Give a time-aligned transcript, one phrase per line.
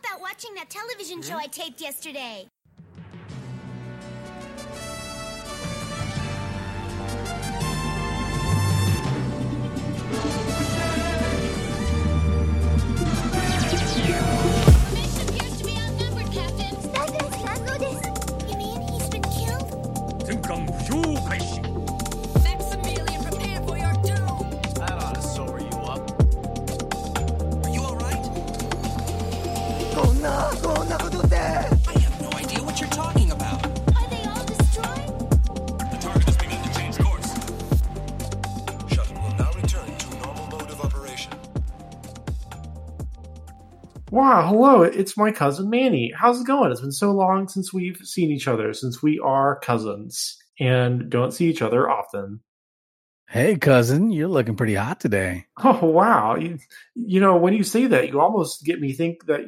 [0.00, 1.40] about watching that television show hmm?
[1.40, 2.46] I taped yesterday?
[44.10, 46.12] Wow, hello, it's my cousin Manny.
[46.16, 46.72] How's it going?
[46.72, 51.30] It's been so long since we've seen each other, since we are cousins and don't
[51.32, 52.40] see each other often.
[53.28, 55.46] Hey, cousin, you're looking pretty hot today.
[55.62, 56.34] Oh wow.
[56.34, 56.58] You,
[56.96, 59.42] you know, when you say that, you almost get me think that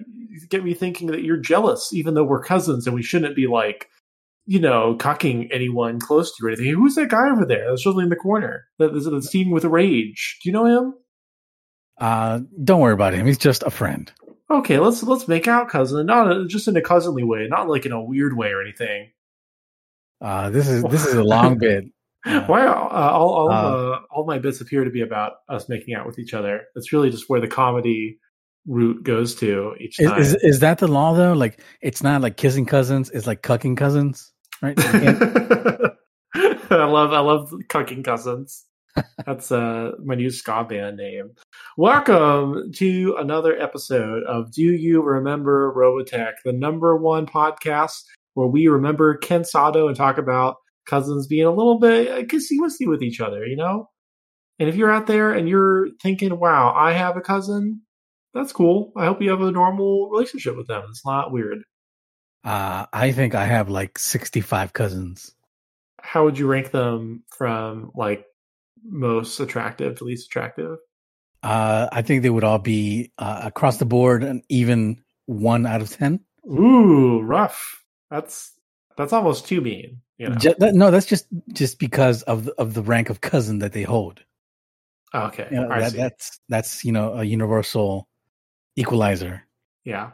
[0.48, 3.88] get me thinking that you're jealous, even though we're cousins and we shouldn't be like,
[4.46, 6.73] you know, cocking anyone close to you or anything.
[6.73, 8.66] Who's that guy over there that's usually in the corner?
[8.79, 10.38] That is that's teeming with rage.
[10.40, 10.95] Do you know him?
[11.99, 13.27] Uh, don't worry about him.
[13.27, 14.13] He's just a friend.
[14.51, 16.07] Okay, let's let's make out, cousin.
[16.07, 19.10] Not just in a cousinly way, not like in a weird way or anything.
[20.21, 21.84] Uh, this is this is a long bit.
[22.24, 25.68] Uh, Wow, uh, all all, Uh, uh, all my bits appear to be about us
[25.68, 26.62] making out with each other.
[26.76, 28.18] It's really just where the comedy
[28.66, 30.21] route goes to each Is, time.
[30.21, 31.32] is is that the law though?
[31.32, 34.79] Like, it's not like kissing cousins; it's like cucking cousins, right?
[36.71, 38.65] I love I love cucking cousins.
[39.26, 41.30] That's uh my new ska band name.
[41.76, 48.02] Welcome to another episode of Do You Remember Robotech, the number one podcast
[48.34, 52.59] where we remember Ken Sato and talk about cousins being a little bit uh, kissy
[52.59, 53.88] wissy with each other, you know?
[54.59, 57.82] And if you're out there and you're thinking, wow, I have a cousin,
[58.34, 58.93] that's cool.
[58.96, 60.84] I hope you have a normal relationship with them.
[60.90, 61.59] It's not weird.
[62.45, 65.32] uh, I think I have like sixty-five cousins.
[66.03, 68.25] how would you rank them from like
[68.84, 70.78] most attractive to least attractive?
[71.43, 75.81] Uh, I think they would all be uh, across the board an even one out
[75.81, 76.20] of ten.
[76.48, 77.84] Ooh, rough.
[78.10, 78.53] That's
[78.97, 80.00] that's almost too mean.
[80.19, 80.37] You know?
[80.37, 83.72] Ju- that- no, that's just just because of the, of the rank of cousin that
[83.72, 84.20] they hold.
[85.14, 88.09] okay, You know, that, that's that's you know a universal
[88.76, 89.43] equalizer.
[89.84, 90.10] yeah,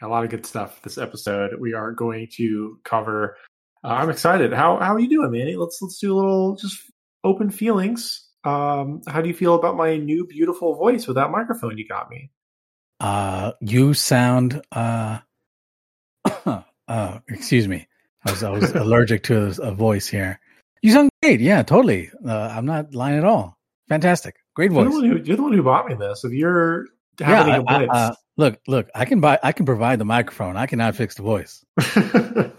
[0.00, 1.60] a lot of good stuff this episode.
[1.60, 3.36] We are going to cover.
[3.84, 4.52] Uh, I'm excited.
[4.52, 5.56] How how are you doing, Manny?
[5.56, 6.78] Let's let's do a little just
[7.24, 8.26] open feelings.
[8.44, 12.08] Um, how do you feel about my new beautiful voice with that microphone you got
[12.10, 12.30] me?
[12.98, 15.18] Uh, you sound uh,
[16.88, 17.86] uh, excuse me.
[18.26, 20.38] I was I was allergic to a, a voice here.
[20.82, 21.40] You sound great.
[21.40, 22.10] Yeah, totally.
[22.26, 23.58] Uh, I'm not lying at all.
[23.88, 24.36] Fantastic.
[24.54, 24.92] Great You're voice.
[24.94, 26.24] the, one who, you're the one who bought me this.
[26.24, 26.86] If you're
[27.18, 28.88] Yeah, having I- a I- blitz, uh, look, look.
[28.94, 29.38] I can buy.
[29.42, 30.56] I can provide the microphone.
[30.56, 31.64] I cannot fix the voice.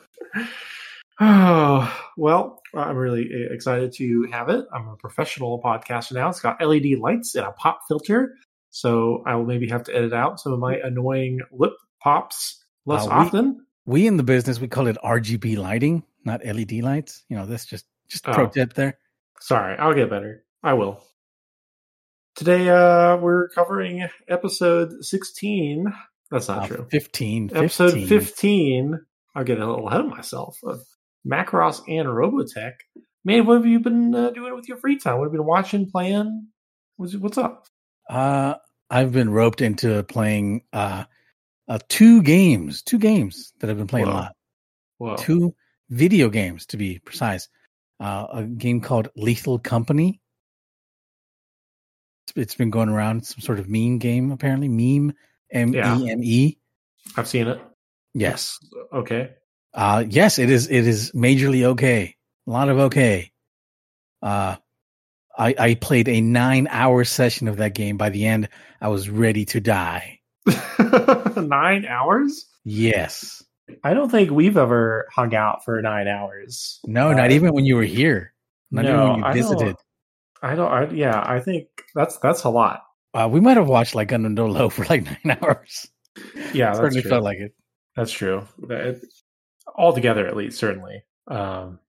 [1.19, 4.65] oh, well, I'm really excited to have it.
[4.73, 6.29] I'm a professional podcaster now.
[6.29, 8.35] It's got LED lights and a pop filter.
[8.69, 13.03] So I will maybe have to edit out some of my annoying lip pops less
[13.05, 13.65] Uh, we- often.
[13.85, 17.23] We in the business we call it RGB lighting, not LED lights.
[17.29, 18.47] You know, that's just just a pro Oh.
[18.49, 18.97] tip there.
[19.39, 20.43] Sorry, I'll get better.
[20.63, 21.03] I will.
[22.35, 25.85] Today, uh, we're covering episode 16.
[26.29, 26.87] That's not Uh, true.
[26.91, 27.63] 15, 15.
[27.63, 28.99] episode 15
[29.35, 30.57] i'll get a little ahead of myself
[31.27, 32.73] macross and robotech
[33.23, 35.47] man what have you been uh, doing with your free time what have you been
[35.47, 36.47] watching playing
[36.97, 37.65] what's, what's up
[38.09, 38.55] Uh,
[38.89, 41.05] I've been roped into playing uh,
[41.67, 44.13] uh two games, two games that I've been playing Whoa.
[44.13, 44.35] a lot.
[44.97, 45.15] Whoa.
[45.15, 45.55] Two
[45.89, 47.47] video games to be precise.
[47.99, 50.19] Uh, a game called Lethal Company.
[52.27, 54.67] It's- It's been going around some sort of meme game apparently.
[54.67, 55.13] Meme
[55.51, 56.57] M E M E.
[57.17, 57.59] i've seen it
[58.13, 58.57] Yes.
[58.93, 59.35] okay
[59.73, 62.15] Uh yes, it is it is majorly okay.
[62.47, 63.31] A lot of okay.
[64.21, 64.57] Uh
[65.37, 67.97] I I played a 9-hour session of that game.
[67.97, 68.49] By the end,
[68.81, 70.19] I was ready to die.
[71.37, 73.43] nine hours Yes.
[73.83, 77.63] i don't think we've ever hung out for nine hours No, Uh, not even when
[77.65, 78.33] you were here.
[78.71, 79.59] Not even no, when you I visited.
[79.65, 79.77] don't-
[80.43, 82.81] i don't I, yeah i think that's that's a lot
[83.13, 85.87] Uh, we might have watched like Under No Low for like nine hours.
[86.53, 87.09] yeah that's Certainly true.
[87.11, 87.53] felt like it.
[87.95, 88.47] That's true.
[88.67, 89.01] That-
[89.75, 91.03] altogether, at least, certainly.
[91.27, 91.79] Um,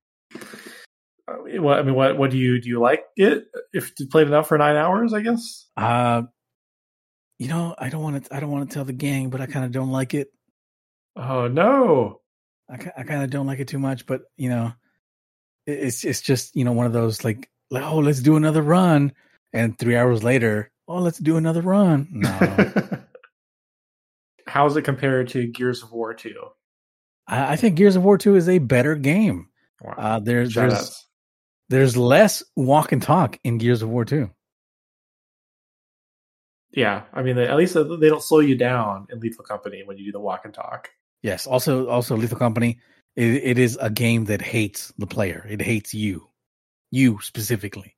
[1.29, 2.69] uh, what I mean, what what do you do?
[2.69, 3.47] You like it?
[3.73, 5.69] If you played enough for nine hours, I guess.
[5.77, 6.23] Uh,
[7.39, 8.35] you know, I don't want to.
[8.35, 10.29] I don't want to tell the gang, but I kind of don't like it.
[11.17, 12.21] Oh no!
[12.71, 14.07] I, I kind of don't like it too much.
[14.07, 14.73] But you know,
[15.67, 18.63] it, it's it's just you know one of those like, like oh let's do another
[18.63, 19.13] run,
[19.53, 22.09] and three hours later, oh let's do another run.
[22.11, 22.91] No,
[24.47, 26.35] how's it compared to Gears of War 2?
[27.33, 29.49] I, I think Gears of War Two is a better game.
[29.81, 29.95] Wow.
[29.97, 31.07] Uh, there's Shout there's outs.
[31.71, 34.31] there's less walk and talk in Gears of War Two.
[36.75, 40.07] Yeah, I mean, at least they don't slow you down in Lethal Company when you
[40.07, 40.89] do the walk and talk.
[41.23, 41.47] Yes.
[41.47, 42.79] Also, also Lethal Company.
[43.15, 45.47] It, it is a game that hates the player.
[45.49, 46.29] It hates you,
[46.91, 47.95] you specifically.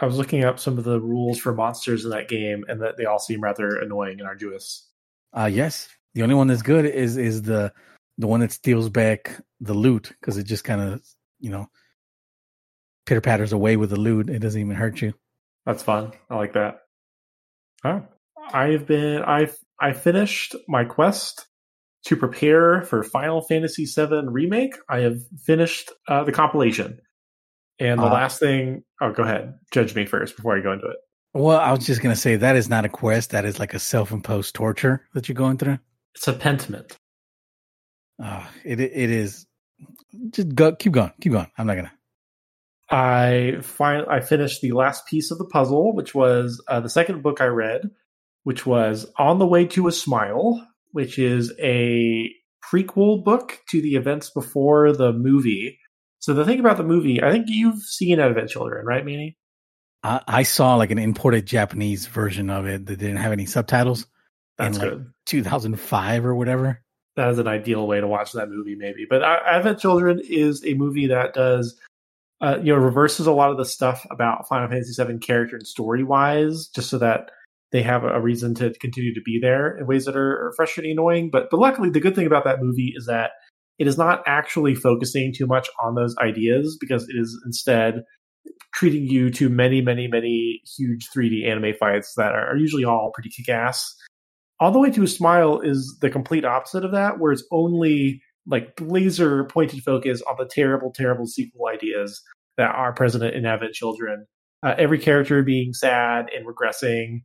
[0.00, 2.96] I was looking up some of the rules for monsters in that game, and that
[2.96, 4.88] they all seem rather annoying and arduous.
[5.32, 5.88] Uh yes.
[6.14, 7.72] The only one that's good is is the
[8.18, 11.02] the one that steals back the loot because it just kind of
[11.40, 11.68] you know
[13.06, 14.28] pitter patters away with the loot.
[14.28, 15.14] It doesn't even hurt you.
[15.64, 16.12] That's fun.
[16.28, 16.80] I like that.
[17.84, 18.02] Oh,
[18.52, 21.46] I've been I've I finished my quest
[22.06, 24.74] to prepare for Final Fantasy VII remake.
[24.88, 27.00] I have finished uh, the compilation,
[27.78, 28.82] and the Uh, last thing.
[29.00, 29.54] Oh, go ahead.
[29.72, 30.96] Judge me first before I go into it.
[31.34, 33.30] Well, I was just gonna say that is not a quest.
[33.30, 35.78] That is like a self-imposed torture that you're going through.
[36.14, 36.96] It's a pentiment.
[38.22, 39.46] Uh, it it is.
[40.30, 41.50] Just go, keep going, keep going.
[41.56, 41.92] I'm not gonna.
[42.90, 47.22] I fin- I finished the last piece of the puzzle, which was uh, the second
[47.22, 47.82] book I read,
[48.44, 52.30] which was On the Way to a Smile, which is a
[52.72, 55.78] prequel book to the events before the movie.
[56.20, 59.36] So the thing about the movie, I think you've seen Advent Children, right, Meanie?
[60.02, 64.06] I, I saw like an imported Japanese version of it that didn't have any subtitles
[64.56, 65.12] That's in like good.
[65.26, 66.82] 2005 or whatever.
[67.18, 69.04] That is an ideal way to watch that movie, maybe.
[69.08, 71.76] But Advent Children is a movie that does,
[72.40, 75.66] uh, you know, reverses a lot of the stuff about Final Fantasy VII character and
[75.66, 77.32] story wise, just so that
[77.72, 81.00] they have a reason to continue to be there in ways that are, frustrating, and
[81.00, 81.28] annoying.
[81.30, 83.32] But but luckily, the good thing about that movie is that
[83.80, 88.04] it is not actually focusing too much on those ideas because it is instead
[88.74, 93.10] treating you to many, many, many huge 3D anime fights that are, are usually all
[93.12, 93.94] pretty kick ass.
[94.60, 98.20] All the way to a smile is the complete opposite of that, where it's only
[98.46, 102.20] like laser pointed focus on the terrible, terrible sequel ideas
[102.56, 104.26] that are present in Advent Children.
[104.64, 107.20] Uh, every character being sad and regressing,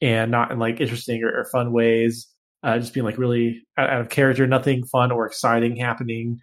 [0.00, 2.28] and not in like interesting or, or fun ways.
[2.64, 6.38] Uh, just being like really out, out of character, nothing fun or exciting happening.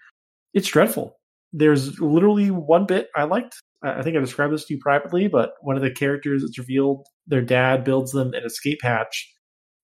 [0.54, 1.18] It's dreadful.
[1.52, 3.56] There's literally one bit I liked.
[3.82, 7.06] I think I described this to you privately, but one of the characters it's revealed
[7.28, 9.30] their dad builds them an escape hatch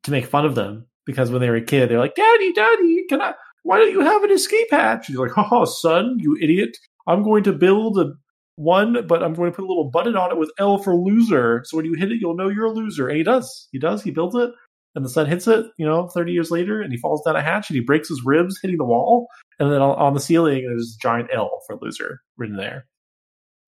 [0.05, 3.05] to make fun of them because when they were a kid, they're like, "Daddy, Daddy,
[3.09, 3.33] can I?
[3.63, 6.77] Why don't you have an escape hatch?" He's like, "Oh, son, you idiot!
[7.07, 8.13] I'm going to build a
[8.55, 11.61] one, but I'm going to put a little button on it with L for loser.
[11.65, 13.67] So when you hit it, you'll know you're a loser." And he does.
[13.71, 14.01] He does.
[14.01, 14.51] He builds it,
[14.95, 15.65] and the son hits it.
[15.77, 18.23] You know, 30 years later, and he falls down a hatch and he breaks his
[18.25, 19.27] ribs hitting the wall,
[19.59, 22.87] and then on, on the ceiling there's a giant L for loser written there.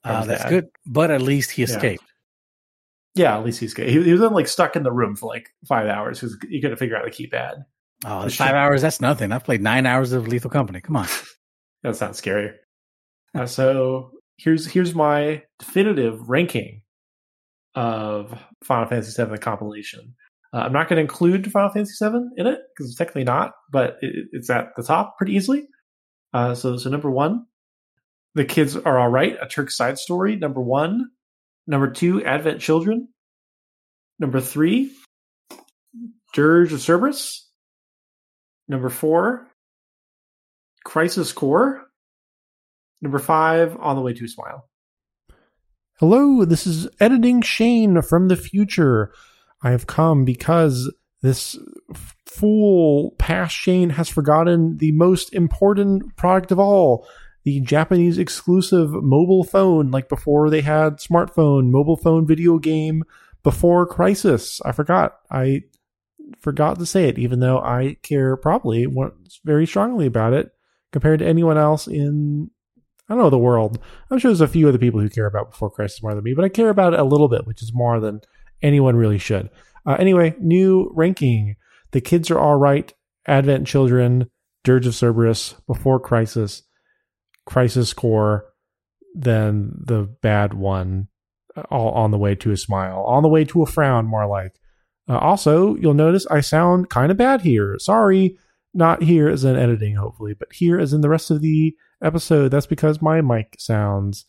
[0.04, 0.50] That Uh, that's bad.
[0.50, 2.04] good, but at least he escaped.
[2.04, 2.14] Yeah,
[3.20, 3.90] at least he's good.
[3.90, 6.78] He, he was like stuck in the room for like five hours because he couldn't
[6.78, 7.64] figure out the keypad.
[8.06, 8.82] Oh, That's five hours.
[8.82, 9.32] That's nothing.
[9.32, 10.82] I've played nine hours of Lethal Company.
[10.82, 11.08] Come on.
[11.84, 12.54] That sounds scary.
[13.36, 16.82] Uh, so here's here's my definitive ranking
[17.76, 20.16] of Final Fantasy VII compilation.
[20.54, 23.54] Uh, I'm not going to include Final Fantasy VII in it because it's technically not,
[23.72, 25.68] but it, it's at the top pretty easily.
[26.34, 27.46] Uh, so so number one,
[28.34, 29.38] the kids are all right.
[29.40, 30.36] A Turk side story.
[30.36, 31.12] Number one.
[31.68, 33.10] Number two, Advent Children.
[34.20, 34.92] Number three,
[36.34, 37.50] Dirge of Cerberus.
[38.70, 39.48] Number four,
[40.86, 41.84] Crisis Core.
[43.02, 44.68] Number five, On the Way to Smile.
[46.00, 49.12] Hello, this is editing Shane from the future.
[49.62, 51.58] I have come because this
[52.26, 57.08] fool past Shane has forgotten the most important product of all
[57.48, 63.06] the Japanese exclusive mobile phone, like before they had smartphone, mobile phone video game
[63.42, 64.60] before Crisis.
[64.66, 65.20] I forgot.
[65.32, 65.62] I
[66.42, 68.86] forgot to say it, even though I care probably
[69.46, 70.52] very strongly about it
[70.92, 72.52] compared to anyone else in
[73.08, 73.80] I don't know the world.
[74.12, 76.34] I'm sure there's a few other people who care about Before Crisis more than me,
[76.34, 78.20] but I care about it a little bit, which is more than
[78.62, 79.50] anyone really should.
[79.86, 81.56] Uh, anyway, new ranking.
[81.92, 82.94] The kids are all right.
[83.26, 84.30] Advent Children,
[84.66, 86.64] Dirge of Cerberus, Before Crisis,
[87.48, 88.46] Crisis Core,
[89.16, 91.08] then the bad one,
[91.56, 94.28] uh, all on the way to a smile, on the way to a frown, more
[94.28, 94.60] like.
[95.10, 97.78] Uh, also, you'll notice I sound kind of bad here.
[97.80, 98.38] Sorry,
[98.74, 102.50] not here as in editing, hopefully, but here as in the rest of the episode.
[102.50, 104.26] That's because my mic sounds,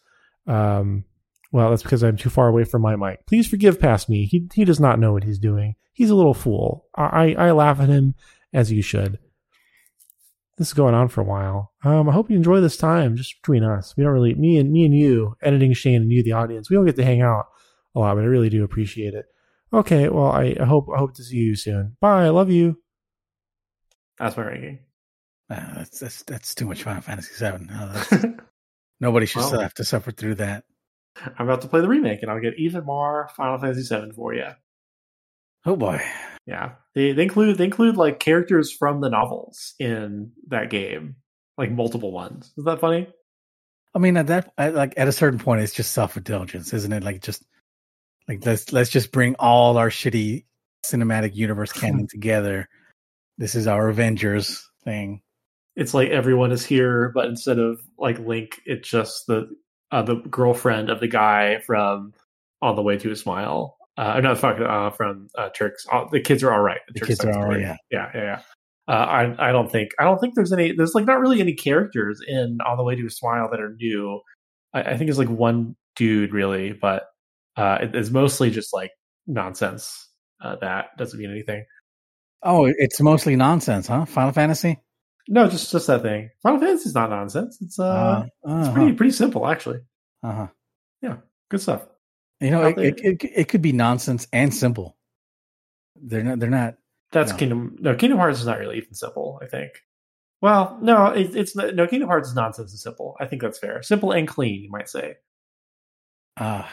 [0.47, 1.05] um,
[1.51, 3.27] well, that's because I'm too far away from my mic.
[3.27, 4.27] Please forgive past me.
[4.27, 5.75] He he does not know what he's doing.
[5.93, 6.87] He's a little fool.
[6.95, 8.15] I I laugh at him
[8.53, 9.19] as you should.
[10.59, 11.73] This is going on for a while.
[11.85, 13.95] Um, I hope you enjoy this time just between us.
[13.97, 16.69] We don't really me and me and you, editing Shane and you, the audience.
[16.69, 17.47] We don't get to hang out
[17.95, 19.27] a lot, but I really do appreciate it.
[19.73, 21.97] Okay, well, I, I hope I hope to see you soon.
[22.01, 22.25] Bye.
[22.25, 22.77] I love you.
[24.19, 24.81] That's my ranking.
[25.49, 27.69] Uh, that's that's that's too much Final Fantasy Seven.
[27.71, 28.25] No, that's-
[29.01, 29.61] nobody should Well.
[29.61, 30.65] have to suffer through that.
[31.39, 34.35] I'm about to play the remake, and I'll get even more Final Fantasy Seven for
[34.35, 34.49] you.
[35.65, 36.03] Oh boy.
[36.49, 41.17] Yeah, they, they include they include like characters from the novels in that game,
[41.59, 42.51] like multiple ones.
[42.57, 43.07] Is that funny?
[43.95, 46.93] I mean, at that, at, like at a certain point, it's just self indulgence, isn't
[46.93, 47.05] it?
[47.05, 47.45] Like just
[48.27, 50.47] like let's let's just bring all our shitty
[50.87, 52.67] cinematic universe canon together.
[53.37, 55.21] This is our Avengers thing.
[55.77, 59.51] It's like everyone is here, but instead of like Link, it's just the
[59.93, 62.15] uh, the girlfriend of the guy from
[62.63, 63.78] On the Way to a Smile.
[63.99, 65.85] Uh, no, fuck, uh, from uh, Turks.
[65.91, 66.79] Uh, the kids are all right.
[66.95, 67.79] The Turks kids are all right, Party.
[67.91, 68.41] yeah, yeah, yeah.
[68.87, 68.93] Uh,
[69.37, 72.21] I I don't think I don't think there's any there's like not really any characters
[72.27, 74.21] in All the Way to a Smile that are new.
[74.73, 77.07] I, I think it's like one dude really, but
[77.57, 78.93] uh, it, it's mostly just like
[79.27, 80.09] nonsense.
[80.41, 81.65] Uh, that doesn't mean anything.
[82.43, 84.05] Oh, it's mostly nonsense, huh?
[84.05, 84.79] Final Fantasy.
[85.29, 86.31] No, just just that thing.
[86.43, 87.59] Final Fantasy's not nonsense.
[87.61, 89.81] It's uh, Uh, it's uh-huh, pretty pretty simple actually.
[90.23, 90.47] uh-huh.
[91.03, 91.17] Yeah,
[91.51, 91.87] good stuff.
[92.41, 94.97] You know, it, it, it it could be nonsense and simple.
[95.97, 96.39] They're not.
[96.39, 96.77] They're not.
[97.11, 97.39] That's No.
[97.39, 97.77] Kingdom.
[97.81, 99.41] No, Kingdom Hearts is not really even simple.
[99.43, 99.73] I think.
[100.41, 103.17] Well, no, it, it's no Kingdom Hearts is nonsense and simple.
[103.19, 103.83] I think that's fair.
[103.83, 105.17] Simple and clean, you might say.
[106.37, 106.65] Uh,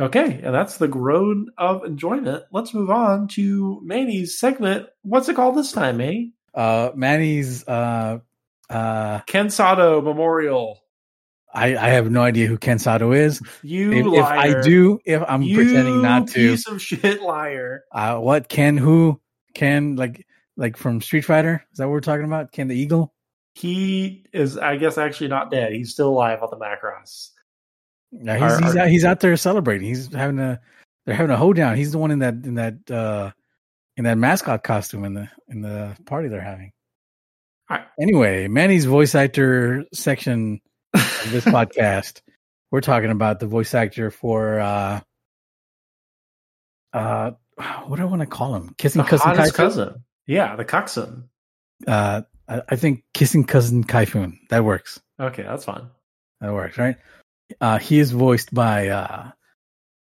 [0.00, 2.44] Okay, and that's the groan of enjoyment.
[2.50, 4.86] Let's move on to Manny's segment.
[5.02, 6.32] What's it called this time, Manny?
[6.54, 7.68] uh, Manny's.
[7.68, 8.20] Uh,
[8.70, 10.79] uh, Ken Sato Memorial.
[11.54, 13.40] I I have no idea who Ken Sato is.
[13.62, 14.24] You If, if.
[14.24, 17.84] I do, if I'm you pretending not to, piece of shit liar.
[17.92, 19.20] uh, what Ken who
[19.54, 20.26] Ken like
[20.56, 21.64] like from Street Fighter?
[21.72, 22.52] Is that what we're talking about?
[22.52, 23.12] Ken the Eagle?
[23.54, 25.72] He is, I guess, actually not dead.
[25.72, 27.30] He's still alive on the Macross.
[28.12, 29.88] Yeah, he's Are- he's, are- out, he's out there celebrating.
[29.88, 30.60] He's having a
[31.04, 31.76] they're having a hoedown.
[31.76, 33.32] He's the one in that in that uh
[33.96, 36.72] in that mascot costume in the in the party they're having.
[37.68, 40.60] I- Anyway, Manny's voice actor section
[41.24, 42.20] of this podcast.
[42.70, 45.00] We're talking about the voice actor for uh
[46.92, 47.32] uh
[47.86, 48.74] what do I want to call him?
[48.78, 50.04] Kissing The cousin cousin.
[50.26, 51.24] Yeah, the coxswain.
[51.86, 54.38] Uh I, I think kissing cousin Kaifun.
[54.50, 55.00] That works.
[55.20, 55.88] Okay, that's fine.
[56.40, 56.96] That works, right?
[57.60, 59.30] Uh, he is voiced by uh,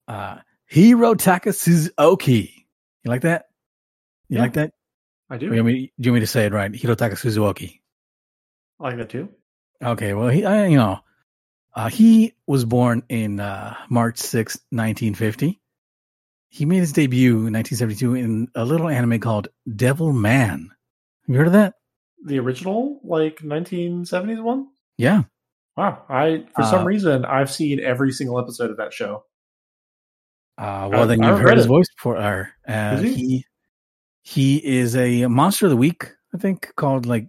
[0.08, 0.38] uh,
[0.72, 2.68] Hirotaka Suzuki.
[3.04, 3.46] You like that?
[4.30, 4.44] You Yeah.
[4.44, 4.72] like that?
[5.30, 5.48] I do.
[5.48, 6.72] you want, me, do you want me to say it right?
[6.72, 7.82] Hirotaka Suzuki.
[8.80, 9.30] I like that too.
[9.84, 11.00] Okay, well, he, I, you know,
[11.74, 15.60] uh, he was born in uh, March sixth, 1950.
[16.50, 20.70] He made his debut in 1972 in a little anime called Devil Man.
[21.26, 21.76] Have you heard of that?
[22.26, 24.68] The original, like 1970s one?
[24.98, 25.24] Yeah.
[25.78, 26.04] Wow.
[26.10, 29.24] I for Uh, some reason I've seen every single episode of that show.
[30.58, 31.70] Uh, well, I- then you've heard his it.
[31.70, 32.18] voice before.
[32.18, 33.14] Uh, uh, he?
[33.14, 33.46] he
[34.24, 37.28] he is a monster of the week, I think, called like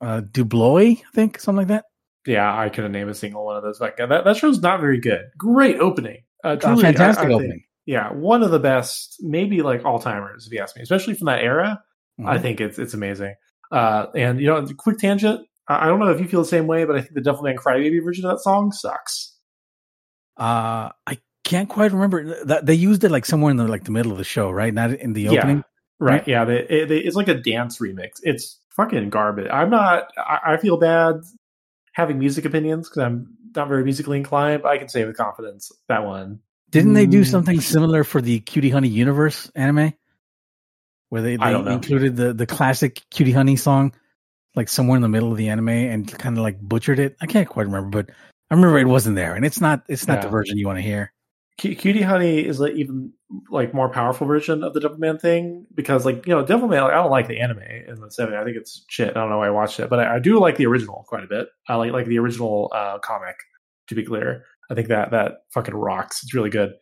[0.00, 1.86] uh, Dubloy, I think, something like that.
[2.28, 3.80] Yeah, I couldn't name a single one of those.
[3.80, 5.22] Like that, that show's not very good.
[5.36, 6.18] Great opening.
[6.44, 7.64] Uh, truly, fantastic I- I think- opening.
[7.86, 11.26] yeah, one of the best, maybe like all timers, if you ask me, especially from
[11.26, 11.82] that era.
[12.24, 12.42] I Mhm.
[12.42, 13.34] think it's it's amazing.
[13.72, 15.40] Uh, and you know, quick tangent.
[15.68, 17.56] I I don't know if you feel the same way, but I think the Devilman
[17.56, 19.36] Crybaby version of that song sucks.
[20.36, 23.90] Uh, I can't quite remember that they used it like somewhere in the like the
[23.90, 24.72] middle of the show, right?
[24.72, 25.64] Not in the opening.
[26.00, 26.12] Right?
[26.12, 26.28] Right.
[26.28, 28.20] Yeah, they, it, they, it's like a dance remix.
[28.22, 29.48] It's fucking garbage.
[29.50, 30.04] I'm not.
[30.16, 31.16] I, I feel bad
[31.98, 34.62] having music opinions because I'm not very musically inclined.
[34.62, 36.38] But I can say with confidence that one.
[36.70, 37.26] Didn't they do Mm.
[37.26, 39.92] something similar for the Cutie Honey Universe anime,
[41.08, 43.92] where they, they included the the classic Cutie Honey song,
[44.54, 47.16] like somewhere in the middle of the anime, and kind of like butchered it?
[47.20, 48.14] I can't quite remember, but
[48.50, 50.82] I remember it wasn't there, and it's not it's not the version you want to
[50.82, 51.12] hear.
[51.60, 53.12] Cu- Cutie Honey is like even
[53.50, 56.96] like more powerful version of the Devilman thing because like you know Devilman like, I
[56.96, 58.40] don't like the anime in the '70s.
[58.40, 59.10] I think it's shit.
[59.10, 61.24] I don't know why I watched it, but I, I do like the original quite
[61.24, 61.48] a bit.
[61.68, 63.36] I like like the original uh, comic.
[63.88, 66.22] To be clear, I think that that fucking rocks.
[66.22, 66.74] It's really good.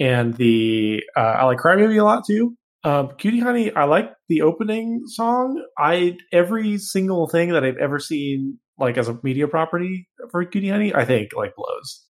[0.00, 2.56] And the uh, I like Crybaby a lot too.
[2.84, 5.64] Um, Cutie Honey, I like the opening song.
[5.78, 10.70] I every single thing that I've ever seen like as a media property for Cutie
[10.70, 12.04] Honey, I think like blows.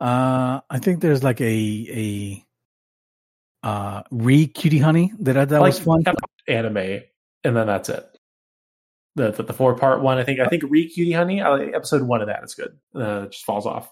[0.00, 2.44] Uh, I think there's like a
[3.64, 6.04] a uh re Cutie Honey that I, that like was fun.
[6.48, 6.76] anime,
[7.44, 8.06] and then that's it.
[9.16, 10.40] The the, the four part one, I think.
[10.40, 12.76] I think Re Cutie Honey, I like episode one of that is good.
[12.94, 13.90] Uh, it just falls off.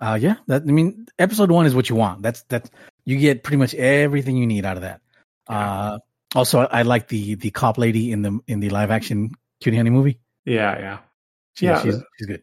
[0.00, 2.22] Uh, yeah, that I mean, episode one is what you want.
[2.22, 2.70] That's that's
[3.04, 5.00] you get pretty much everything you need out of that.
[5.46, 5.98] Uh,
[6.34, 9.76] also, I, I like the the cop lady in the in the live action Cutie
[9.76, 10.18] Honey movie.
[10.44, 10.98] Yeah, yeah.
[11.54, 11.82] She, Yeah.
[11.82, 12.42] she's she's good.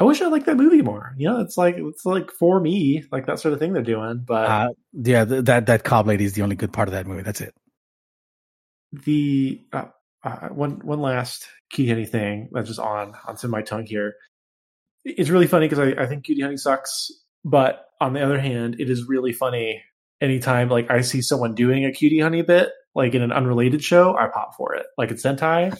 [0.00, 1.14] I wish I liked that movie more.
[1.18, 4.24] You know, it's like it's like for me, like that sort of thing they're doing.
[4.26, 7.06] But Uh, yeah, th- that that cop lady is the only good part of that
[7.06, 7.22] movie.
[7.22, 7.54] That's it.
[8.92, 9.84] the uh,
[10.24, 14.14] uh, one one last Cutie Honey thing that's just on onto my tongue here.
[15.04, 17.10] It's really funny because I, I think Cutie Honey sucks,
[17.44, 19.82] but on the other hand, it is really funny
[20.20, 24.16] anytime like I see someone doing a Cutie Honey bit like in an unrelated show,
[24.16, 24.86] I pop for it.
[24.98, 25.76] Like it's Sentai.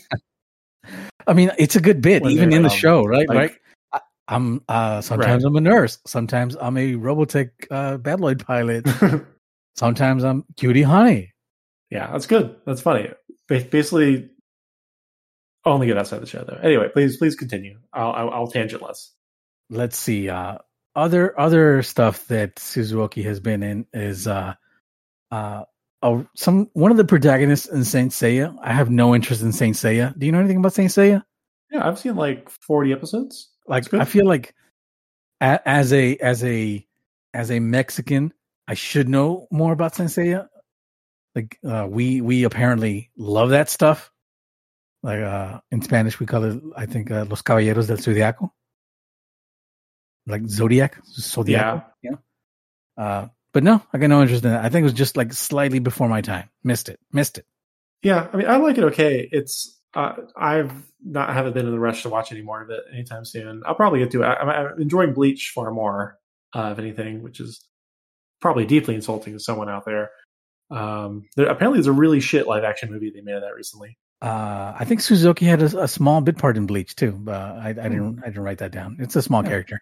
[1.27, 3.29] I mean, it's a good bit, When even in the um, show, right?
[3.29, 3.53] like- right.
[4.30, 5.49] I'm uh, sometimes Right.
[5.49, 5.99] I'm a nurse.
[6.06, 8.87] Sometimes I'm a Robotech uh, Battloid pilot.
[9.76, 11.32] Sometimes I'm Cutie Honey.
[11.90, 12.56] yeah, that's good.
[12.64, 13.10] That's funny.
[13.49, 14.30] Basically,
[15.64, 16.58] only get outside the show though.
[16.62, 17.78] Anyway, please please continue.
[17.92, 19.10] I'll I'll, I'll tangent less.
[19.68, 20.58] let's see uh
[20.96, 24.54] other other stuff that Suzuki has been in is uh
[25.30, 25.64] uh
[26.02, 28.56] oh, some one of the protagonists in Saint Seiya.
[28.62, 30.16] I have no interest in Saint Seiya.
[30.18, 31.25] Do you know anything about Saint Seiya?
[31.70, 33.50] Yeah, I've seen like forty episodes.
[33.71, 34.55] Like I feel like
[35.41, 36.85] a, as a as a
[37.33, 38.35] as a Mexican,
[38.67, 40.49] I should know more about Saint Seiya.
[41.37, 44.11] Like uh we we apparently love that stuff.
[45.05, 48.50] Like uh in Spanish we call it I think uh, Los Caballeros del Zodiaco.
[50.27, 51.85] Like Zodiac, Zodiaco.
[52.03, 52.17] Yeah.
[52.97, 54.65] Uh, but no, I got no interest in that.
[54.65, 56.50] I think it was just like slightly before my time.
[56.62, 57.00] Missed it.
[57.12, 57.47] Missed it.
[58.03, 58.85] Yeah, I mean, I like it.
[58.85, 60.73] Okay, it's uh, I've
[61.04, 63.62] not haven't been in the rush to watch any more of it anytime soon.
[63.66, 64.26] I'll probably get to it.
[64.26, 66.18] I, I'm enjoying Bleach far more,
[66.54, 67.64] uh, if anything, which is
[68.40, 70.11] probably deeply insulting to someone out there.
[70.70, 73.99] Um, there apparently there's a really shit live action movie they made of that recently.
[74.23, 77.70] Uh, I think Suzuki had a, a small bit part in Bleach too, but I,
[77.70, 78.20] I didn't.
[78.23, 78.99] I didn't write that down.
[79.00, 79.47] It's a small Hmm.
[79.47, 79.50] Yeah.
[79.50, 79.80] character.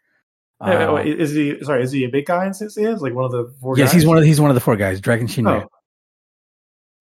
[0.60, 1.62] Uh, oh, is he?
[1.62, 2.82] Sorry, is he a big guy in Sensei?
[2.84, 3.76] Is like one of the four?
[3.76, 3.94] yes, guys?
[3.94, 5.00] he's one of he's one of the four guys.
[5.00, 5.62] Dragon Shiryu.
[5.64, 5.68] Oh.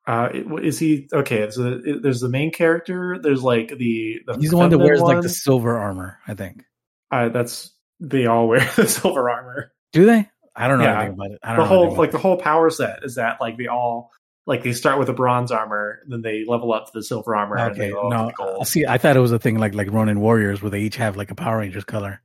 [0.08, 0.30] Uh,
[0.64, 1.50] is he okay?
[1.52, 3.20] So there's the main character.
[3.22, 6.18] There's like the, the he's the one that wears like the silver armor.
[6.28, 6.64] I think.
[7.12, 9.74] Uh, that's they all wear the silver armor.
[9.92, 10.30] Do they?
[10.56, 11.00] I don't know Yeah.
[11.02, 11.40] anything about it.
[11.44, 14.12] I don't the whole like the whole power set is that like they all
[14.46, 17.60] like they start with the bronze armor, then they level up to the silver armor.
[17.72, 18.32] Okay, no.
[18.38, 18.66] gold.
[18.66, 21.18] See, I thought it was a thing like like Ronin Warriors where they each have
[21.18, 22.22] like a Power Rangers color.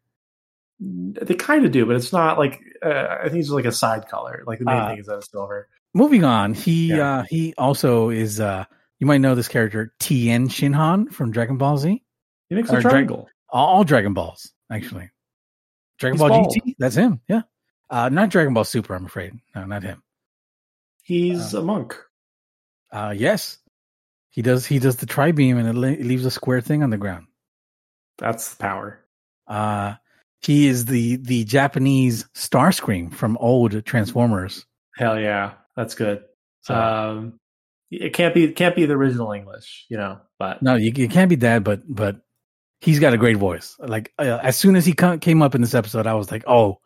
[0.80, 4.09] They kind of do, but it's not like uh, I think it's like a side
[4.09, 4.44] color.
[4.46, 5.68] Like the main Uh, thing is that it's silver.
[5.94, 7.18] Moving on, he Yeah.
[7.18, 8.64] uh he also is uh
[8.98, 12.02] you might know this character Tien Shinhan from Dragon Ball Z.
[12.48, 13.28] He makes or a triangle.
[13.50, 15.11] All, all Dragon Balls, actually.
[15.98, 16.55] Dragon He's Ball bald.
[16.57, 17.20] GT, that's him.
[17.28, 17.42] Yeah.
[17.90, 19.35] Uh not Dragon Ball Super, I'm afraid.
[19.55, 20.02] No, not him.
[21.02, 21.96] He's Uh, a monk.
[22.90, 23.59] Uh yes.
[24.31, 26.83] He does he does the tri beam and it, le- it leaves a square thing
[26.83, 27.26] on the ground.
[28.18, 29.00] That's the power.
[29.46, 29.94] Uh
[30.40, 34.64] he is the the Japanese Starscream from old Transformers.
[34.96, 36.24] Hell yeah, that's good.
[36.62, 37.40] So Um,
[37.90, 40.20] it can't be it can't be the original English, you know.
[40.38, 42.20] But no, you, you can't be that, but but
[42.80, 43.76] he's got a great voice.
[43.78, 46.44] Like uh, as soon as he co- came up in this episode, I was like,
[46.46, 46.78] oh,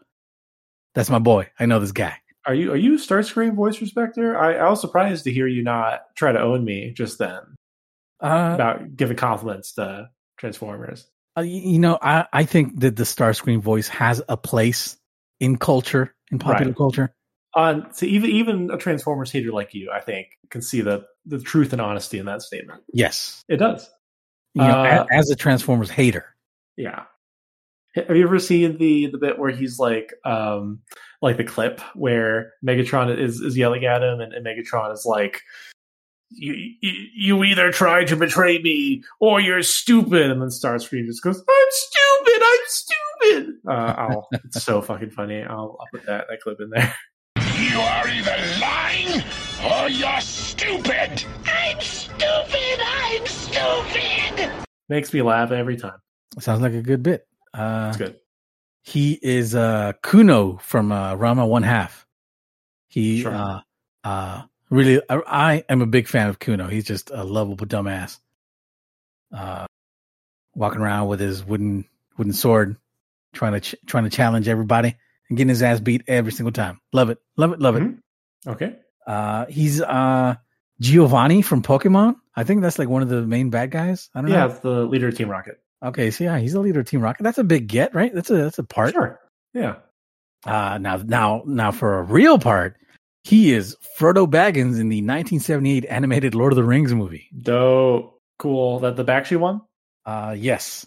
[0.94, 1.48] that's my boy.
[1.58, 2.16] I know this guy.
[2.46, 4.36] are you are you a Starscream voice respecter?
[4.38, 7.40] I, I was surprised to hear you not try to own me just then
[8.22, 11.06] Uh, about giving compliments to Transformers.
[11.36, 14.96] uh, you know, I I think that the Starscream voice has a place
[15.40, 16.76] in culture, in popular Right.
[16.76, 17.14] culture.
[17.56, 21.40] On so even even a Transformers hater like you, I think, can see the the
[21.40, 22.82] truth and honesty in that statement.
[22.92, 23.88] Yes, It does.
[24.54, 26.26] you know, Uh, as a Transformers hater.
[26.76, 27.04] Yeah.
[27.94, 30.80] Have you ever seen the the bit where he's like um
[31.22, 35.40] like the clip where Megatron is is yelling at him and, and Megatron is like
[36.28, 41.22] you, you you either try to betray me or you're stupid and then Starscream just
[41.22, 46.26] goes I'm stupid I'm stupid uh, I'll it's so fucking funny I'll, I'll put that
[46.28, 46.94] that clip in there
[47.68, 49.22] You are either lying
[49.64, 51.24] or you're stupid.
[51.46, 52.78] I'm stupid!
[52.80, 54.50] I'm stupid!
[54.88, 55.98] makes me laugh every time
[56.38, 57.26] Sounds like a good bit.
[57.52, 58.16] Uh, it's good
[58.82, 62.06] he is uh Kuno from uh, Ranma One Half.
[62.88, 63.34] He Sure.
[63.34, 63.60] uh
[64.04, 66.68] uh really I, I am a big fan of Kuno.
[66.68, 68.20] He's just a lovable dumbass.
[69.36, 69.66] Uh
[70.54, 71.84] walking around with his wooden
[72.16, 72.76] wooden sword
[73.34, 74.94] trying to ch- trying to challenge everybody
[75.28, 76.80] and getting his ass beat every single time.
[76.92, 77.18] Love it.
[77.36, 77.60] Love it.
[77.60, 77.98] Love Mhm.
[78.46, 78.50] it.
[78.50, 80.34] okay Uh he's uh
[80.80, 82.16] Giovanni from Pokemon.
[82.34, 84.10] I think that's like one of the main bad guys.
[84.14, 84.36] I don't know.
[84.36, 84.50] yeah know.
[84.52, 87.22] it's the leader of Team Rocket Okay, so yeah, he's the leader of Team Rocket.
[87.22, 88.12] That's a big get, right?
[88.14, 88.92] That's a that's a part.
[88.92, 89.20] sure
[89.54, 89.76] yeah
[90.44, 92.76] Uh, now, now, now, for a real part,
[93.24, 97.26] he is Frodo Baggins in the 1978 animated Lord of the Rings movie.
[97.40, 99.60] dope cool that the Bakshi one
[100.04, 100.86] Uh, yes,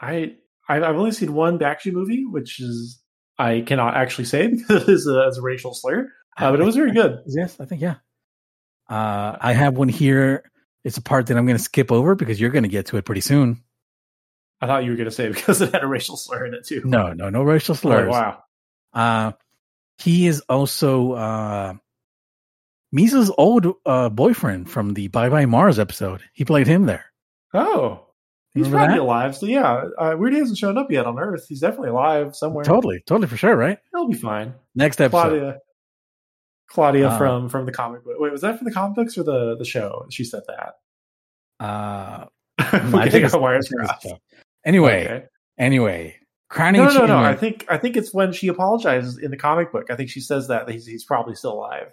[0.00, 0.36] I
[0.68, 3.00] I've I've only seen one Bakshi movie, which is
[3.38, 6.76] I cannot actually say because it is a, a racial slur, uh, but it was
[6.76, 7.20] very good.
[7.26, 7.96] yes, I think yeah.
[8.88, 10.50] Uh, I have one here.
[10.84, 12.98] It's a part that I'm going to skip over because you're going to get to
[12.98, 13.62] it pretty soon.
[14.60, 16.66] I thought you were going to say because it had a racial slur in it
[16.66, 16.82] too.
[16.84, 18.08] No, no, no racial Oh, slurs.
[18.10, 18.42] wow.
[18.92, 19.32] Uh,
[19.98, 21.74] he is also uh,
[22.92, 26.22] Misa's old uh, boyfriend from the Bye Bye Mars episode.
[26.32, 27.06] He played him there.
[27.54, 28.03] Oh,
[28.54, 29.02] he's Remember probably that?
[29.02, 29.36] alive.
[29.36, 31.46] So yeah, uh, Weird hasn't shown up yet on Earth.
[31.48, 32.64] He's definitely alive somewhere.
[32.64, 33.78] Totally, totally for sure, right?
[33.92, 34.54] He'll be fine.
[34.74, 35.20] Next episode.
[35.20, 35.58] Claudia,
[36.70, 38.14] Claudia Uh, from from the comic book.
[38.18, 40.06] Wait, was that from the comic books or the the show?
[40.10, 40.74] She said that.
[41.60, 42.26] Uh,
[42.58, 44.20] I think it's, wires I think it's crossed.
[44.64, 45.24] Anyway, Okay.
[45.58, 46.16] anyway,
[46.48, 47.16] crowning No, no, no, no.
[47.18, 49.90] I think I think it's when she apologizes in the comic book.
[49.90, 51.88] I think she says that he's he's probably still alive.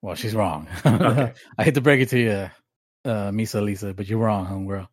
[0.00, 0.68] Well, she's wrong.
[0.86, 1.32] Okay.
[1.58, 2.30] I hate to break it to you,
[3.10, 4.88] uh, Misa Lisa, but you're wrong, homegirl.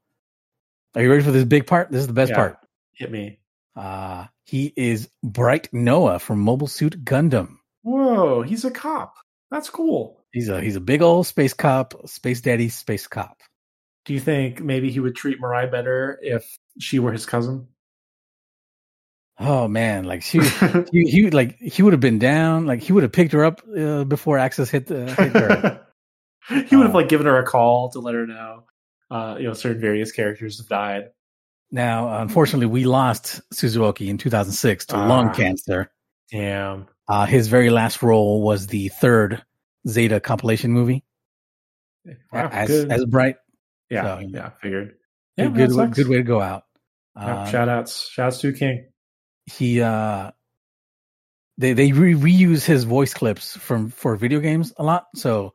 [0.95, 1.91] Are you ready for this big part?
[1.91, 2.35] This is the best Yeah.
[2.35, 2.57] part.
[2.93, 3.39] Hit me.
[3.75, 7.57] Uh, he is Bright Noah from Mobile Suit Gundam.
[7.83, 9.15] Whoa, he's a cop.
[9.51, 10.19] That's cool.
[10.31, 13.37] He's a he's a big old space cop, space daddy, space cop.
[14.05, 17.67] Do you think maybe he would treat Mirai better if she were his cousin?
[19.39, 20.39] Oh man, like she,
[20.91, 22.65] he, he like he would have been down.
[22.65, 25.85] Like he would have picked her up uh, before Access hit the hit her.
[26.67, 28.63] he would have Uh, like given her a call to let her know.
[29.09, 31.09] Uh, you know, certain various characters have died.
[31.71, 35.07] now, unfortunately, we lost Suzuki in 2006 to Ah.
[35.07, 35.91] lung cancer.
[36.31, 36.87] Damn.
[37.07, 39.43] Uh, his very last role was the third
[39.87, 41.03] Zeta compilation movie
[42.31, 42.91] Wow, as good.
[42.91, 43.35] as Bright.
[43.89, 44.95] yeah, so- yeah, figured.
[45.37, 46.63] Yeah, good, good, good way to go out.
[47.15, 48.85] Yeah, Uh, shout outs, shout outs to King.
[49.45, 50.31] he uh
[51.57, 55.53] they they re- reuse his voice clips from for video games a lot so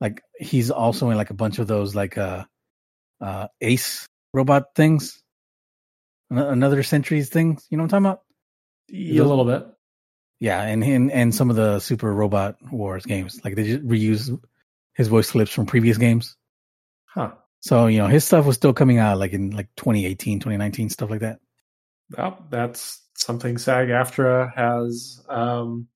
[0.00, 2.44] like he's also in like a bunch of those like uh
[3.20, 5.22] uh ace robot things
[6.30, 8.22] another centuries things you know what i'm talking about
[8.88, 9.66] Yeah, a little bit.
[10.40, 14.38] yeah and and, and some of the super robot wars games like they just reuse
[14.94, 16.36] his voice clips from previous games
[17.06, 17.32] Huh.
[17.60, 21.08] so you know his stuff was still coming out like in like 2018 2019 stuff
[21.10, 21.38] like that
[22.16, 25.88] Well, that's something SAG AFTRA has um,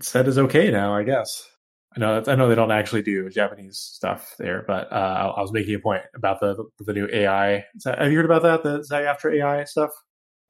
[0.00, 0.94] said is okay now.
[0.94, 1.46] I guess.
[1.96, 2.22] I know.
[2.26, 5.78] I know they don't actually do Japanese stuff there, but uh, I, was making a
[5.78, 7.64] point about the the new AI.
[7.84, 8.62] That- have you heard about that?
[8.62, 9.90] The SAG AFTRA AI stuff.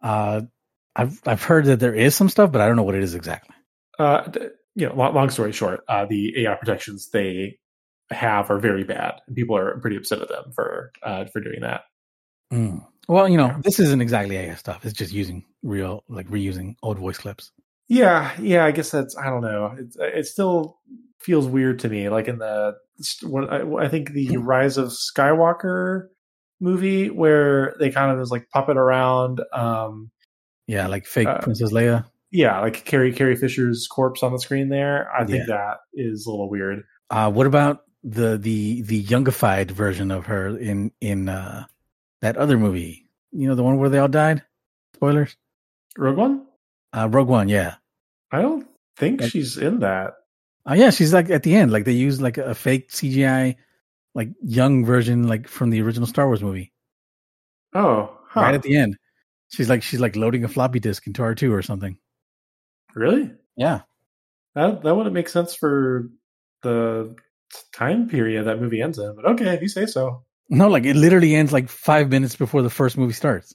[0.03, 0.43] uh
[0.95, 3.15] i've i've heard that there is some stuff but i don't know what it is
[3.15, 3.55] exactly
[3.99, 4.31] Uh,
[4.75, 7.59] you know, long, long story short, uh, the AI protections they
[8.11, 11.61] have are very bad, and people are pretty upset at them for uh, for doing
[11.63, 11.83] that.
[12.53, 12.85] Mm.
[13.09, 14.85] Well, you know, this isn't exactly AI stuff.
[14.85, 17.53] It's just using real, like reusing old voice clips.
[17.95, 18.65] Yeah, yeah.
[18.65, 19.17] I guess that's.
[19.17, 19.75] I don't know.
[19.79, 20.79] It it still
[21.21, 22.09] feels weird to me.
[22.09, 22.75] Like in the
[23.23, 26.09] what I, I think the Rise of Skywalker
[26.61, 29.41] movie, where they kind of was like puppet around.
[29.53, 30.11] Um,
[30.67, 32.07] Yeah, like fake Uh, Princess Leia.
[32.31, 35.11] yeah, like Carrie Carrie Fisher's corpse on the screen there.
[35.13, 35.57] I think Yeah.
[35.57, 36.85] that is a little weird.
[37.11, 41.67] Uh, what about the the the youngified version of her in in uh,
[42.23, 43.07] that other movie?
[43.33, 44.43] You know, the one where they all died.
[44.95, 45.37] Spoilers.
[45.99, 46.47] Rogue One.
[46.95, 47.49] Uh, Rogue One.
[47.49, 47.75] Yeah.
[48.33, 48.67] I don't
[48.97, 50.15] think Like- she's in that.
[50.69, 51.71] Uh, yeah, she's like at the end.
[51.73, 53.57] Like they use like a fake CGI,
[54.15, 56.73] like young version, like from the original Star Wars movie.
[57.75, 58.41] Oh, huh.
[58.43, 58.97] Right at the end,
[59.53, 61.99] she's like she's like loading a floppy disk into R two or something.
[62.95, 63.33] really?
[63.57, 63.81] Yeah.
[64.55, 66.09] That that wouldn't make sense for
[66.63, 67.17] the
[67.75, 69.15] time period that movie ends in.
[69.17, 70.25] But okay, if you say so.
[70.49, 73.55] No, like it literally ends like five minutes before the first movie starts.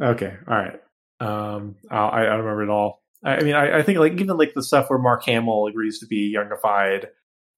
[0.00, 0.80] Okay, all right.
[1.20, 3.02] Um, I I don't remember it all.
[3.26, 5.98] I, I mean, I, I think like even like the stuff where Mark Hamill agrees
[5.98, 7.06] to be youngified,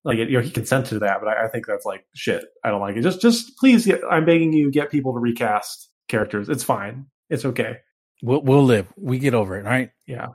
[0.03, 2.43] like you know he consented to that, but I, I think that's like shit.
[2.63, 3.03] I don't like it.
[3.03, 6.49] Just just please, get, I'm begging you, get people to recast characters.
[6.49, 7.05] It's fine.
[7.29, 7.77] It's okay.
[8.23, 8.91] We'll we'll live.
[8.97, 9.91] We get over it, all right?
[10.07, 10.29] Yeah.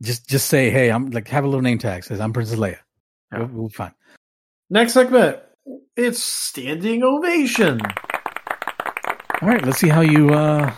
[0.00, 2.78] Just just say, hey, I'm like have a little name tag says I'm Princess Leia.
[3.32, 3.40] Yeah.
[3.40, 3.94] We'll, we'll be fine.
[4.70, 5.40] Next segment.
[5.96, 7.80] It's standing ovation.
[9.40, 10.72] All right, let's see how you uh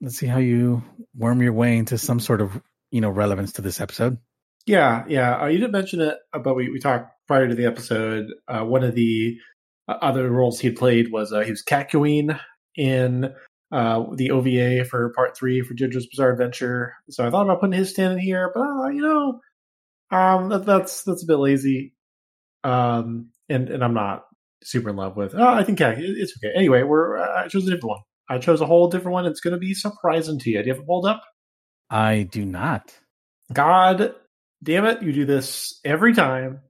[0.00, 0.82] let's see how you
[1.16, 4.18] worm your way into some sort of you know relevance to this episode.
[4.66, 5.40] Yeah, yeah.
[5.42, 8.26] Uh, you didn't mention it, uh, but we, we talked prior to the episode.
[8.46, 9.36] Uh, one of the
[9.88, 12.38] uh, other roles he played was uh, he was Kakyoin
[12.76, 13.32] in
[13.72, 16.94] uh, the OVA for Part Three for JoJo's Bizarre Adventure.
[17.10, 19.40] So I thought about putting his stand in here, but uh, you know,
[20.10, 21.94] um, that, that's that's a bit lazy.
[22.64, 24.24] Um, and and I'm not
[24.64, 25.34] super in love with.
[25.34, 26.52] Oh, I think it- it's okay.
[26.54, 28.00] Anyway, we're I chose a different one.
[28.28, 29.24] I chose a whole different one.
[29.24, 30.58] It's going to be surprising to you.
[30.62, 31.22] Do you have it pulled up?
[31.90, 32.92] I do not.
[33.52, 34.14] God
[34.62, 36.60] damn it, you do this every time.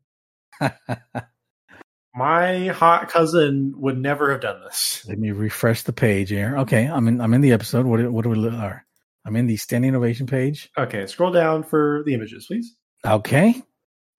[2.15, 5.05] My hot cousin would never have done this.
[5.09, 6.59] Let me refresh the page here.
[6.59, 7.87] Okay, I'm in I'm in the episode.
[7.87, 8.85] What what do we are?
[9.25, 10.71] I'm in the standing ovation page.
[10.77, 12.75] Okay, scroll down for the images, please.
[13.07, 13.63] Okay.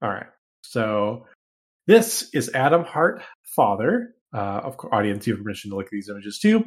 [0.01, 0.27] All right.
[0.61, 1.25] So
[1.87, 3.23] this is Atom Heart,
[3.55, 4.13] father.
[4.33, 6.65] Uh, of course, audience, you have permission to look at these images too.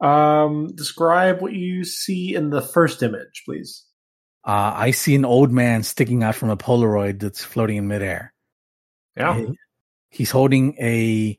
[0.00, 3.84] Um, describe what you see in the first image, please.
[4.46, 8.32] Uh, I see an old man sticking out from a Polaroid that's floating in midair.
[9.16, 9.34] Yeah.
[9.36, 9.58] He-
[10.10, 11.38] he's holding a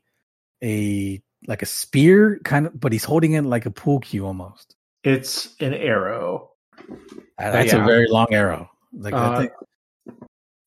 [0.62, 4.76] a like a spear kind of, but he's holding it like a pool cue almost.
[5.02, 6.50] It's an arrow.
[6.78, 7.82] Uh, That's yeah.
[7.82, 8.70] a very long arrow.
[8.92, 9.52] Like I Uh, think,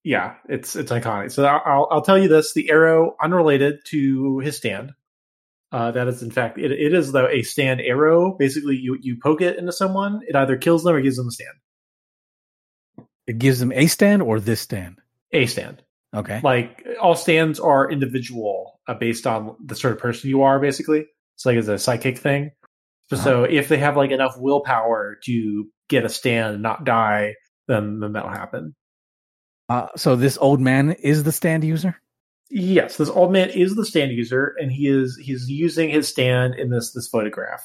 [0.03, 1.31] yeah, it's it's iconic.
[1.31, 4.93] So I'll, I'll I'll tell you this: the arrow, unrelated to his stand,
[5.73, 8.37] uh, that is in fact it, it is though a stand arrow.
[8.39, 11.31] Basically, you you poke it into someone, it either kills them or gives them a
[11.31, 11.57] stand.
[13.27, 14.99] it gives them a stand or this stand.
[15.31, 15.81] A stand.
[16.15, 16.41] Okay.
[16.43, 20.59] Like all stands are individual uh, based on the sort of person you are.
[20.59, 21.05] Basically,
[21.35, 22.51] it's like it's a psychic thing.
[23.09, 27.35] So, so if they have like enough willpower to get a stand and not die,
[27.67, 28.75] then then that'll happen.
[29.69, 31.99] Uh, so this old man is the stand user.
[32.49, 36.55] Yes, this old man is the stand user, and he is he's using his stand
[36.55, 37.63] in this this photograph.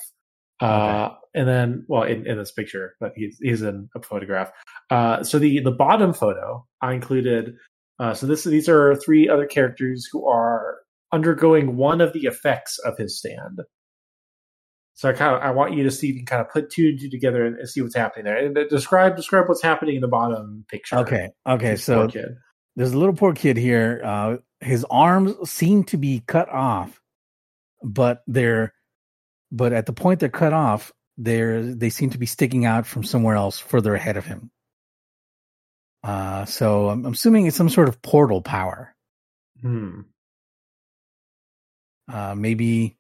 [0.61, 4.51] Uh, and then, well, in, in this picture, but he's he's in a photograph.
[4.91, 7.55] Uh, so the the bottom photo I included.
[8.01, 10.79] Uh, so this these are three other characters who are
[11.13, 13.61] undergoing one of the effects of his stand.
[14.95, 16.71] So I kind of I want you to see if you can kind of put
[16.71, 18.37] two and two together and, and see what's happening there.
[18.37, 20.97] And uh, describe describe what's happening in the bottom picture.
[20.97, 21.29] Okay.
[21.49, 21.77] Okay.
[21.77, 22.37] So kid.
[22.79, 24.01] There's a little poor kid here.
[24.05, 27.01] Uh, his arms seem to be cut off,
[27.83, 28.73] but they're,
[29.51, 33.03] but at the point they're cut off, they're they seem to be sticking out from
[33.03, 34.53] somewhere else further ahead of him.
[36.05, 38.95] Uh, so I'm, I'm assuming it's some sort of portal power.
[39.61, 40.03] Hmm.
[42.09, 42.97] Uh, maybe,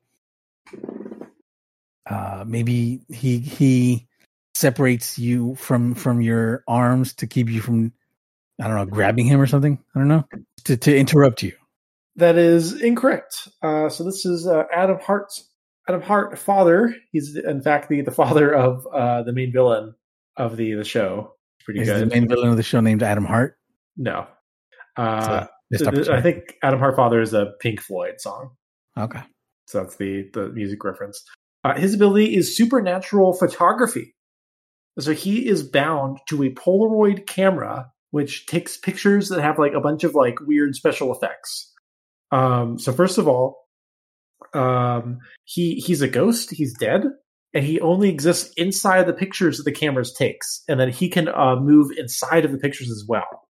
[2.10, 4.08] uh, maybe he he
[4.56, 7.92] separates you from from your arms to keep you from,
[8.60, 9.78] I don't know, grabbing him or something.
[9.94, 10.24] I don't know
[10.64, 11.52] to to interrupt you.
[12.16, 13.48] That is incorrect.
[13.62, 15.48] Uh, so this is uh, Atom Heart's
[15.88, 16.94] Atom Heart father.
[17.12, 19.94] He's in fact the, the father of uh, the main villain
[20.36, 21.34] of the the show.
[21.64, 23.56] Pretty Is the main villain of the show named Atom Heart?
[23.96, 24.26] no,
[24.96, 28.50] uh, th- I think Atom Heart father is a Pink Floyd song.
[28.98, 29.20] Okay.
[29.66, 31.24] So that's the the music reference.
[31.64, 34.14] Uh, his ability is supernatural photography.
[34.98, 39.80] So he is bound to a Polaroid camera, which takes pictures that have like a
[39.80, 41.72] bunch of like weird special effects.
[42.30, 43.56] Um, so first of all,
[44.54, 46.50] um, he he's a ghost.
[46.50, 47.04] He's dead,
[47.54, 51.28] and he only exists inside the pictures that the cameras takes, and then he can
[51.28, 53.48] uh, move inside of the pictures as well.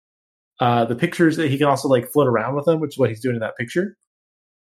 [0.60, 3.10] Uh, the pictures that he can also like float around with them, which is what
[3.10, 3.96] he's doing in that picture.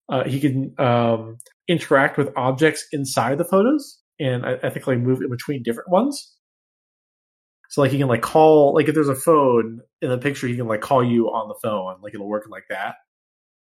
[0.08, 1.36] Uh, he can um,
[1.68, 5.90] interact with objects inside the photos, and I, I think like move in between different
[5.90, 6.34] ones.
[7.70, 10.56] So like he can like call like if there's a phone in the picture, he
[10.56, 12.96] can like call you on the phone, like it'll work like that.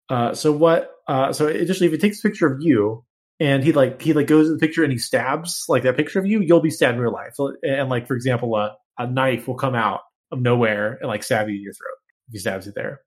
[0.09, 0.93] Uh, so what?
[1.09, 3.05] Uh, so it just if he takes a picture of you
[3.41, 6.21] and he like he like goes in the picture and he stabs like that picture
[6.21, 7.35] of you, you'll be stabbed in real life.
[7.35, 11.25] So, and like for example, a, a knife will come out of nowhere and like
[11.25, 11.99] stab you in your throat
[12.29, 13.01] if he stabs you there.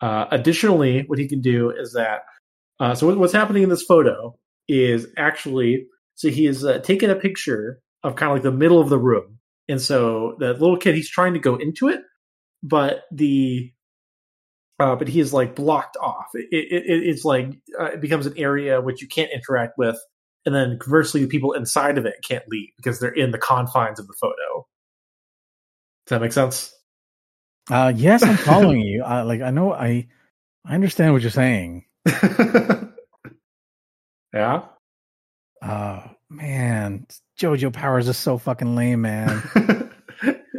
[0.00, 2.22] Uh, additionally, what he can do is that
[2.80, 4.36] uh, so what's happening in this photo
[4.66, 5.86] is actually
[6.16, 8.98] so he is uh, taking a picture of kind of like the middle of the
[8.98, 9.38] room,
[9.68, 12.00] and so the little kid he's trying to go into it,
[12.62, 13.72] but the
[14.80, 16.26] uh, but he is like blocked off.
[16.34, 17.48] It, it, it, it's like
[17.78, 19.98] uh, it becomes an area which you can't interact with,
[20.46, 23.98] and then conversely, the people inside of it can't leave because they're in the confines
[23.98, 24.66] of the photo.
[26.06, 26.74] Does that make sense?
[27.70, 29.02] Uh, yes, I'm following you.
[29.04, 30.08] Uh, like I know I,
[30.64, 31.86] I understand what you're saying.
[34.34, 34.64] yeah.
[35.62, 37.06] Uh, man,
[37.38, 39.42] JoJo Powers is so fucking lame, man.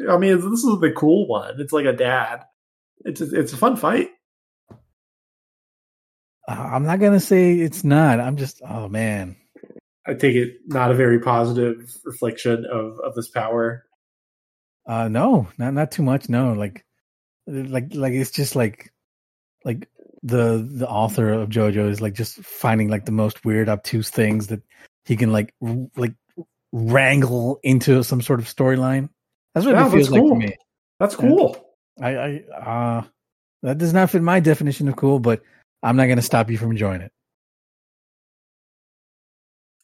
[0.09, 1.59] I mean, this is the cool one.
[1.59, 2.43] It's like a dad.
[3.03, 4.09] It's a, it's a fun fight.
[6.47, 8.19] Uh, I'm not gonna say it's not.
[8.19, 9.35] I'm just, oh man.
[10.07, 13.85] I take it not a very positive reflection of of this power.
[14.85, 16.29] Uh, no, not not too much.
[16.29, 16.85] No, like,
[17.47, 18.93] like, like it's just like,
[19.63, 19.89] like
[20.21, 24.47] the the author of JoJo is like just finding like the most weird, obtuse things
[24.47, 24.61] that
[25.05, 26.13] he can like r- like
[26.71, 29.09] wrangle into some sort of storyline.
[29.53, 30.29] That's what Yeah, it feels like cool.
[30.31, 30.55] to me.
[30.99, 31.57] That's cool.
[32.01, 33.03] I, I, uh,
[33.63, 35.41] that does not fit my definition of cool, but
[35.81, 37.11] I'm not going to stop you from enjoying it.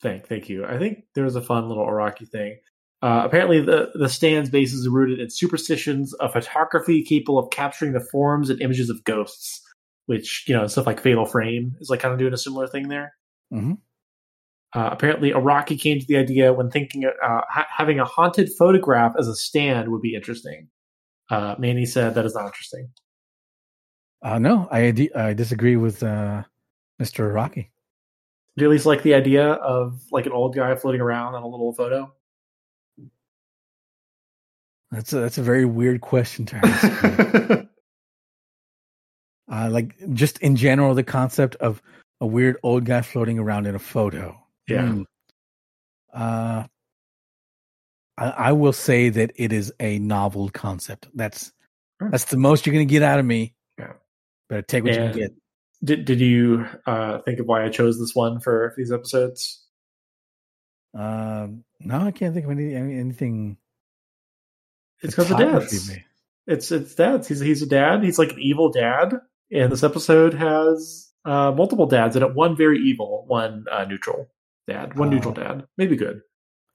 [0.02, 0.66] Thank thank you.
[0.66, 2.58] I think there was a fun little Araki thing.
[3.04, 7.94] Uh, apparently, the the stand's base is rooted in superstitions of photography capable of capturing
[7.94, 9.62] the forms and images of ghosts,
[10.08, 12.88] which you know stuff like Fatal Frame is like kind of doing a similar thing
[12.90, 13.14] there.
[13.54, 13.78] Mhm.
[14.74, 19.14] Uh, apparently, Araki came to the idea when thinking uh, ha- having a haunted photograph
[19.20, 20.68] as a stand would be interesting.
[21.30, 22.90] Uh, Manny said that is not interesting.
[24.22, 26.44] Uh, no, I, di- I disagree with uh,
[27.02, 27.34] Mr.
[27.34, 27.72] Rocky.
[28.56, 31.44] Do you at least like the idea of like an old guy floating around on
[31.44, 32.14] a little photo?
[34.92, 37.68] That's a, that's a very weird question to ask.
[39.52, 41.82] Uh, like just in general, the concept of
[42.22, 44.41] a weird old guy floating around in a photo.
[44.72, 44.88] Yeah.
[44.88, 45.02] Hmm.
[46.14, 46.64] Uh,
[48.18, 51.08] I, I will say that it is a novel concept.
[51.14, 51.52] That's
[52.02, 52.10] Hmm.
[52.10, 53.54] that's the most you're going to get out of me.
[53.78, 53.94] Yeah.
[54.50, 55.34] Better take what you can get.
[55.84, 59.64] Did Did you uh, think of why I chose this one for these episodes?
[60.94, 63.58] Um, no, I can't think of any, any anything.
[65.02, 65.92] It's because of dads.
[66.48, 67.28] It's it's dads.
[67.28, 68.04] He's he's a dad.
[68.04, 69.14] He's like an evil dad,
[69.52, 72.36] and this episode has uh, multiple dads in it.
[72.36, 74.28] One very evil, one uh, neutral
[74.68, 74.98] dad.
[74.98, 75.12] One Oh.
[75.12, 76.22] neutral dad, maybe good.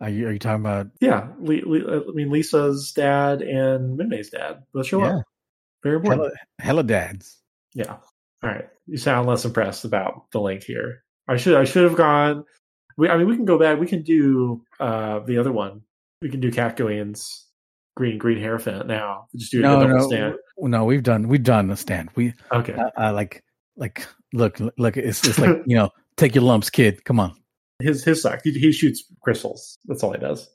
[0.01, 0.89] Are you are you talking about?
[1.01, 5.17] Yeah, Le- Le- I mean Lisa's dad and Minmay's dad both show Yeah.
[5.19, 5.23] up.
[5.83, 6.23] Very important.
[6.25, 7.41] Hella, hella dads.
[7.75, 7.93] Yeah.
[8.43, 8.69] All right.
[8.87, 11.03] You sound less impressed about the link here.
[11.29, 12.45] I should I should have gone.
[12.99, 13.79] We, I mean, we can go back.
[13.81, 15.83] We can do uh the other one.
[16.23, 19.27] We can do Cat green green hair fin now.
[19.35, 20.35] Just do No, no, stand.
[20.59, 20.85] no.
[20.85, 22.11] We've done we've done the stand.
[22.15, 22.75] We Okay.
[22.75, 23.43] uh, uh, like
[23.77, 24.97] like look look.
[24.97, 27.05] It's it's like you know take your lumps, kid.
[27.05, 27.35] Come on.
[27.81, 28.41] His his suck.
[28.45, 29.79] He, he shoots crystals.
[29.87, 30.49] That's all he does.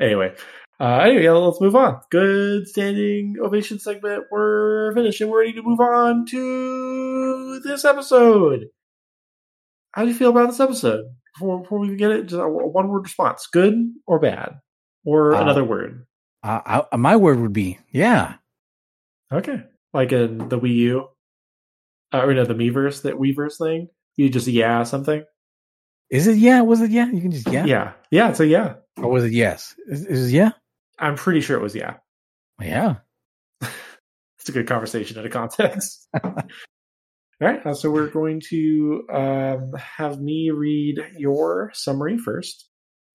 [0.00, 0.34] Anyway,
[0.80, 2.00] uh, anyway, let's move on.
[2.10, 4.24] Good standing ovation segment.
[4.30, 8.66] We're finished, and we're ready to move on to this episode.
[9.92, 11.04] How do you feel about this episode?
[11.34, 13.74] Before, before we get it, just a one word response: good
[14.06, 14.60] or bad,
[15.04, 16.06] or Uh, another word.
[16.42, 18.36] Uh, I, my word would be yeah.
[19.32, 21.08] Okay, like in the Wii U,
[22.12, 23.88] uh, or no, the Miiverse, that Weverse thing.
[24.16, 25.24] You just yeah something.
[26.10, 26.60] Is it yeah?
[26.62, 27.06] Was it yeah?
[27.06, 27.64] You can just yeah.
[27.64, 28.32] yeah, yeah.
[28.32, 29.74] So yeah, Or was it yes?
[29.86, 30.50] Is, is it yeah?
[30.98, 31.94] I'm pretty sure it was yeah.
[32.60, 32.96] Yeah.
[33.62, 36.08] it's a good conversation in a context.
[36.24, 42.68] All right, uh, so we're going to um, have me read your summary first.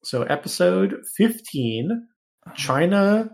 [0.04, 2.08] So, episode 15
[2.56, 3.30] China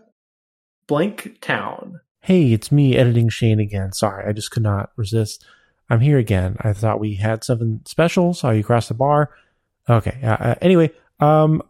[0.87, 2.01] blank town.
[2.19, 3.93] Hey, it's me editing Shane again.
[3.93, 5.45] Sorry, I just could not resist.
[5.89, 6.57] I'm here again.
[6.59, 8.33] I thought we had something special.
[8.33, 9.31] Saw you cross the bar.
[9.89, 10.19] Okay.
[10.23, 11.61] Uh, uh, anyway, um,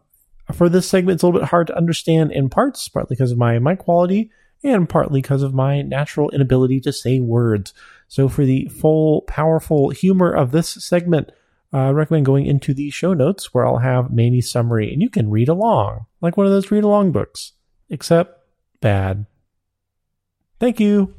[0.52, 3.38] for this segment, it's a little bit hard to understand in parts, partly because of
[3.38, 4.30] my mic quality
[4.64, 7.74] and partly because of my natural inability to say words.
[8.08, 11.30] So, for the full, powerful humor of this segment,
[11.72, 15.08] uh, I recommend going into the show notes where I'll have Manny's summary and you
[15.08, 17.52] can read along, like one of those read along books,
[17.88, 18.38] except
[18.80, 19.26] bad.
[20.60, 21.14] Thank you.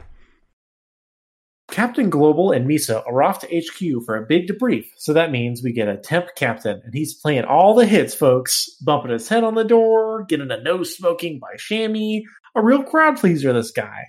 [1.71, 5.63] Captain Global and Misa are off to HQ for a big debrief, so that means
[5.63, 8.69] we get a temp captain, and he's playing all the hits, folks.
[8.81, 12.23] Bumping his head on the door, getting a no smoking by Shammy.
[12.55, 14.03] A real crowd pleaser, this guy.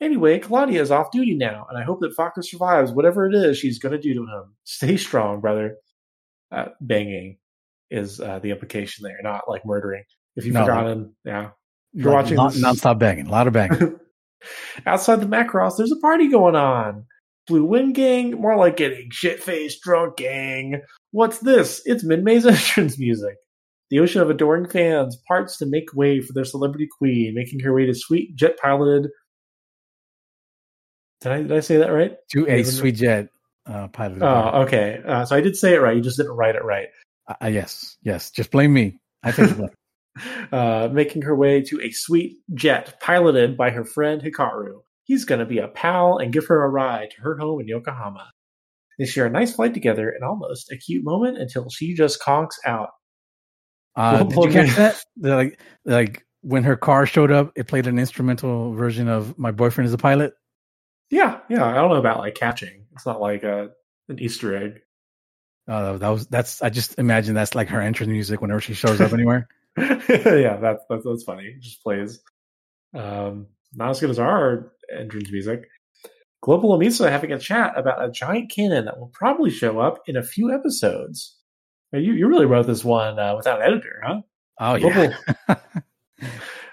[0.00, 3.58] Anyway, Claudia is off duty now, and I hope that Fokker survives whatever it is
[3.58, 4.54] she's going to do to him.
[4.64, 5.76] Stay strong, brother.
[6.50, 7.36] Uh, banging
[7.90, 10.04] is uh, the implication there, not like murdering.
[10.36, 11.50] If you've No, forgotten, yeah.
[11.92, 13.98] You're Like, watching non- this- nonstop banging, a lot of banging.
[14.86, 17.06] Outside the Macross, there's a party going on.
[17.46, 20.82] Blue Wind Gang, more like getting shit faced drunk gang.
[21.10, 21.82] What's this?
[21.84, 23.36] It's Minmay's entrance music.
[23.90, 27.74] The ocean of adoring fans parts to make way for their celebrity queen, making her
[27.74, 29.10] way to sweet jet piloted.
[31.22, 32.16] Did I, did I say that right?
[32.32, 33.28] to a sweet jet
[33.66, 34.22] uh, pilot.
[34.22, 35.00] Oh, okay.
[35.06, 35.96] Uh, so I did say it right.
[35.96, 36.88] You just didn't write it right.
[37.28, 38.30] Uh, yes, yes.
[38.30, 38.98] Just blame me.
[39.22, 39.68] I blame.
[40.52, 44.80] uh, making her way to a sweet jet piloted by her friend Hikaru.
[45.04, 47.68] He's going to be a pal and give her a ride to her home in
[47.68, 48.30] Yokohama.
[48.98, 52.56] They share a nice flight together and almost a cute moment until she just conks
[52.66, 52.90] out.
[53.96, 55.04] Uh, Well, did you catch that?
[55.16, 59.50] The, like, like when her car showed up, it played an instrumental version of "My
[59.50, 60.34] Boyfriend Is a Pilot."
[61.10, 61.64] Yeah, yeah.
[61.64, 62.86] I don't know about like catching.
[62.92, 63.70] It's not like a,
[64.08, 64.80] an Easter egg.
[65.66, 66.62] Uh, that was that's.
[66.62, 69.48] I just imagine that's like her entrance music whenever she shows up anywhere.
[69.78, 71.44] yeah, that's, that's that's funny.
[71.44, 72.20] It just plays.
[72.94, 75.68] Um, not as good as our entrance music.
[76.42, 80.00] Global and Misa having a chat about a giant cannon that will probably show up
[80.06, 81.36] in a few episodes.
[81.92, 84.20] Now, You you really wrote this one uh, without an editor, huh?
[84.58, 85.14] Oh yeah.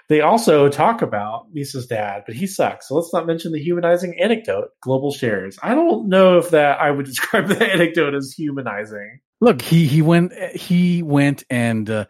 [0.08, 2.88] They also talk about Misa's dad, but he sucks.
[2.88, 5.58] So let's not mention the humanizing anecdote Global shares.
[5.62, 9.20] I don't know if that I would describe the anecdote as humanizing.
[9.40, 12.06] Look, he he went he went and uh,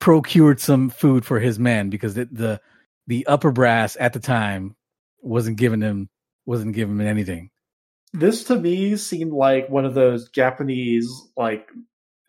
[0.00, 2.60] procured some food for his men because the, the
[3.06, 4.76] the upper brass at the time
[5.22, 6.08] wasn't giving him
[6.46, 7.50] wasn't giving him anything.
[8.12, 11.68] this to me seemed like one of those Japanese like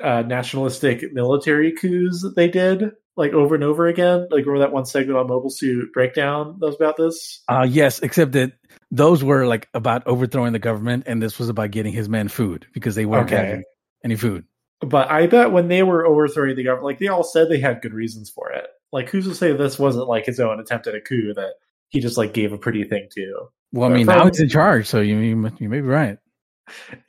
[0.03, 4.22] uh, nationalistic military coups that they did like over and over again.
[4.32, 7.43] Like remember that one segment on Mobile Suit Breakdown that was about this?
[7.49, 8.53] Uh yes, except that
[8.91, 12.65] those were like about overthrowing the government, and this was about getting his men food
[12.74, 13.36] because they weren't Okay.
[13.36, 13.63] having
[14.03, 14.45] any food.
[14.82, 17.82] But I bet when they were overthrowing the government, like they all said they had
[17.82, 18.68] good reasons for it.
[18.92, 21.56] Like who's to say this wasn't like his own attempt at a coup that
[21.90, 23.50] he just like gave a pretty thing to?
[23.72, 26.18] Well, I mean, now he's in charge, so you you, you may be right.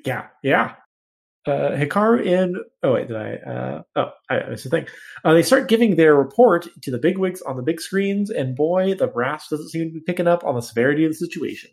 [0.05, 0.75] Yeah, yeah.
[1.47, 3.35] Uh, Hikaru and oh wait, did I?
[3.37, 4.87] Uh, oh, I, that's the thing.
[5.25, 8.95] Uh, they start giving their report to the bigwigs on the big screens, and boy,
[8.95, 11.71] the brass doesn't seem to be picking up on the severity of the situation.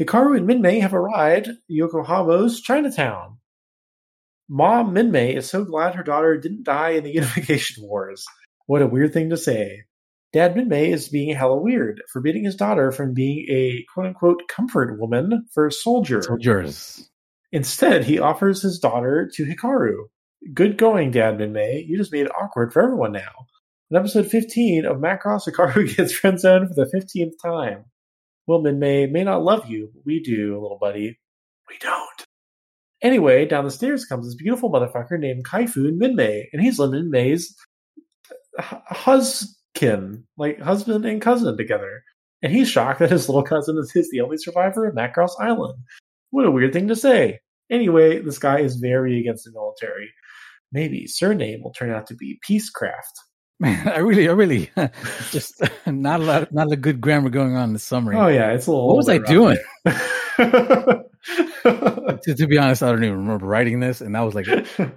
[0.00, 3.38] Hikaru and Minmay have arrived Yokohama's Chinatown.
[4.48, 8.26] Mom Minmay is so glad her daughter didn't die in the Unification Wars.
[8.66, 9.84] What a weird thing to say.
[10.32, 14.98] Dad Minmay is being hella weird, forbidding his daughter from being a quote unquote comfort
[14.98, 16.22] woman for a soldier.
[16.22, 17.08] Soldiers.
[17.52, 20.06] Instead, he offers his daughter to Hikaru.
[20.52, 21.86] Good going, Dad Minmay.
[21.86, 23.46] You just made it awkward for everyone now.
[23.90, 27.84] In episode 15 of Macross, Hikaru gets friend zoned for the 15th time.
[28.46, 31.18] Well, Minmay may not love you, but we do, little buddy.
[31.68, 32.23] We don't.
[33.04, 37.54] Anyway, down the stairs comes this beautiful motherfucker named Kaifun Minmay, and he's Minmay's
[38.58, 42.02] hu- huskin, like husband and cousin together.
[42.42, 45.78] And he's shocked that his little cousin is his the only survivor of Macross Island.
[46.30, 47.40] What a weird thing to say.
[47.70, 50.10] Anyway, this guy is very against the military.
[50.72, 52.92] Maybe surname will turn out to be Peacecraft.
[53.60, 54.70] Man, I really, I really,
[55.30, 58.16] just not a lot, not a good grammar going on in the summary.
[58.16, 58.88] Oh yeah, it's a little.
[58.88, 59.58] what was I doing?
[62.24, 64.46] To, to be honest, I don't even remember writing this, and that was like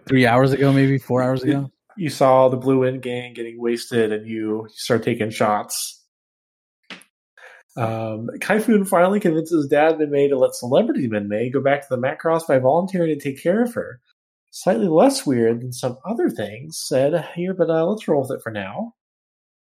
[0.07, 1.71] three hours ago, maybe four hours ago.
[1.97, 6.05] you saw the Blue Wind Gang getting wasted, and you, start taking shots.
[7.75, 12.47] Um, Kaifun finally convinces Dad Minmay to let celebrity Minmay go back to the Macross
[12.47, 14.01] by volunteering to take care of her.
[14.51, 18.41] Slightly less weird than some other things said here, but uh, let's roll with it
[18.41, 18.93] for now.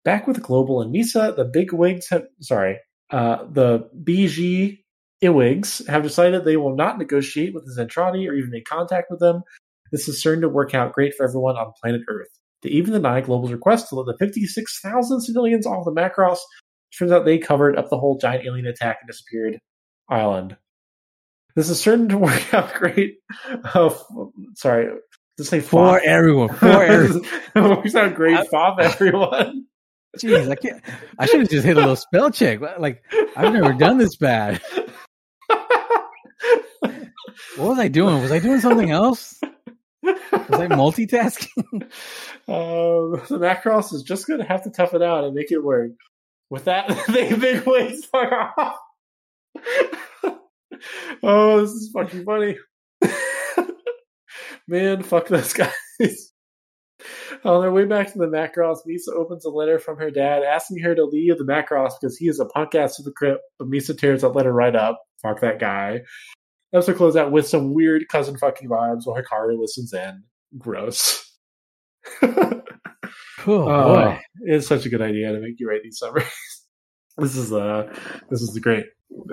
[0.05, 4.84] Back with Global and Misa, the big wigs have sorry, uh, the BG
[5.23, 9.19] Iwigs have decided they will not negotiate with the Zentradi or even make contact with
[9.19, 9.43] them.
[9.91, 12.27] This is certain to work out great for everyone on planet Earth.
[12.63, 16.39] They even deny Global's request to let the 56,000 civilians off the Macross.
[16.97, 19.59] Turns out they covered up the whole giant alien attack and disappeared
[20.09, 20.57] island.
[21.55, 23.15] This is certain to work out great.
[23.73, 24.05] Uh, f-
[24.55, 24.87] sorry,
[25.37, 27.21] to say For everyone, for everyone.
[27.55, 29.65] works out great, fop everyone.
[30.17, 30.81] Jeez, I can't.
[31.19, 32.59] I should have just hit a little spell check.
[32.79, 33.03] Like
[33.35, 34.61] I've never done this bad.
[37.57, 38.21] What was I doing?
[38.21, 39.39] Was I doing something else?
[40.03, 41.89] Was I multitasking?
[42.47, 45.63] Um, the Macross is just going to have to tough it out and make it
[45.63, 45.93] work.
[46.51, 48.77] With that, they big ways fuck off.
[51.23, 52.59] oh, this is fucking funny.
[54.67, 56.33] Man, fuck those guys.
[57.43, 60.79] On their way back to the Macross, Misa opens a letter from her dad asking
[60.79, 63.69] her to leave the Macross because he is a punk ass to the hypocrite, but
[63.69, 65.01] Misa tears that letter right up.
[65.21, 66.01] Fuck that guy.
[66.73, 70.23] Episode close out with some weird cousin fucking vibes while Hikaru listens in.
[70.57, 71.31] Gross.
[73.47, 74.19] Oh, boy.
[74.41, 76.27] it's such a good idea to make you write these summaries.
[77.17, 77.93] this is uh
[78.27, 78.85] this is great,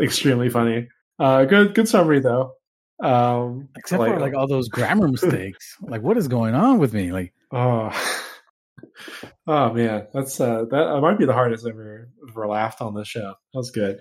[0.03, 0.89] extremely funny.
[1.19, 2.53] Uh, good good summary though.
[3.03, 5.77] Um, Except for like all those grammar mistakes.
[5.81, 7.11] Like, what is going on with me?
[7.11, 7.91] Like, oh,
[9.47, 13.09] oh man, that's uh that, might be the hardest I've ever ever laughed on this
[13.09, 13.35] show.
[13.53, 13.99] That was good.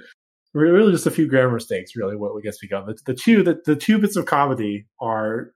[0.53, 1.95] Really, just a few grammar mistakes.
[1.95, 2.85] Really, what we get speak of.
[2.85, 5.51] The, the two the, the two bits of comedy are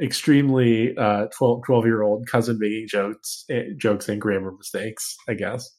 [0.00, 5.16] extremely uh 12, 12 year old cousin making jokes eh, jokes and grammar mistakes.
[5.28, 5.70] I guess.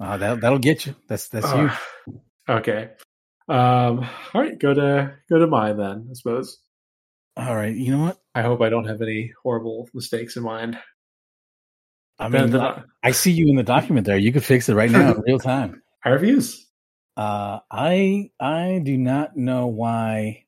[0.00, 0.94] uh, that that'll get you.
[1.08, 1.70] That's that's you.
[2.48, 2.90] Oh, okay.
[3.48, 6.08] Um, all right, go to go to mine then.
[6.10, 6.58] I suppose.
[7.36, 7.74] All right.
[7.74, 8.18] You know what?
[8.34, 10.78] I hope I don't have any horrible mistakes in mind.
[12.18, 14.18] I mean, the- I, I see you in the document there.
[14.18, 15.82] You could fix it right now in real time.
[16.04, 16.66] High reviews.
[17.16, 20.44] Uh, I I do not know why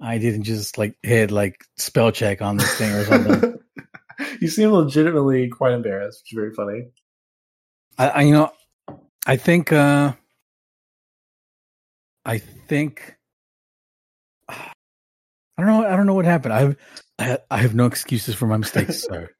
[0.00, 3.58] I didn't just like hit like spell check on this thing or something.
[4.40, 6.88] you seem legitimately quite embarrassed, which is very funny.
[7.96, 8.52] I, I you know
[9.26, 10.12] I think uh
[12.24, 13.16] I think
[15.58, 16.54] I don't know I don't know what happened.
[16.54, 16.76] I have
[17.18, 19.28] I, I have no excuses for my mistakes, sir.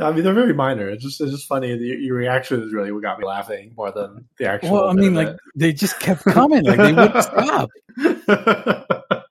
[0.00, 0.88] I mean, they're very minor.
[0.88, 1.68] It's just it's just funny.
[1.68, 4.72] Your, your reaction is really what got me laughing more than the actual.
[4.72, 7.68] Well, I mean, like they just kept coming, like they wouldn't stop.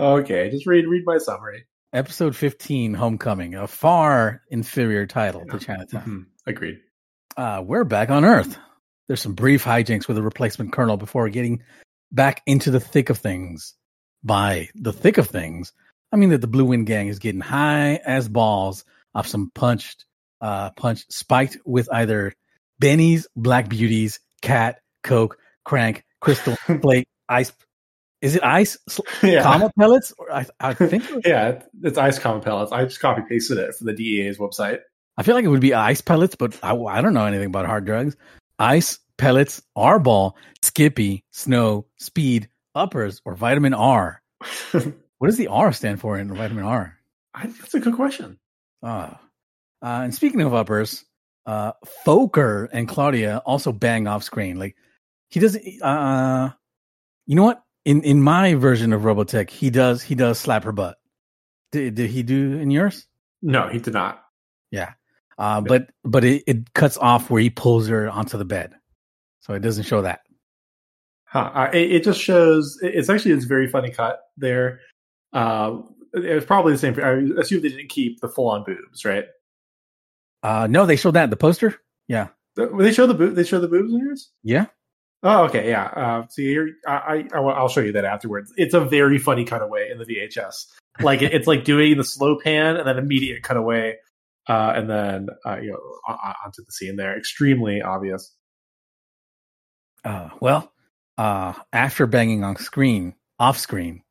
[0.00, 1.66] okay, just read read my summary.
[1.92, 6.02] Episode fifteen, Homecoming, a far inferior title to Chinatown.
[6.02, 6.78] Mhm, Agreed.
[7.36, 8.58] uh, we're back on Earth.
[9.08, 11.62] There's some brief hijinks with a replacement colonel before getting
[12.10, 13.74] back into the thick of things.
[14.26, 15.72] By the thick of things,
[16.12, 20.04] I mean that the Blue Wind Gang is getting high as balls off some punched,
[20.40, 22.34] uh, punch spiked with either
[22.80, 27.52] Benny's, Black Beauties, Cat, Coke, Crank, Crystal, Flake, Ice.
[28.20, 28.76] Is it ice?
[29.22, 29.42] Yeah.
[29.42, 30.12] Comma pellets?
[30.18, 32.72] Or I, I think Yeah, it's ice common pellets.
[32.72, 34.80] I just copy pasted it from the DEA's website.
[35.16, 37.66] I feel like it would be ice pellets, but I, I don't know anything about
[37.66, 38.16] hard drugs.
[38.58, 44.22] Ice pellets, R ball, Skippy, Snow, Speed, Uppers, or Vitamin R.
[45.18, 46.96] What does the R stand for in Vitamin R?
[47.34, 48.38] I that's a good question.
[48.82, 49.20] Ah.
[49.82, 51.04] Uh, and speaking of uppers,
[51.44, 51.72] uh,
[52.04, 54.58] Fokker and Claudia also bang off screen.
[54.58, 54.76] Like
[55.28, 55.82] he doesn't.
[55.82, 56.50] Uh,
[57.26, 57.62] you know what?
[57.84, 60.98] In in my version of Robotech, he does he does slap her butt.
[61.72, 63.06] Did did he do in yours?
[63.42, 64.22] No, he did not.
[64.70, 64.94] Yeah.
[65.38, 68.74] Uh, but but it, it cuts off where he pulls her onto the bed,
[69.40, 70.20] so it doesn't show that.
[71.36, 71.50] Huh.
[71.54, 72.78] Uh, it, it just shows.
[72.82, 74.80] It's actually it's a very funny cut there.
[75.34, 75.80] Uh,
[76.14, 76.98] it was probably the same.
[76.98, 79.24] I assume they didn't keep the full on boobs, right?
[80.42, 81.74] Uh, no, they showed that in the poster.
[82.08, 82.28] Yeah.
[82.56, 83.34] They show the boob.
[83.34, 84.30] They show the boobs in yours.
[84.42, 84.66] Yeah.
[85.22, 85.84] Oh, okay, yeah.
[85.84, 88.50] Uh, see, here, I, I, I'll show you that afterwards.
[88.56, 90.54] It's a very funny cutaway in the VHS.
[91.00, 93.96] Like it, it's like doing the slow pan and then immediate cutaway,
[94.48, 97.14] uh, and then uh, you know on- on- onto the scene there.
[97.18, 98.34] Extremely obvious.
[100.04, 100.72] Uh, well,
[101.18, 104.02] uh, after banging on screen, off screen,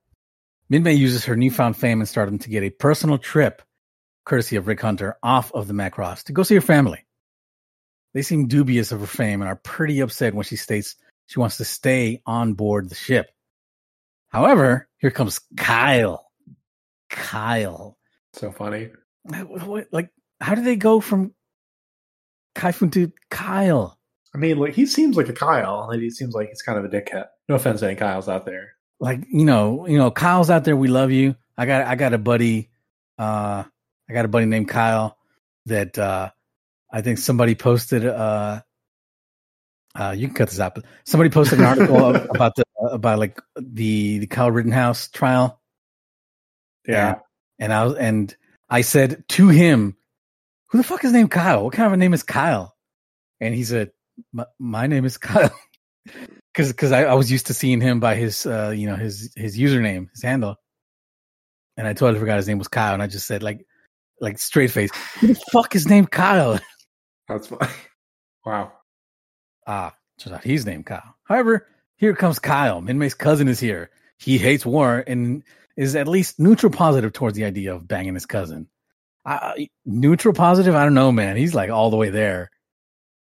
[0.72, 3.62] Minmay uses her newfound fame and stardom to get a personal trip,
[4.26, 7.06] courtesy of Rick Hunter, off of the Macross to go see her family.
[8.14, 10.95] They seem dubious of her fame and are pretty upset when she states
[11.28, 13.30] she wants to stay on board the ship.
[14.30, 16.26] However, here comes Kyle.
[17.10, 17.97] Kyle.
[18.34, 18.89] So funny.
[19.91, 21.34] Like, how do they go from
[22.56, 23.97] Kaifun to Kyle?
[24.36, 26.84] I mean, like he seems like a Kyle, and he seems like he's kind of
[26.84, 27.28] a dickhead.
[27.48, 28.74] No offense to any Kyles out there.
[29.00, 31.36] like you know you know kyle's out there we love you.
[31.58, 32.70] I got i got a buddy
[33.18, 33.64] uh
[34.10, 35.18] i got a buddy named kyle
[35.68, 36.30] that uh
[36.92, 38.62] i think somebody posted uh
[39.98, 43.40] uh you can cut this out but somebody posted an article about the about like
[43.58, 45.62] the the kyle rittenhouse trial.
[46.86, 47.20] Yeah,
[47.58, 48.36] and i was and
[48.70, 49.96] i said to him
[50.68, 51.64] who the fuck is named kyle?
[51.64, 52.76] What kind of a name is kyle?
[53.40, 53.92] And he said
[54.34, 55.53] my, my name is kyle.
[56.53, 59.34] Because because I, I was used to seeing him by his uh you know his
[59.36, 60.55] his username his handle.
[61.76, 63.66] And i totally forgot his name was kyle and i just said like
[64.22, 66.59] like straight face who the fuck is named kyle?
[67.28, 67.68] That's fine.
[68.45, 68.72] wow.
[69.68, 71.16] ah turns out he's named kyle.
[71.26, 72.82] However here comes kyle.
[72.82, 73.89] Minmay's cousin is here.
[74.18, 75.43] He hates war and
[75.76, 78.68] is at least neutral positive towards the idea of banging his cousin.
[79.26, 80.76] I, neutral positive?
[80.76, 81.36] I don't know man.
[81.36, 82.51] He's like all the way there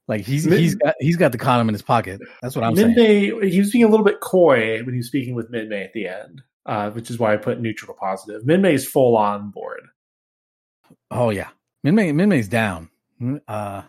[0.07, 2.75] like he's Min- he's got he's got the condom in his pocket that's what i'm
[2.75, 5.85] saying Minmay, he was being a little bit coy when he was speaking with Minmay
[5.85, 8.43] at the end, uh, which is why I put neutral to positive.
[8.43, 9.81] Minmay is full on board.
[11.09, 11.49] Oh yeah,
[11.85, 12.89] Minmay Minmay's down.
[13.47, 13.83] Uh,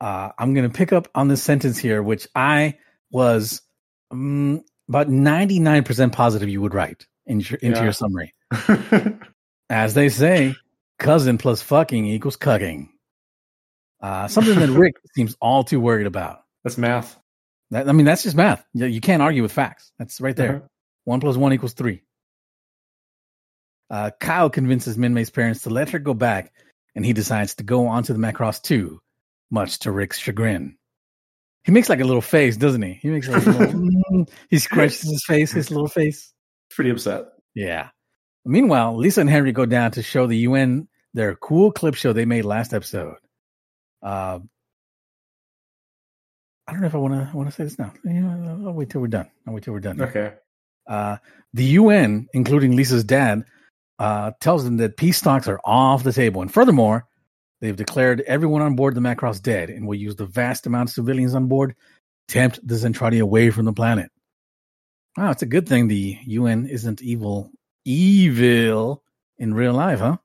[0.00, 2.78] uh, I'm gonna pick up on this sentence here, which I
[3.10, 3.62] was
[4.10, 7.84] um, about 99 percent positive you would write in your, into Yeah.
[7.84, 8.34] your summary.
[9.70, 10.54] As they say,
[10.98, 12.88] cousin plus fucking equals cucking.
[14.02, 16.40] Uh, something that Rick seems all too worried about.
[16.64, 17.18] That's math.
[17.70, 18.64] That, I mean, that's just math.
[18.74, 19.92] You, you can't argue with facts.
[19.98, 20.56] That's right there.
[20.56, 20.66] Uh-huh.
[21.04, 22.02] One plus one equals three.
[23.90, 26.52] Uh, Kyle convinces Minmay's parents to let her go back,
[26.94, 29.00] and he decides to go onto the Macross too,
[29.50, 30.76] much to Rick's chagrin.
[31.64, 32.94] He makes like a little face, doesn't he?
[32.94, 36.32] He makes like a little, he scratches his face, his little face.
[36.70, 37.26] Pretty upset.
[37.54, 37.90] Yeah.
[38.44, 42.24] Meanwhile, Lisa and Henry go down to show the UN their cool clip show they
[42.24, 43.16] made last episode.
[44.02, 44.40] Uh,
[46.66, 47.92] I don't know if I want to want to say this now.
[48.04, 49.30] Yeah, I'll wait till we're done.
[49.46, 50.00] I'll wait till we're done.
[50.00, 50.34] Okay.
[50.86, 51.16] Uh,
[51.54, 53.44] the UN, including Lisa's dad,
[53.98, 56.42] uh, tells them that peace talks are off the table.
[56.42, 57.06] And furthermore,
[57.60, 60.94] they've declared everyone on board the Macross dead and will use the vast amount of
[60.94, 61.74] civilians on board
[62.28, 64.10] to tempt the Zentradi away from the planet.
[65.16, 67.50] Wow, it's a good thing the UN isn't evil,
[67.84, 69.02] evil
[69.38, 70.16] in real life, huh?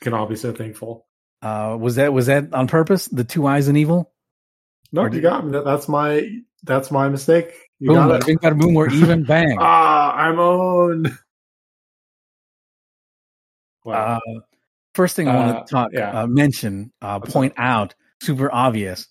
[0.00, 1.05] Can all be so thankful.
[1.46, 3.06] Uh, was that was that on purpose?
[3.06, 4.12] The two eyes and evil?
[4.92, 5.58] No, Or you did- got me.
[5.64, 6.28] That's my
[6.64, 7.52] that's my mistake.
[7.78, 8.38] You boom, got it.
[8.40, 9.56] bada boom, or even bang.
[9.60, 11.18] Ah, I'm on.
[13.84, 14.16] Wow.
[14.26, 14.40] Uh,
[14.94, 16.22] first thing I want Uh, to talk, yeah.
[16.22, 19.06] uh, mention, uh, point out, super obvious.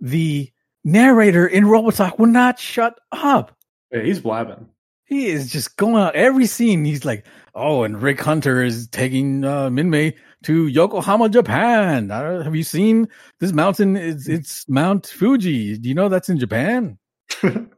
[0.00, 0.50] The
[0.84, 3.56] narrator in Robotech will not shut up.
[3.92, 4.66] Yeah, he's blabbing.
[5.04, 6.84] He is just going out every scene.
[6.84, 7.24] He's like,
[7.54, 10.14] "Oh, and Rick Hunter is taking uh, Minmay
[10.44, 12.10] to Yokohama, Japan.
[12.10, 13.08] Uh, have you seen
[13.40, 13.96] this mountain?
[13.96, 15.78] It's, it's Mount Fuji.
[15.78, 16.98] Do you know that's in Japan?"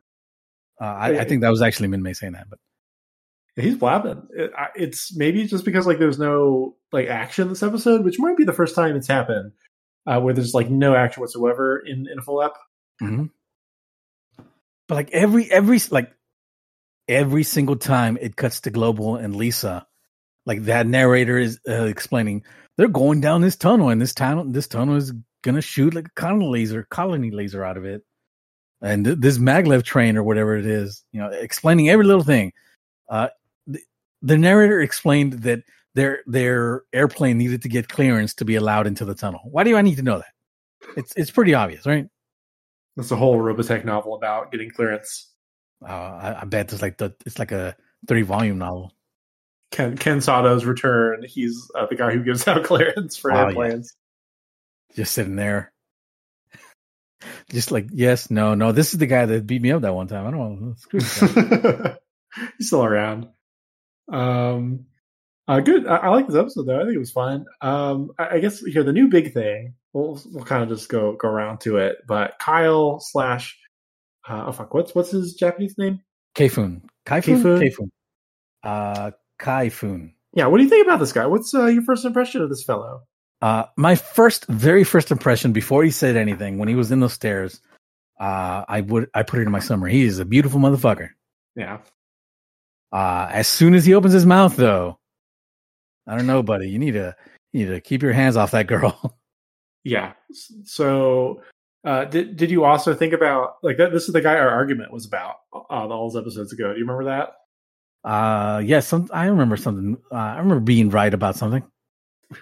[0.81, 2.59] Uh, I, I think that was actually Minmay saying that, but
[3.57, 4.27] He's blabbing.
[4.31, 8.45] It, it's maybe just because like there's no like action this episode, which might be
[8.45, 9.53] the first time it's happened,
[10.07, 12.57] uh, where there's like no action whatsoever in in a full ep.
[13.01, 13.31] Mhm.
[14.89, 16.13] But like every every like
[17.07, 19.87] every single time it cuts to Global and Lisa,
[20.47, 22.43] like that narrator is uh, explaining
[22.77, 25.13] they're going down this tunnel and this tunnel this tunnel is
[25.45, 28.03] gonna shoot like a colony laser, colony laser out of it.
[28.83, 32.53] And th- this maglev train or whatever it is, you know, explaining every little thing.
[33.09, 33.29] Uh,
[33.67, 33.81] the,
[34.23, 35.63] the narrator explained that
[35.95, 39.41] their their airplane needed to get clearance to be allowed into the tunnel.
[39.45, 40.97] Why do I need to know that?
[40.97, 42.09] It's it's pretty obvious, right?
[42.97, 45.31] That's a whole Robotech novel about getting clearance.
[45.87, 47.77] Uh, I, I bet it's like the it's like a
[48.09, 48.93] three volume novel.
[49.75, 51.25] Ken Ken Sato's return.
[51.27, 53.47] He's uh, the guy who gives out clearance for Oh, yeah.
[53.49, 53.95] airplanes.
[54.95, 55.73] just sitting there.
[57.51, 58.73] Just like yes, no, no.
[58.73, 60.27] This is the guy that beat me up that one time.
[60.27, 61.21] I don't this.
[62.59, 63.29] He's still around.
[64.13, 64.87] Um,
[65.49, 65.87] uh, good.
[65.87, 66.77] I, I like this episode though.
[66.81, 67.47] I think it was fun.
[67.63, 69.75] Um, I, I guess here the new big thing.
[69.95, 71.97] We'll we'll kind of just go go around to it.
[72.07, 73.59] But Kyle slash
[74.29, 76.01] uh, oh fuck, what's what's his Japanese name?
[76.37, 77.63] Kaifun, Kaifun, Kaifun?
[77.63, 77.89] Kaifun,
[78.65, 79.11] uh,
[79.45, 80.13] Kaifun.
[80.33, 81.27] Yeah, what do you think about this guy?
[81.27, 83.03] What's uh, your first impression of this fellow?
[83.43, 87.13] Uh, my first, very first impression before he said anything when he was in those
[87.13, 87.61] stairs,
[88.19, 89.93] uh, I would I put it in my summary.
[89.93, 91.11] He is a beautiful motherfucker.
[91.55, 91.79] Yeah,
[92.91, 94.99] Uh, as soon as he opens his mouth, though,
[96.07, 96.69] I don't know, buddy.
[96.69, 97.15] You need to
[97.53, 99.19] you need to keep your hands off that girl.
[99.85, 100.15] yeah.
[100.65, 101.43] So,
[101.85, 103.93] uh, did did you also think about like that?
[103.93, 106.73] This is the guy our argument was about uh, all those episodes ago.
[106.73, 107.35] Do you remember that?
[108.05, 109.97] Uh, yes, some, I remember something.
[110.13, 111.63] Uh, I remember being right about something.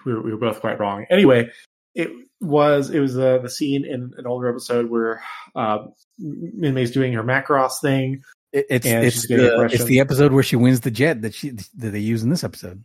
[0.05, 1.07] we were, we were both quite wrong.
[1.11, 1.51] Anyway,
[1.95, 2.11] it
[2.41, 5.23] was it was uh, the scene in an older episode where
[5.55, 5.87] uh,
[6.19, 8.23] Minmay's doing her Macross thing.
[8.53, 11.91] It, it's it's the, it's the episode where she wins the jet that she that
[11.91, 12.85] they use in this episode.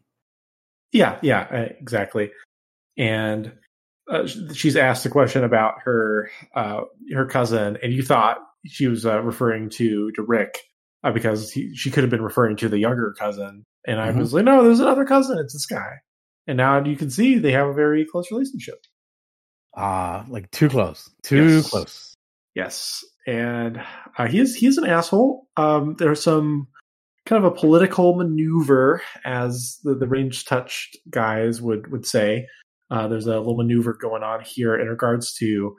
[0.91, 2.31] Yeah, yeah, uh, exactly.
[2.97, 3.51] And
[4.09, 6.81] uh, she's asked a question about her uh,
[7.13, 10.59] her cousin, and you thought she was uh, referring to to Rick
[11.07, 13.63] uh, because he, she could have been referring to the younger cousin.
[13.87, 14.19] And I Mhm.
[14.19, 15.37] was like, no, there's another cousin.
[15.39, 15.99] It's this guy.
[16.47, 18.79] And now you can see they have a very close relationship.
[19.75, 21.69] Ah, like too close, too Yes.
[21.69, 22.13] close.
[22.55, 23.79] Yes, and
[24.17, 25.47] uh, he is he is an asshole.
[25.57, 26.67] Um, there's some
[27.27, 32.47] kind of a political maneuver, as the, the range touched guys would would say.
[32.89, 35.77] Uh, there's a little maneuver going on here in regards to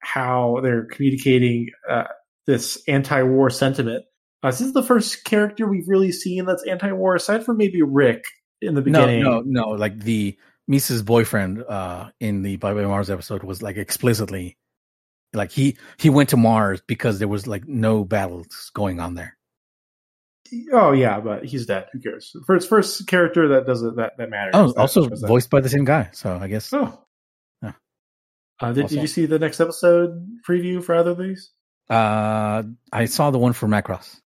[0.00, 2.04] how they're communicating uh,
[2.46, 4.04] this anti-war sentiment.
[4.46, 8.24] Uh, this is the first character we've really seen that's anti-war, aside from maybe Rick
[8.62, 9.22] in the beginning.
[9.24, 9.62] no, no.
[9.64, 9.68] no.
[9.70, 10.38] Like the
[10.68, 14.56] Misa's boyfriend uh, in the Bye Bye Mars episode was like explicitly
[15.32, 19.36] like he he went to Mars because there was like no battles going on there.
[20.72, 21.86] Oh yeah, but he's dead.
[21.92, 22.34] Who cares?
[22.46, 24.52] First, first character that does it that that matters.
[24.54, 26.10] Oh, That also voiced by the same guy.
[26.12, 27.02] So I guess Oh.
[27.62, 27.72] Yeah.
[28.60, 31.50] Uh, did, Also- did you see the next episode preview for either of these?
[31.90, 34.20] uh, I saw the one for Macross.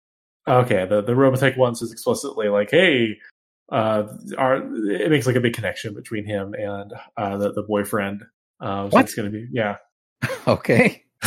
[0.50, 3.18] Okay, the the Robotech one says explicitly like, "Hey,
[3.72, 4.04] uh,
[4.38, 4.56] our
[4.91, 8.24] it makes like a big connection between him and uh, the the boyfriend."
[8.60, 9.06] Um, so What?
[9.06, 9.78] it's going to be yeah.
[10.47, 11.04] okay.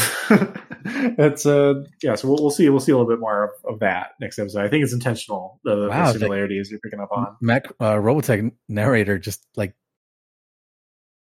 [0.84, 2.14] it's uh yeah.
[2.14, 4.64] So we'll, we'll see we'll see a little bit more of, of that next episode.
[4.64, 5.60] I think it's intentional.
[5.64, 7.36] The, Wow, similarities you're picking up on.
[7.40, 9.74] Mac uh, Robotech narrator just like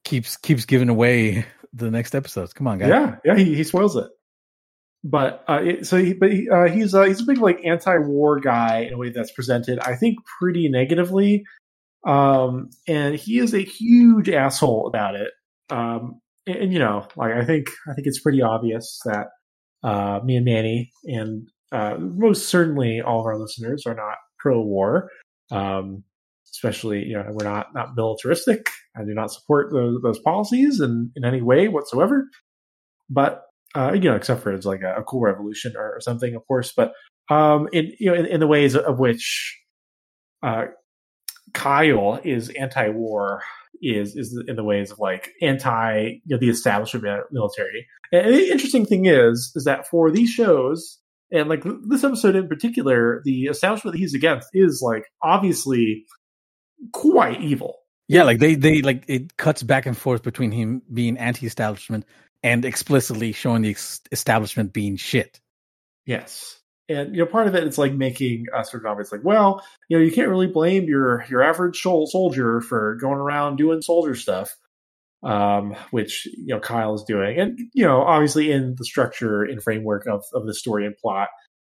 [0.06, 2.54] keeps keeps giving away the next episodes.
[2.54, 2.90] Come on, guys.
[2.90, 4.08] Yeah, yeah, he, he spoils it.
[5.04, 8.40] But uh, it, so, he, but he, uh, he's uh, he's a big like anti-war
[8.40, 11.44] guy in a way that's presented, I think, pretty negatively.
[12.08, 15.32] Um, and he is a huge asshole about it.
[15.70, 19.28] Um, and, and, you know, like I think I think it's pretty obvious that
[19.84, 25.10] uh, me and Manny and uh, most certainly all of our listeners are not pro-war.
[25.52, 26.04] Um,
[26.50, 28.70] especially, you know, we're not not militaristic.
[28.96, 32.28] I do not support those, those policies in, in any way whatsoever.
[33.10, 33.44] But
[33.76, 36.46] uh, you know, except for it's like a, a cool revolution or, or something, of
[36.48, 36.74] course.
[36.76, 36.94] But
[37.30, 39.60] um, in you know, in, in the ways of which
[40.42, 40.66] uh,
[41.54, 43.42] Kyle is anti-war,
[43.82, 47.88] is is in the ways of like anti you know, the establishment military.
[48.12, 51.00] And the interesting thing is, is that for these shows,
[51.32, 56.06] and like this episode in particular, the establishment that he's against is like obviously
[56.92, 57.78] quite evil.
[58.08, 62.06] Yeah, like they they like it cuts back and forth between him being anti-establishment
[62.44, 63.76] and explicitly showing the
[64.12, 65.40] establishment being shit.
[66.06, 66.60] Yes.
[66.90, 69.98] And you know, part of it is like making sort of obvious, like, well, you
[69.98, 74.54] know, you can't really blame your your average soldier for going around doing soldier stuff,
[75.24, 79.64] um, which you know Kyle is doing, and you know, obviously in the structure and
[79.64, 81.30] framework of of the story and plot,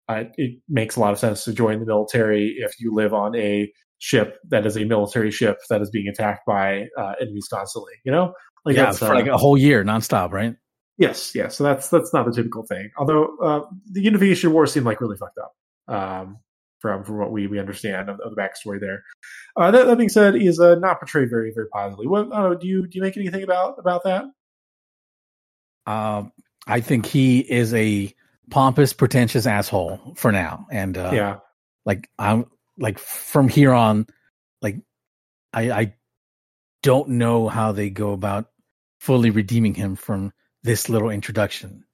[0.09, 3.35] uh, it makes a lot of sense to join the military if you live on
[3.35, 7.95] a ship that is a military ship that is being attacked by uh, enemies constantly.
[8.05, 8.35] You know,
[8.69, 10.55] like yeah, for uh, like a whole year nonstop, right?
[10.99, 11.57] Yes, yes.
[11.57, 12.91] So that's that's not the typical thing.
[12.99, 13.61] Although uh,
[13.91, 15.55] the Unification War seemed like really fucked up
[15.89, 16.39] um,
[16.81, 19.05] from from what we we understand of, of the backstory there.
[19.57, 22.07] Uh, that, that being said, is uh, not portrayed very very positively.
[22.07, 24.25] What uh, do you do you make anything about about that?
[25.87, 26.33] Um,
[26.67, 28.13] I think he is a
[28.51, 31.37] pompous, pretentious asshole for now, and uh, yeah,
[31.87, 32.45] like I'm
[32.77, 34.07] like from here on,
[34.61, 34.77] like
[35.55, 35.95] I I
[36.83, 38.51] don't know how they go about
[38.99, 40.33] fully redeeming him from
[40.63, 41.85] this little introduction.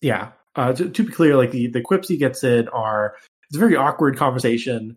[0.00, 0.32] yeah.
[0.54, 3.14] Uh, to, to be clear, like the the quips he gets in are
[3.50, 4.96] it's a very awkward conversation.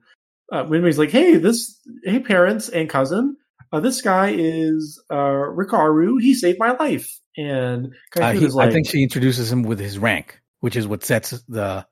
[0.50, 3.36] Uh, when he's like, "Hey, this, hey, parents and cousin,
[3.74, 6.22] uh, this guy is uh, Rikaru.
[6.22, 10.00] He saved my life." And Uh, he- like, I think she introduces him with his
[10.00, 11.86] rank, which is what sets the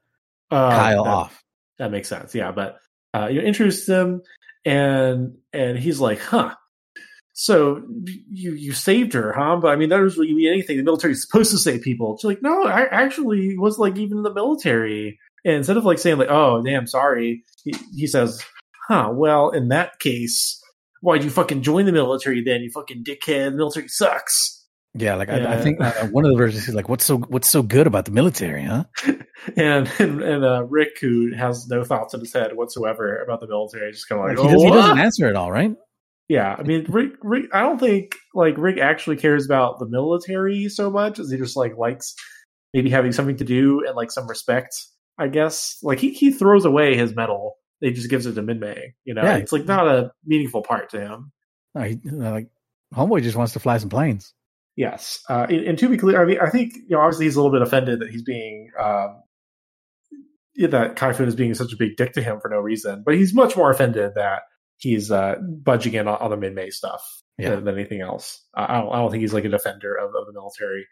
[0.50, 1.44] uh, Kyle that- off.
[1.78, 2.34] That makes sense.
[2.34, 2.80] Yeah, but
[3.14, 4.22] uh, you introduce him,
[4.64, 6.56] and and he's like, "Huh."
[7.40, 7.84] So
[8.32, 9.58] you you saved her, huh?
[9.58, 10.76] But I mean, that doesn't really mean anything.
[10.76, 12.18] The military is supposed to save people.
[12.18, 15.20] She's like, no, I actually was like even in the military.
[15.46, 18.44] And instead of like saying like, oh damn, sorry, he, he says,
[18.88, 19.12] huh?
[19.14, 20.60] Well, in that case,
[21.02, 22.62] why'd you fucking join the military then?
[22.62, 23.52] You fucking dickhead.
[23.52, 24.66] The military sucks.
[24.96, 27.48] Yeah, like I, I think uh, one of the versions is like, "What's so what's
[27.48, 28.86] so good about the military, huh?"
[29.56, 33.48] And and, and uh, Rick, who has no thoughts in his head whatsoever about the
[33.48, 35.76] military, just kind of like, he, oh, does, he doesn't answer at all, right?
[36.30, 37.46] Yeah, I mean, Rick, Rick.
[37.54, 41.56] I don't think like Rick actually cares about the military so much as he just
[41.56, 42.14] like likes
[42.74, 44.76] maybe having something to do and like some respect.
[45.18, 47.56] I guess like he he throws away his medal.
[47.80, 48.82] He just gives it to Minmay.
[49.06, 49.38] You know, Yeah.
[49.38, 51.32] it's like not a meaningful part to him.
[51.76, 52.50] No, he, like
[52.94, 54.34] homeboy just wants to fly some planes.
[54.76, 57.36] Yes, uh, and, and to be clear, I mean, I think you know, obviously he's
[57.36, 59.24] a little bit offended that he's being um,
[60.70, 63.34] that Kaifun is being such a big dick to him for no reason, but he's
[63.34, 64.42] much more offended that
[64.78, 67.04] he's uh, budging in on, on the Minmay stuff
[67.38, 67.52] Yeah.
[67.56, 68.44] than, than anything else.
[68.56, 70.86] I I don't, I don't think he's like a defender of, of the military.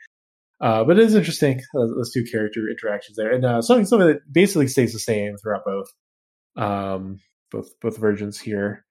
[0.61, 4.07] Uh, but it is interesting uh, those two character interactions there, and uh, something something
[4.07, 5.87] that basically stays the same throughout both
[6.55, 7.19] um,
[7.51, 8.85] both both versions here.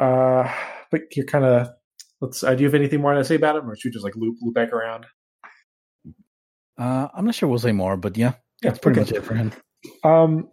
[0.00, 0.52] Uh,
[0.90, 1.68] but you're kind of
[2.20, 2.44] let's.
[2.44, 4.14] Uh, do you have anything more to say about him, or should we just like
[4.16, 5.06] loop loop back around?
[6.78, 9.10] Uh, I'm not sure we'll say more, but yeah, Yeah, that's pretty okay.
[9.12, 9.52] much it for him.
[10.04, 10.48] Um,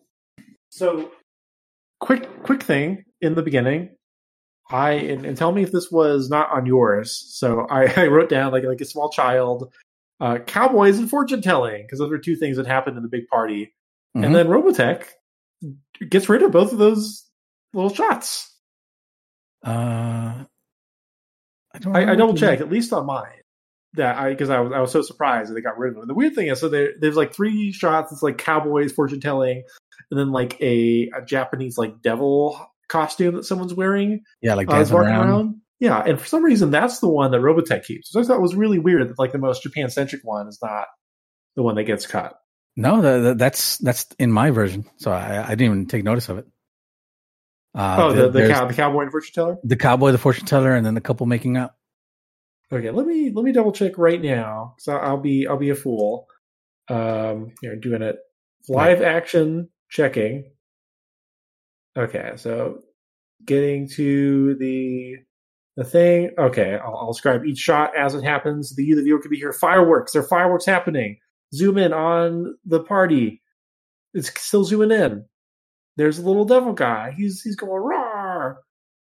[0.70, 1.12] so
[2.00, 3.90] quick, quick thing in the beginning.
[4.72, 7.24] I and, and tell me if this was not on yours.
[7.36, 9.74] So I, I wrote down like like a small child,
[10.20, 13.28] uh, cowboys and fortune telling because those were two things that happened in the big
[13.28, 13.74] party,
[14.16, 14.26] Mhm.
[14.26, 15.06] and then Robotech
[16.10, 17.26] gets rid of both of those
[17.74, 18.56] little shots.
[19.66, 20.46] Uh,
[21.74, 21.96] I don't.
[21.96, 23.28] I, I double checked, at least on mine.
[23.94, 26.08] That I because I was I was so surprised that they got rid of them.
[26.08, 28.12] The weird thing is, so there there's like three shots.
[28.12, 29.64] It's like cowboys, fortune telling,
[30.12, 34.22] and then like a, a Japanese like devil costume that someone's wearing.
[34.42, 35.56] Yeah, like uh, dancing walking around.
[35.80, 38.12] Yeah, and for some reason that's the one that Robotech keeps.
[38.12, 40.60] So I thought it was really weird that like the most Japan centric one is
[40.62, 40.88] not
[41.56, 42.36] the one that gets cut.
[42.76, 46.28] No, that, that- that's that's in my version, so I, I didn't even take notice
[46.30, 46.46] of it.
[47.76, 49.58] Uh, oh, the the, cow, the cowboy and fortune teller.
[49.64, 51.72] the cowboy, the fortune teller, and then the couple making out.
[52.72, 55.76] Okay, let me let me double check right now because I'll be I'll be a
[55.76, 56.28] fool.
[56.90, 58.18] Um, here doing it
[58.68, 60.52] live action checking.
[61.98, 62.80] Okay, so
[63.46, 65.16] getting to the
[65.76, 66.32] the thing.
[66.38, 68.76] Okay, I'll, I'll describe each shot as it happens.
[68.76, 69.54] The you, the viewer, could be here.
[69.54, 70.12] Fireworks.
[70.14, 71.18] There are fireworks happening.
[71.54, 73.42] Zoom in on the party.
[74.14, 75.26] It's still zooming in.
[75.98, 77.14] There's a little devil guy.
[77.18, 78.54] He's he's going raw.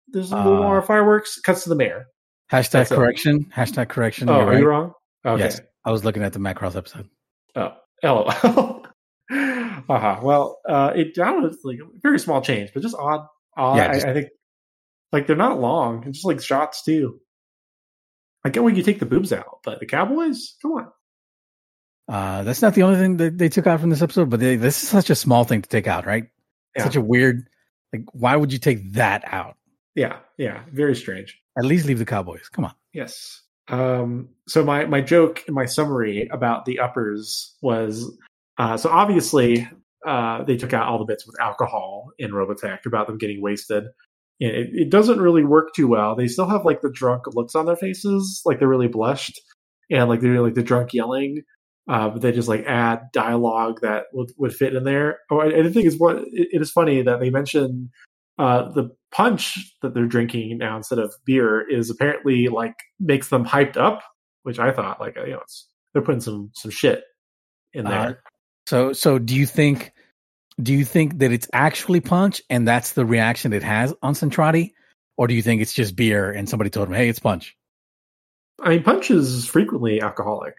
[0.08, 1.38] There's a little Uh, more fireworks.
[1.40, 2.06] Cuts to the mayor.
[2.50, 2.94] Hashtag That's it.
[2.94, 3.44] correction.
[3.54, 4.28] Hashtag correction.
[4.30, 4.58] Oh, you're are right.
[4.60, 4.92] you wrong?
[5.26, 5.42] Okay.
[5.44, 7.08] Yes, I was looking at the Macross episode.
[7.56, 7.72] Oh,
[8.02, 8.82] lol.
[9.30, 10.20] uh-huh.
[10.22, 13.26] Well, uh, it I don't know, it's like a very small change, but just odd.
[13.56, 13.76] Odd.
[13.76, 14.28] Yeah, just- I, I think
[15.12, 16.04] like they're not long.
[16.06, 17.20] It's just like shots too.
[18.44, 20.88] I get when you take the boobs out, but the Cowboys, come on.
[22.08, 24.56] Uh, that's not the only thing that they took out from this episode, but they,
[24.56, 26.24] this is such a small thing to take out, right?
[26.76, 26.84] Yeah.
[26.84, 27.48] Such a weird.
[27.92, 29.56] Like, why would you take that out?
[29.94, 31.38] Yeah, yeah, very strange.
[31.58, 32.48] At least leave the Cowboys.
[32.48, 32.74] Come on.
[32.92, 33.42] Yes.
[33.66, 38.16] Um, so my my joke in my summary about the uppers was
[38.58, 39.68] uh, so obviously
[40.06, 43.84] uh, they took out all the bits with alcohol in Robotech about them getting wasted.
[44.40, 46.14] And It, it doesn't really work too well.
[46.14, 49.40] They still have like the drunk looks on their faces, like they're really blushed,
[49.90, 51.42] and like they're doing, like the drunk yelling.
[51.88, 55.20] Uh, but they just like add dialogue that would, would fit in there.
[55.30, 57.90] Oh, and the thing is, what it, it is funny that they mention
[58.38, 63.44] uh, the punch that they're drinking now instead of beer is apparently like makes them
[63.44, 64.02] hyped up,
[64.42, 67.04] which I thought like you know it's, they're putting some some shit
[67.72, 68.20] in there.
[68.68, 69.92] So, so do you think?
[70.62, 74.72] Do you think that it's actually punch, and that's the reaction it has on Zentradi,
[75.16, 77.56] or do you think it's just beer and somebody told him, "Hey, it's punch"?
[78.62, 80.54] I mean, punch is frequently alcoholic,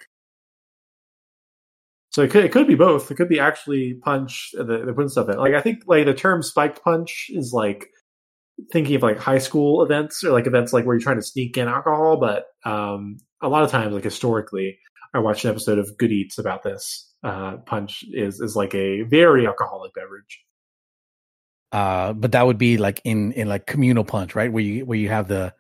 [2.10, 3.12] so it could it could be both.
[3.12, 4.55] It could be actually punch.
[4.60, 5.38] uh, They're putting stuff in.
[5.38, 7.89] Like I think like the term spiked punch is like
[8.72, 11.57] thinking of like high school events or like events like where you're trying to sneak
[11.57, 14.80] in alcohol, but um, a lot of times like historically,
[15.14, 17.09] I watched an episode of Good Eats about this.
[17.24, 20.42] Uh, punch is is like a very alcoholic beverage.
[21.72, 24.52] Uh, but that would be like in in like communal punch, right?
[24.52, 25.54] Where you where you have the,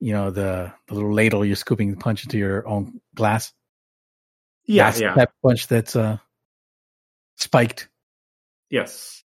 [0.00, 3.52] you know, the the little ladle you're scooping the punch into your own glass.
[4.66, 6.18] Yeah, That's yeah, That punch that's uh
[7.36, 7.88] spiked.
[8.70, 9.22] yes.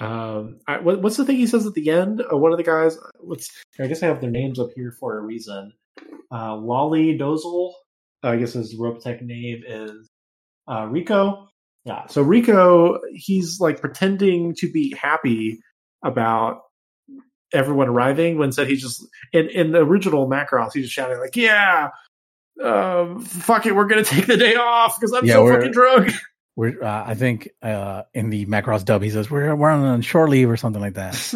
[0.00, 2.22] Um, I, what, what's the thing he says at the end?
[2.32, 2.98] Uh, one of the guys.
[3.18, 5.72] What's I guess I have their names up here for a reason.
[6.30, 7.72] Uh, Loli Dosel.
[8.22, 10.09] I guess his Robotech name is
[10.70, 11.48] uh, Rico.
[11.84, 12.06] Yeah.
[12.06, 15.60] So Rico, he's like pretending to be happy
[16.04, 16.60] about
[17.52, 21.36] everyone arriving when said he's just in in the original Macross, he's just shouting like,
[21.36, 21.88] "Yeah,
[22.62, 26.12] um, fuck it, we're gonna take the day off because I'm Yeah, so fucking drunk."
[26.56, 30.28] We're uh, I think uh in the Macross dub he says we're we're on shore
[30.28, 31.32] leave or something like that.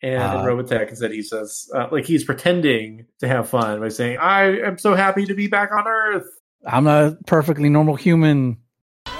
[0.00, 3.88] And Uh, in Robotech, instead he says uh, like he's pretending to have fun by
[3.88, 6.28] saying, "I am so happy to be back on Earth."
[6.66, 8.58] I'm a perfectly normal human.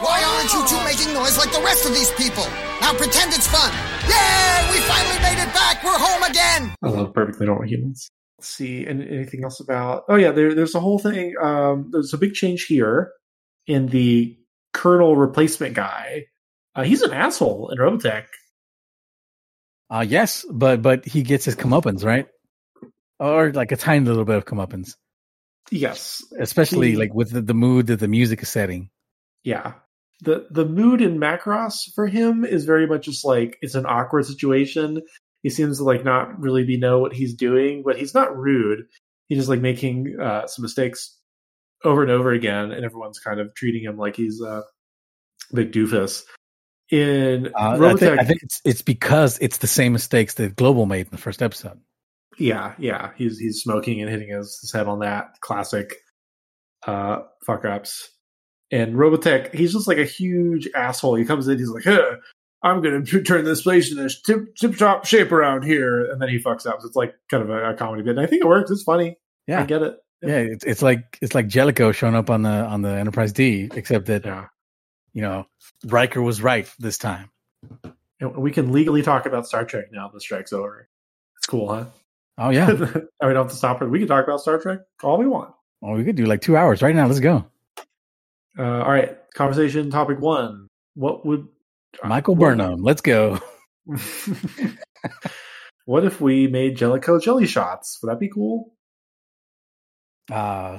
[0.01, 2.45] Why aren't you two making noise like the rest of these people?
[2.81, 3.73] Now pretend it's fun.
[4.09, 5.83] Yeah, we finally made it back.
[5.83, 6.75] We're home again.
[6.83, 8.11] I love perfectly normal humans.
[8.39, 10.05] Let's see, and anything else about?
[10.09, 11.35] Oh yeah, there, there's a whole thing.
[11.41, 13.13] Um, there's a big change here
[13.67, 14.37] in the
[14.73, 16.27] Colonel replacement guy.
[16.75, 18.27] Uh, he's an asshole in Robotech.
[19.91, 22.27] Uh yes, but but he gets his comeuppance, right?
[23.19, 24.95] Or like a tiny little bit of comeuppance.
[25.71, 28.91] Yes, Especially He- like with the, the mood that the music is setting.
[29.45, 29.75] yeah.
[30.21, 34.25] the The mood in Macross for him is very much just like it's an awkward
[34.27, 35.03] situation.
[35.43, 38.87] He seems to like not really be know what he's doing, but he's not rude.
[39.29, 41.15] He's just like making uh, some mistakes
[41.85, 44.65] over and over again, and everyone's kind of treating him like he's a
[45.55, 46.23] big doofus.
[46.91, 50.87] In Uh, I, think, I think it's it's because it's the same mistakes that Global
[50.87, 51.79] made in the first episode.
[52.39, 53.11] Yeah, yeah.
[53.17, 55.95] He's he's smoking and hitting his, his head on that classic
[56.87, 58.11] uh fuck ups.
[58.71, 61.15] And Robotech, he's just like a huge asshole.
[61.15, 62.17] He comes in, he's like, huh,
[62.63, 66.29] I'm gonna t- turn this place into tip tip top shape around here, and then
[66.29, 66.81] he fucks up.
[66.81, 68.11] So it's like kind of a, a comedy bit.
[68.11, 68.71] And I think it works.
[68.71, 69.17] It's funny.
[69.47, 69.63] Yeah.
[69.63, 69.97] I get it.
[70.23, 70.37] yeah.
[70.39, 74.07] It's it's like it's like Jellicoe showing up on the on the Enterprise D, except
[74.07, 74.47] that Yeah.
[75.15, 75.47] you know
[75.87, 77.31] Riker was right this time.
[78.21, 80.11] And we can legally talk about Star Trek now.
[80.13, 80.89] The strike's over.
[81.39, 81.85] It's cool, huh?
[82.39, 82.67] Oh yeah.
[82.69, 82.81] I mean,
[83.21, 83.87] don't have to stop it.
[83.87, 85.53] We can talk about Star Trek all we want.
[85.81, 87.07] well, we could do like two hours right now.
[87.07, 87.45] Let's go.
[88.59, 89.17] Uh, all right.
[89.35, 90.69] Conversation topic one.
[90.95, 91.47] What would
[92.05, 92.83] Michael what- Burnham.
[92.83, 93.39] Let's go.
[95.85, 97.99] what if we made Jellicoe jelly shots?
[98.03, 98.73] Would that be cool?
[100.31, 100.79] Uh,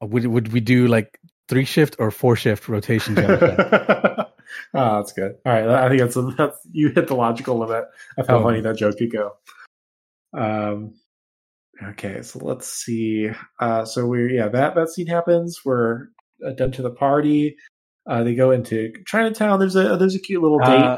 [0.00, 3.16] would would we do like three shift or four shift rotation?
[3.18, 4.26] Oh,
[4.72, 5.36] that's good.
[5.46, 7.84] All right, I think that's, that's you hit the logical limit
[8.18, 8.42] of how Oh.
[8.42, 9.36] funny that joke could go.
[10.36, 10.94] Um,
[11.82, 13.30] okay, so let's see.
[13.60, 15.60] Uh, so we're yeah that that scene happens.
[15.64, 16.08] We're
[16.44, 17.56] uh, done to the party.
[18.06, 19.58] Uh, they go into Chinatown.
[19.58, 20.66] There's a there's a cute little date.
[20.66, 20.96] Uh,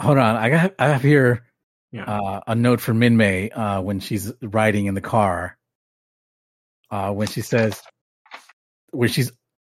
[0.00, 1.44] hold on, I got I have here
[1.92, 2.04] yeah.
[2.04, 5.56] uh, a note from Minmay uh, when she's riding in the car.
[6.90, 7.82] Uh, when she says,
[8.90, 9.32] when she's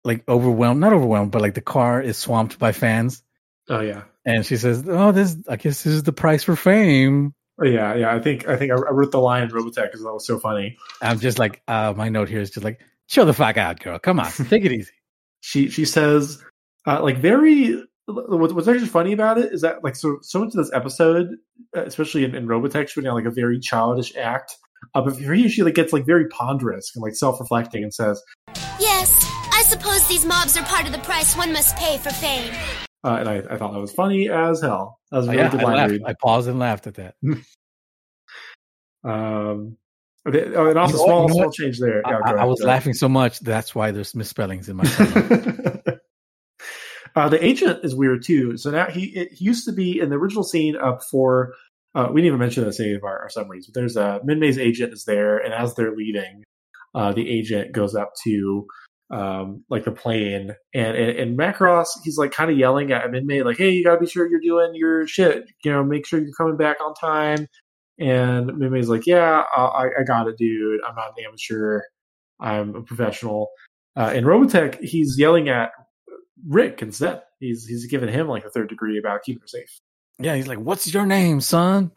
[0.04, 3.22] like overwhelmed, not overwhelmed, but like the car is swamped by fans,
[3.68, 4.02] oh yeah.
[4.24, 8.14] and she says, "Oh, this, I guess this is the price for fame." Yeah, yeah.
[8.14, 10.38] I think I think I, I wrote the line in Robotech because that was so
[10.38, 10.76] funny.
[11.00, 13.98] I'm just like, uh, my note here is just like, chill the fuck out, girl.
[13.98, 14.92] Come on, take it easy.
[15.40, 16.42] she she says
[16.86, 20.48] uh, like very what- what's actually funny about it is that like so so much
[20.48, 21.28] of this episode
[21.76, 24.56] uh, especially in, in robotech she's doing like a very childish act
[24.94, 28.22] uh, but for you she like gets like very ponderous and like self-reflecting and says
[28.78, 32.52] Yes, I suppose these mobs are part of the price one must pay for fame.
[33.06, 35.44] Uh, and I, I thought that was funny as hell that was a Oh, really
[35.44, 37.14] yeah, good I line read I paused and laughed at that.
[39.04, 39.76] um
[40.28, 42.42] okay, oh, and also You know small you know small change there I, Yeah, I-
[42.42, 44.84] I was laughing so much that's why there's misspellings in my.
[47.16, 48.56] uh, the agent is weird too.
[48.56, 51.54] So now he it, used to be in the original scene up for.
[51.94, 54.20] Uh, we didn't even mention this in any of our, our summaries, but there's a
[54.22, 56.44] Minmay's agent is there, and as they're leaving,
[56.94, 58.66] uh, the agent goes up to
[59.10, 63.44] um, like the plane, and and, and Macross he's like kind of yelling at Minmay
[63.44, 65.46] like, "Hey, you gotta be sure you're doing your shit.
[65.64, 67.46] You know, make sure you're coming back on time."
[67.98, 70.80] And Minmay's like, "Yeah, I, I got it, dude.
[70.86, 71.82] I'm not an amateur.
[72.40, 73.48] I'm a professional."
[73.96, 75.70] Uh, in Robotech, he's yelling at
[76.46, 77.22] Rick instead.
[77.38, 79.80] He's he's giving him like a third degree about keeping her safe.
[80.18, 81.92] yeah, he's like, "What's your name, son?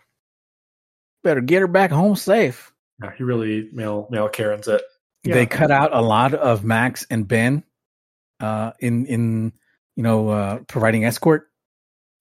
[1.23, 4.83] Better get her back home safe." Yeah, he really male male Karen's it.
[5.23, 5.33] Yeah.
[5.35, 7.63] They cut out a lot of Max and Ben,
[8.39, 9.53] uh, in in
[9.95, 11.49] you know uh, providing escort.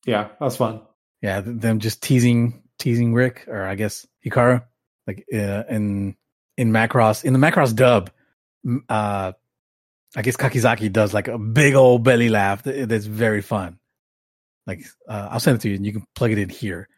[0.06, 0.80] Yeah, that's fun.
[1.22, 4.64] Yeah, them just teasing teasing Rick or I guess Hikaru,
[5.06, 6.16] like uh, in
[6.56, 8.10] in Macross in the Macross dub.
[8.88, 9.32] uh,
[10.16, 13.78] I guess Kakizaki does like a big old belly laugh that's very fun.
[14.66, 16.88] Like uh, I'll send it to you, and you can plug it in here.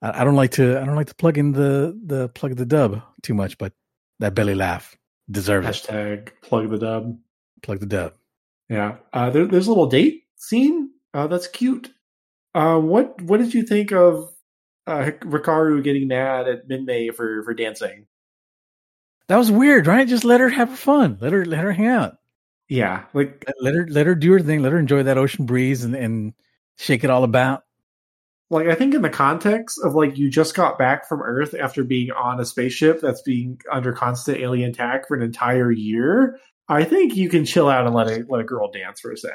[0.00, 2.66] I, I don't like to I don't like to plug in the the plug the
[2.66, 3.72] dub too much, but
[4.20, 4.96] that belly laugh
[5.32, 5.72] deserves it.
[5.72, 7.18] Hashtag plug the dub.
[7.62, 8.14] Plug the dub.
[8.68, 8.96] Yeah.
[9.12, 10.90] Uh, there, there's a little date scene.
[11.14, 11.92] Uh, that's cute.
[12.54, 14.32] Uh, what what did you think of
[14.86, 18.06] uh, Hikaru getting mad at Minmay for for dancing?
[19.28, 20.06] That was weird, right?
[20.06, 21.18] Just let her have her fun.
[21.20, 22.16] Let her let her hang out.
[22.68, 24.62] Yeah, like Let, let her let her do her thing.
[24.62, 26.34] Let her enjoy that ocean breeze and, and
[26.76, 27.64] shake it all about.
[28.52, 31.82] Like I think in the context of like you just got back from Earth after
[31.82, 36.38] being on a spaceship that's being under constant alien attack for an entire year.
[36.68, 39.16] I think you can chill out and let a let a girl dance for a
[39.16, 39.32] sec,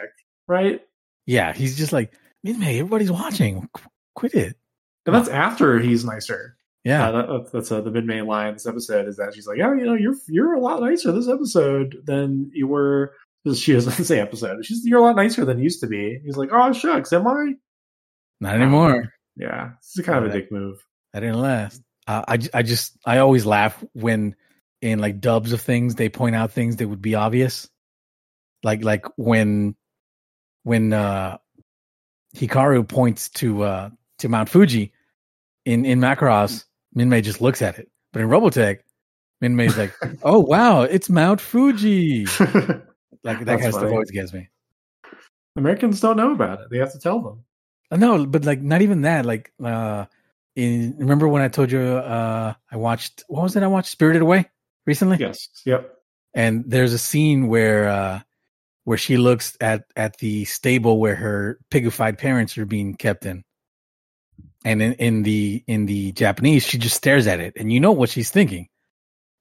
[0.47, 0.82] right?
[1.26, 2.13] Yeah, he's just like,
[2.45, 3.68] Minmay, everybody's watching.
[3.74, 4.55] Qu- Quit it.
[5.07, 6.55] And that's after he's nicer.
[6.84, 7.09] Yeah.
[7.09, 9.86] Uh, that, that's uh, the Minmay line this episode is that she's like, "Oh, you
[9.86, 13.13] know, you're you're a lot nicer this episode than you were."
[13.55, 14.63] She doesn't say episode.
[14.63, 16.20] She's you're a lot nicer than you used to be.
[16.24, 17.53] He's like, "Oh shucks, am I?"
[18.39, 19.13] Not anymore.
[19.35, 20.77] Yeah, this is kind of a dick move.
[21.13, 21.81] That didn't last.
[22.07, 24.35] Uh, I, I just, I always laugh when
[24.81, 27.69] in like dubs of things, they point out things that would be obvious.
[28.63, 29.75] Like, like when,
[30.63, 31.38] when, uh,
[32.35, 34.93] Hikaru points to, uh, to Mount Fuji
[35.65, 36.65] in, in Macross,
[36.95, 37.89] Minmay just looks at it.
[38.13, 38.79] But in Robotech,
[39.43, 42.25] Minmay's like, oh wow, it's Mount Fuji.
[43.23, 44.47] Like that kind of stuff always gets me.
[45.57, 46.69] Americans don't know about it.
[46.69, 47.43] They have to tell them.
[47.91, 49.25] No, but like not even that.
[49.25, 50.05] Like, uh,
[50.55, 53.63] in remember when I told you, uh, I watched what was it?
[53.63, 54.49] I watched Spirited Away
[54.85, 55.17] recently.
[55.19, 55.49] Yes.
[55.65, 55.93] Yep.
[56.33, 58.19] And there's a scene where, uh,
[58.83, 63.43] where she looks at at the stable where her pigified parents are being kept in,
[64.63, 67.91] and in, in the in the Japanese, she just stares at it, and you know
[67.91, 68.67] what she's thinking.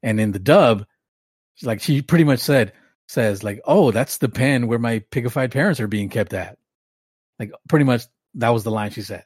[0.03, 0.85] And in the dub,
[1.63, 2.73] like she pretty much said,
[3.09, 6.59] says like, "Oh, that's the pen where my pigified parents are being kept at."
[7.39, 8.03] Like pretty much
[8.37, 9.25] that was the line she said.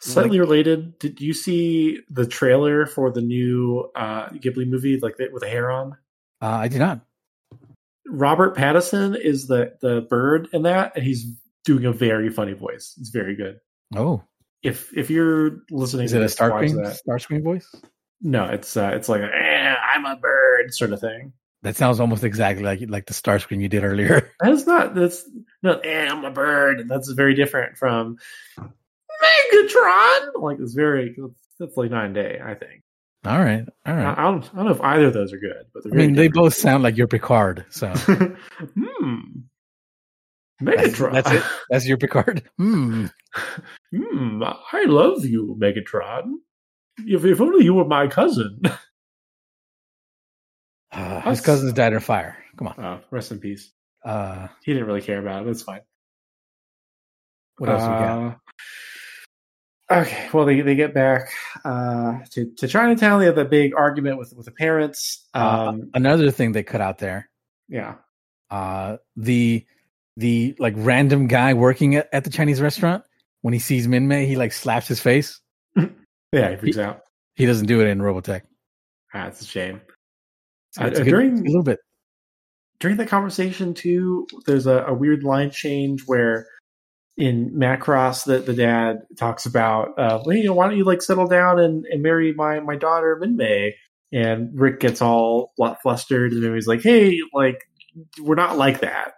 [0.00, 0.98] Slightly related.
[0.98, 5.48] Did you see the trailer for the new uh, Ghibli movie, like the, with a
[5.48, 5.92] heron?
[6.40, 7.02] Uh, I did not.
[8.08, 11.26] Robert Pattinson is the the bird in that, and he's
[11.64, 12.96] doing a very funny voice.
[12.98, 13.60] It's very good.
[13.94, 14.24] Oh,
[14.64, 17.00] If if you're listening, is to it a watch Starscream that.
[17.06, 17.72] Starscream voice?
[18.20, 21.32] No, it's uh, it's like a, eh, I'm a bird sort of thing.
[21.62, 24.32] That sounds almost exactly like like the Starscream you did earlier.
[24.40, 25.24] That is not that's
[25.62, 25.78] no.
[25.78, 26.88] Eh, I'm a bird.
[26.88, 28.18] That's very different from
[28.58, 30.30] Megatron.
[30.40, 31.16] Like it's very
[31.58, 32.40] that's like nine day.
[32.42, 32.82] I think.
[33.24, 34.12] All right, all I.
[34.12, 36.06] I don't I don't know if either of those are good, but they're I very
[36.08, 37.64] mean, they both sound like your Picard.
[37.70, 39.20] So hmm.
[40.60, 41.12] Megatron.
[41.12, 41.42] that's it.
[41.70, 42.42] That's your Picard.
[42.58, 43.06] Hmm.
[43.94, 44.42] Hmm.
[44.42, 46.34] I love you, Megatron.
[46.98, 48.60] If if only you were my cousin.
[50.92, 52.36] Uh, his cousins died in a fire.
[52.58, 52.74] Come on.
[52.78, 53.72] Oh, rest in peace.
[54.04, 55.46] Uh, He didn't really care about it.
[55.46, 55.80] That's fine.
[57.58, 58.26] what else we got?
[58.28, 58.34] Uh,
[59.90, 61.32] Okay, well they, they get back
[61.66, 63.20] uh, to to Chinatown.
[63.20, 65.28] They have that big argument with with the parents.
[65.34, 67.28] Uh, Um, another thing they cut out there.
[67.68, 67.96] yeah,
[68.48, 69.66] Uh, the
[70.16, 73.04] the like random guy working at, at the Chinese restaurant
[73.42, 75.40] when he sees Min Minmay, he like slaps his face.
[76.32, 77.00] yeah, he freaks out.
[77.34, 78.42] He doesn't do it in Robotech.
[79.12, 79.82] Ah, it's a shame.
[80.70, 81.80] So Uh, it's a good- during- a little bit.
[82.82, 86.48] During that conversation too, there's a, a weird line change where
[87.16, 91.00] in Macross that the dad talks about, uh, well, you know, why don't you like
[91.00, 93.70] settle down and, and marry my my daughter Minmay?
[94.12, 95.52] And Rick gets all
[95.82, 97.60] flustered, and he's like, "Hey, like,
[98.20, 99.12] we're not like that."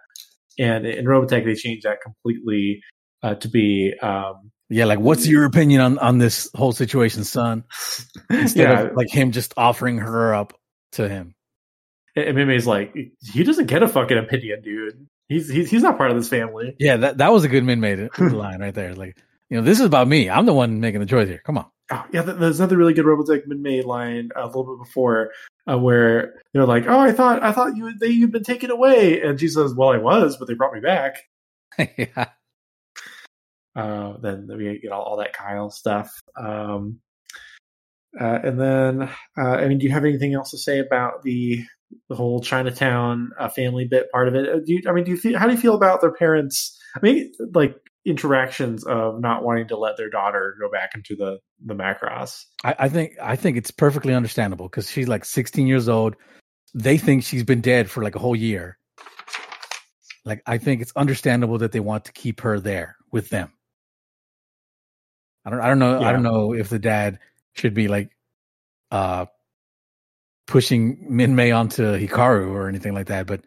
[0.59, 2.81] And in Robotech, they changed that completely
[3.23, 7.63] uh, to be, um, Yeah, like what's your opinion on on this whole situation, son?
[8.29, 10.53] Instead yeah, of like him just offering her up
[10.93, 11.33] to him.
[12.15, 12.95] And Minmay's like,
[13.33, 15.07] "He doesn't get a fucking opinion, dude.
[15.27, 18.09] He's he's he's not part of this family." Yeah, that that was a good Minmay
[18.33, 18.95] line right there.
[18.95, 19.17] Like,
[19.49, 20.29] you know, this is about me.
[20.29, 21.41] I'm the one making the choice here.
[21.45, 21.65] Come on.
[21.91, 25.31] Oh, yeah, there's another really good Robotech Minmay line uh, a little bit before
[25.69, 29.21] uh, where they're like, "Oh, I thought I thought you they you'd been taken away,"
[29.21, 31.23] and she says, "Well, I was, but they brought me back."
[31.97, 32.29] yeah.
[33.75, 37.01] Uh, then we get all, all that Kyle stuff, um,
[38.19, 39.01] uh, and then
[39.37, 41.65] uh, I mean, do you have anything else to say about the
[42.09, 44.47] the whole Chinatown uh, family bit part of it?
[44.47, 46.79] Uh, Do you, I mean, do you feel how do you feel about their parents?
[46.95, 47.75] I mean, like
[48.05, 52.45] interactions of not wanting to let their daughter go back into the the Macross.
[52.63, 56.15] I, I think I think it's perfectly understandable because she's like 16 years old.
[56.73, 58.77] They think she's been dead for like a whole year.
[60.23, 63.51] Like I think it's understandable that they want to keep her there with them.
[65.45, 67.19] I don't I don't know I don't know if the dad
[67.53, 68.09] should be like
[68.91, 69.25] uh
[70.47, 73.41] pushing Minmay onto Hikaru or anything like that, but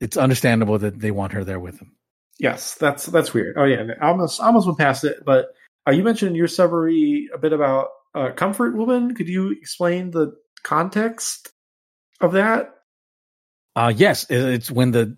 [0.00, 1.94] it's understandable that they want her there with them.
[2.38, 3.56] Yes, that's that's weird.
[3.58, 5.48] Oh yeah, I almost I almost went past it, but
[5.86, 9.14] uh, you mentioned in your summary a bit about uh, comfort woman.
[9.14, 10.32] Could you explain the
[10.62, 11.52] context
[12.20, 12.74] of that?
[13.76, 15.16] Uh yes, it's when the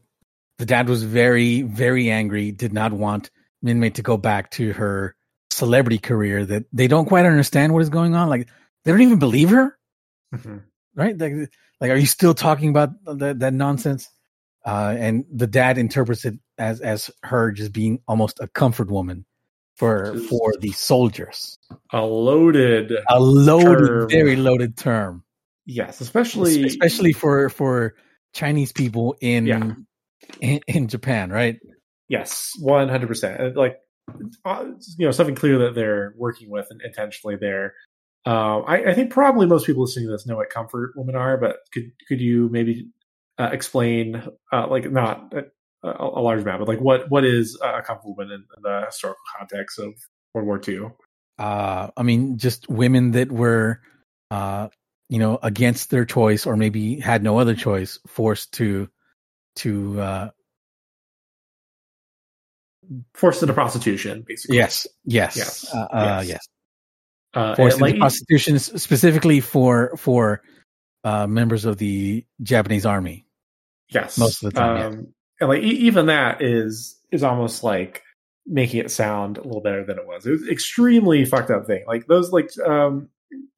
[0.58, 3.30] the dad was very very angry, did not want
[3.64, 5.14] Minmay to go back to her
[5.50, 8.28] celebrity career that they don't quite understand what is going on.
[8.28, 8.48] Like
[8.84, 9.78] they don't even believe her,
[10.94, 11.16] right?
[11.18, 11.32] Like,
[11.80, 14.08] like are you still talking about that, that nonsense?
[14.64, 19.24] Uh, and the dad interprets it as as her just being almost a comfort woman
[19.76, 21.58] for Just- for the soldiers.
[21.92, 24.08] A loaded, A loaded, Term.
[24.08, 25.24] very loaded term,
[25.66, 27.94] yes, especially especially for for
[28.34, 29.72] Chinese people in Yeah.
[30.40, 31.58] in, in Japan, right?
[32.08, 33.56] Yes, one hundred percent.
[33.56, 33.78] Like,
[34.44, 34.64] uh,
[34.96, 37.74] you know, something clear that they're working with and intentionally there.
[38.24, 41.36] Um, I, I think probably most people listening to this know what comfort women are,
[41.36, 42.88] but could could you maybe
[43.38, 45.44] uh, explain, uh, like, not a,
[45.82, 49.22] a large amount, but like, what what is a comfort woman in, in the historical
[49.36, 49.94] context of
[50.34, 50.90] World War II?
[51.38, 53.80] uh i mean just women that were
[54.30, 54.68] uh
[55.08, 58.88] you know against their choice or maybe had no other choice forced to
[59.56, 60.30] to uh
[63.14, 64.56] Forced into prostitution, basically.
[64.58, 66.46] yes yes Yes, uh, uh yes.
[67.34, 70.42] Uh, forced into prostitution specifically for for
[71.04, 73.24] uh members of the japanese army
[73.92, 74.86] Yes, Most of the time, yeah.
[74.86, 78.02] Um, and like even that is is almost like
[78.46, 80.26] making it sound a little better than it was.
[80.26, 81.84] It was extremely fucked up thing.
[81.86, 83.08] Like those like um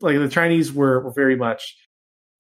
[0.01, 1.77] like the Chinese were were very much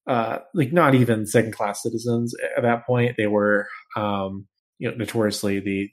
[0.06, 3.16] uh like not even second class citizens at that point.
[3.16, 4.46] They were um
[4.78, 5.90] you know notoriously the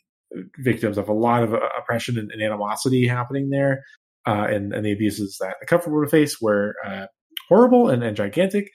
[0.57, 3.83] victims of a lot of uh, oppression and, and animosity happening there.
[4.26, 7.07] Uh, and, and the abuses that the comfort would face were uh,
[7.49, 8.69] horrible and, and gigantic.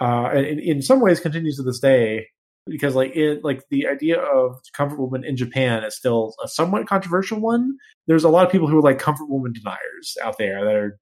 [0.00, 2.26] Uh, and in, in some ways continues to this day
[2.66, 6.86] because like it like the idea of comfort woman in Japan is still a somewhat
[6.86, 7.76] controversial one.
[8.06, 10.98] There's a lot of people who are like comfort woman deniers out there that are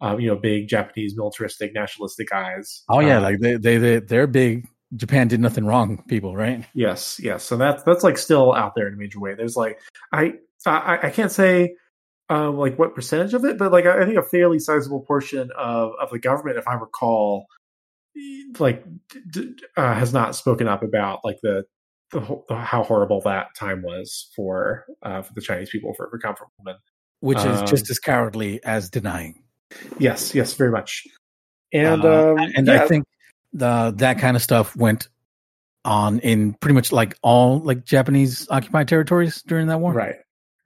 [0.00, 2.84] um, you know big Japanese militaristic nationalistic guys.
[2.88, 4.66] oh yeah Uh, like they, they they they're big
[4.96, 7.44] japan did nothing wrong people right yes, yes.
[7.44, 9.34] So that's that's like still out there in a major way.
[9.34, 9.78] There's like
[10.12, 10.34] I
[10.64, 11.74] I, I can't say
[12.28, 15.92] um, like what percentage of it, but like I think a fairly sizable portion of
[16.00, 17.46] of the government, if I recall,
[18.58, 18.84] like
[19.30, 21.64] d- uh, has not spoken up about like the,
[22.12, 26.18] the whole, how horrible that time was for uh, for the Chinese people for, for
[26.18, 26.78] comfort women.
[27.20, 29.42] which is Um, just as cowardly as denying
[29.98, 31.06] Yes, yes, very much.
[31.72, 33.04] And Uh, um, and yeah, I think
[33.52, 35.08] the that kind of stuff went
[35.84, 39.92] on in pretty much like all like Japanese occupied territories during that war.
[39.92, 40.16] right,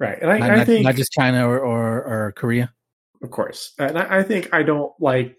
[0.02, 2.72] right, and I, Not, I think not just China or, or, or Korea.
[3.22, 5.36] of course, and I, I think I don't like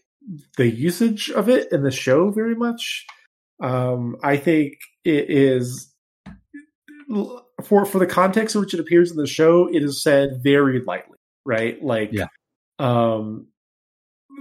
[0.58, 3.06] the usage of it in the show very much.
[3.62, 5.94] Um, I think it is
[7.64, 10.82] for for the context in which it appears in the show, it is said very
[10.82, 11.82] lightly, right?
[11.84, 12.28] Like, Yeah.
[12.80, 13.48] um,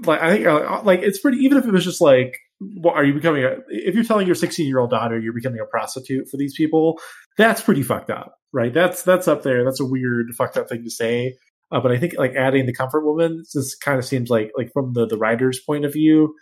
[0.05, 1.39] like I think uh, like it's pretty.
[1.39, 2.39] Even if it was just like,
[2.74, 3.44] what are you becoming?
[3.44, 6.54] A, if you're telling your 16 year old daughter you're becoming a prostitute for these
[6.54, 6.98] people,
[7.38, 8.72] that's pretty fucked up, right?
[8.72, 9.64] That's that's up there.
[9.64, 11.36] That's a weird fucked up thing to say.
[11.70, 14.70] Uh, but I think like adding the comfort woman just kind of seems like like
[14.72, 16.34] from the the writer's point of view,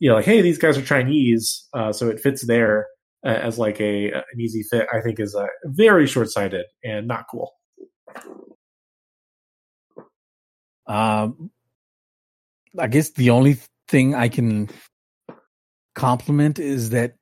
[0.00, 2.88] you know, like hey, these guys are Chinese, uh, so it fits there
[3.24, 4.88] uh, as like a an easy fit.
[4.92, 7.52] I think is uh, very short sighted and not cool.
[10.86, 11.50] Um,
[12.78, 13.58] I guess the only
[13.88, 14.68] thing I can
[15.94, 17.16] compliment is that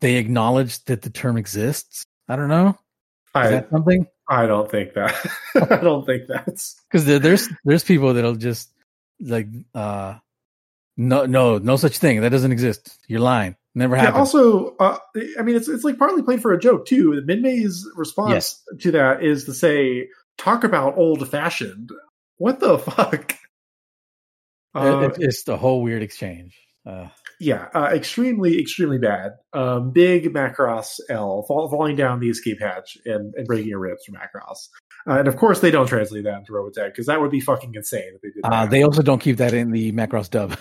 [0.00, 2.04] they acknowledge that the term exists.
[2.28, 2.68] I don't know.
[2.68, 2.76] Is
[3.34, 4.06] I that something?
[4.28, 5.14] I don't think that.
[5.70, 8.70] I don't think that's Because there, there's there's people that'll just
[9.20, 10.14] like uh
[10.96, 12.98] no no no such thing that doesn't exist.
[13.08, 13.56] You're lying.
[13.74, 14.18] Never Yeah, happened.
[14.20, 14.98] also, uh,
[15.38, 17.22] I mean, it's it's like partly played for a joke too.
[17.24, 18.32] Minmay's response
[18.72, 18.82] Yes.
[18.82, 20.08] to that is to say,
[20.38, 21.90] "Talk about old fashioned."
[22.38, 23.34] What the fuck?
[24.74, 26.58] Uh, it- it's the whole weird exchange.
[26.86, 27.08] Uh,
[27.40, 29.32] yeah, uh, extremely, extremely bad.
[29.52, 34.04] Um, big Macross L fall, falling down the escape hatch and, and breaking your ribs
[34.04, 34.68] from Macross.
[35.08, 37.74] Uh, and of course, they don't translate that into Robotech because that would be fucking
[37.74, 38.42] insane if they did.
[38.44, 40.56] uh, they also don't keep that in the Macross dub.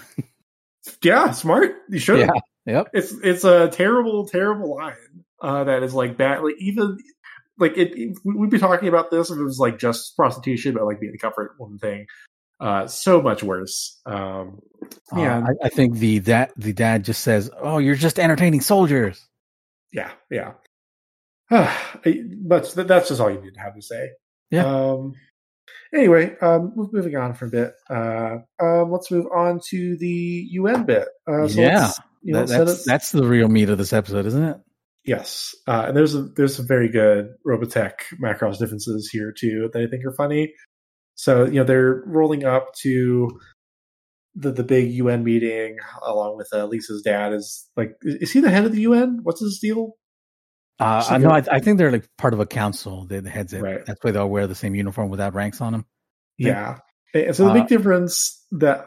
[1.04, 1.76] yeah, smart.
[1.90, 2.20] You should.
[2.20, 2.30] yeah.
[2.66, 2.88] Yep.
[2.94, 4.94] it's it's a terrible terrible line
[5.42, 7.00] uh that is like bad like even
[7.58, 10.86] like it, it- we'd be talking about this if it was like just prostitution but
[10.86, 12.06] like being the comfort woman thing
[12.60, 14.60] uh so much worse um
[15.16, 18.62] Uh, yeah I, I think the that the dad just says, "Oh, you're just entertaining
[18.62, 19.26] soldiers."
[19.92, 20.52] yeah yeah
[21.50, 24.10] but that's just all you need to have to say
[24.52, 24.66] Yeah.
[24.66, 25.14] um
[25.94, 30.86] anyway um moving on for a bit uh um let's move on to the un
[30.86, 31.92] bit uh so Yeah.
[32.22, 34.58] You know, That- that's that's the real meat of this episode, isn't it?
[35.06, 39.82] Yes, uh, and there's a, there's some very good Robotech Macross differences here too that
[39.82, 40.54] I think are funny.
[41.16, 43.40] So you know they're rolling up to
[44.36, 47.34] the the big UN meeting along with uh, Lisa's dad.
[47.34, 49.20] Is like is, he the head of the UN?
[49.24, 49.96] What's his deal?
[50.80, 51.30] Uh, I know.
[51.30, 53.06] I, I think they're like part of a council.
[53.06, 53.62] They're the heads it.
[53.62, 53.86] Right.
[53.86, 55.86] That's why they all wear the same uniform without ranks on them.
[56.38, 56.78] Yeah,
[57.14, 58.86] and so the Uh, big difference that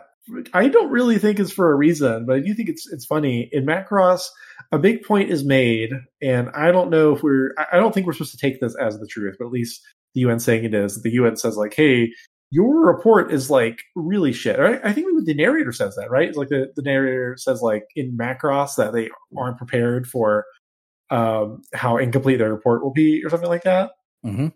[0.55, 3.49] I don't really think is for a reason, but I do think it's it's funny
[3.53, 4.29] in Macross.
[4.71, 5.91] A big point is made,
[6.23, 7.55] and I don't know if we're.
[7.71, 9.83] I don't think we're supposed to take this as the truth, but at least
[10.15, 11.03] the UN saying it is.
[11.03, 12.11] The UN says like, "Hey,
[12.53, 14.81] your report is like really shit." Right?
[14.85, 16.29] I think the narrator says that, right?
[16.29, 20.45] It's like the, the narrator says like in Macross that they aren't prepared for
[21.11, 23.91] um, how incomplete their report will be, or something like that.
[24.23, 24.49] hmm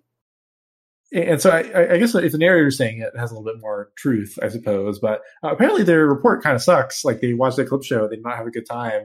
[1.13, 3.53] And so I, I- guess if the narrator is saying it, it has a little
[3.53, 4.99] bit more truth, I suppose.
[4.99, 7.05] But uh, apparently their report kind of sucks.
[7.05, 9.05] Like they watched the clip show, they did not have a good time,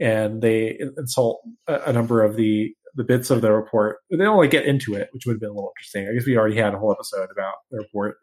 [0.00, 3.98] and they insult a, a number of the the bits of the report.
[4.10, 6.08] They don't like get into it, which would have been a little interesting.
[6.08, 8.16] I guess we already had a whole episode about the report.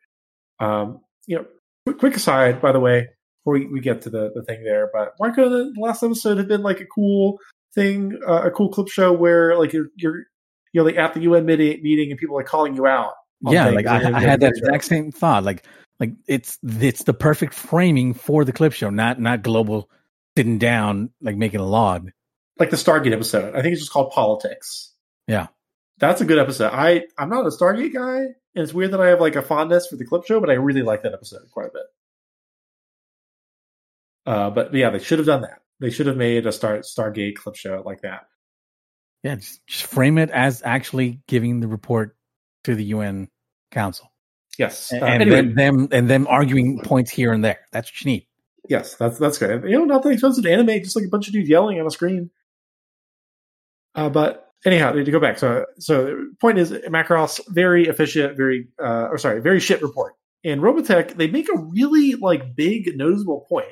[0.59, 1.45] Um, you know,
[1.85, 3.09] quick, quick aside, by the way,
[3.43, 6.37] before we, we get to the, the thing there, but why could the last episode
[6.37, 7.39] have been like a cool
[7.73, 10.17] thing, uh, a cool clip show where like you're you're
[10.71, 13.13] you know like at the UN meeting and people are calling you out.
[13.41, 15.43] Yeah, like I, I had that exact same thought.
[15.43, 15.65] Like,
[15.99, 19.89] like it's it's the perfect framing for the clip show, not not global
[20.37, 22.11] sitting down like making a log.
[22.59, 23.55] like the Stargate episode.
[23.55, 24.93] I think it's just called Politics.
[25.27, 25.47] Yeah.
[26.03, 26.71] That's a good episode.
[26.73, 29.87] I I'm not a Stargate guy, and it's weird that I have like a fondness
[29.87, 31.83] for the clip show, but I really like that episode quite a bit.
[34.25, 35.61] Uh, but yeah, they should have done that.
[35.79, 38.27] They should have made a Star Stargate clip show like that.
[39.23, 42.17] Yeah, just, just frame it as actually giving the report
[42.65, 43.29] to the UN
[43.71, 44.11] Council,
[44.57, 44.91] Yes.
[44.91, 47.59] Uh, and anyway, then them and them arguing points here and there.
[47.71, 48.27] That's what you need.
[48.67, 49.63] yes, that's that's good.
[49.63, 51.87] You know, not that expensive to animate, just like a bunch of dudes yelling on
[51.87, 52.29] a screen.
[53.95, 55.37] Uh, but anyhow, to go back.
[55.37, 60.13] So, so the point is, Macross very efficient, very uh, or sorry, very shit report.
[60.43, 63.67] In Robotech, they make a really like big noticeable point.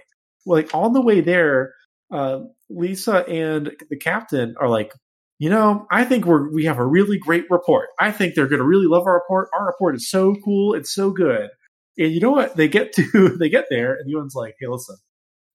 [0.45, 1.73] Like on the way there,
[2.11, 4.93] uh, Lisa and the captain are like,
[5.39, 7.89] you know, I think we're we have a really great report.
[7.99, 9.49] I think they're going to really love our report.
[9.53, 10.73] Our report is so cool.
[10.73, 11.49] It's so good.
[11.97, 12.55] And you know what?
[12.55, 14.95] They get to they get there, and the UN's like, "Hey, listen,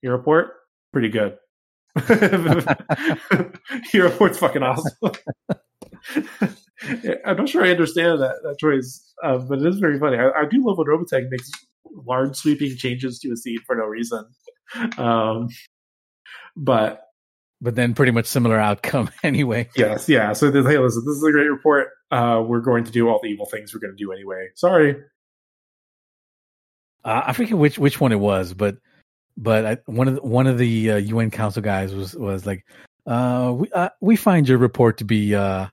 [0.02, 0.50] your report
[0.92, 1.36] pretty good.
[3.92, 4.92] your report's fucking awesome."
[7.24, 10.18] I'm not sure I understand that, that choice, uh, but it is very funny.
[10.18, 11.50] I, I do love when Robotech makes
[12.06, 14.24] large sweeping changes to a scene for no reason.
[14.98, 15.48] Um,
[16.56, 17.02] but
[17.60, 19.68] But then pretty much similar outcome anyway.
[19.76, 20.32] yes, yeah.
[20.34, 21.88] So hey, listen, this is a great report.
[22.10, 24.48] Uh, we're going to do all the evil things we're going to do anyway.
[24.54, 24.96] Sorry.
[27.04, 28.76] Uh, I forget which which one it was, but
[29.36, 32.64] but I, one of the, one of the uh, UN Council guys was was like,
[33.06, 35.66] uh, we uh, we find your report to be uh,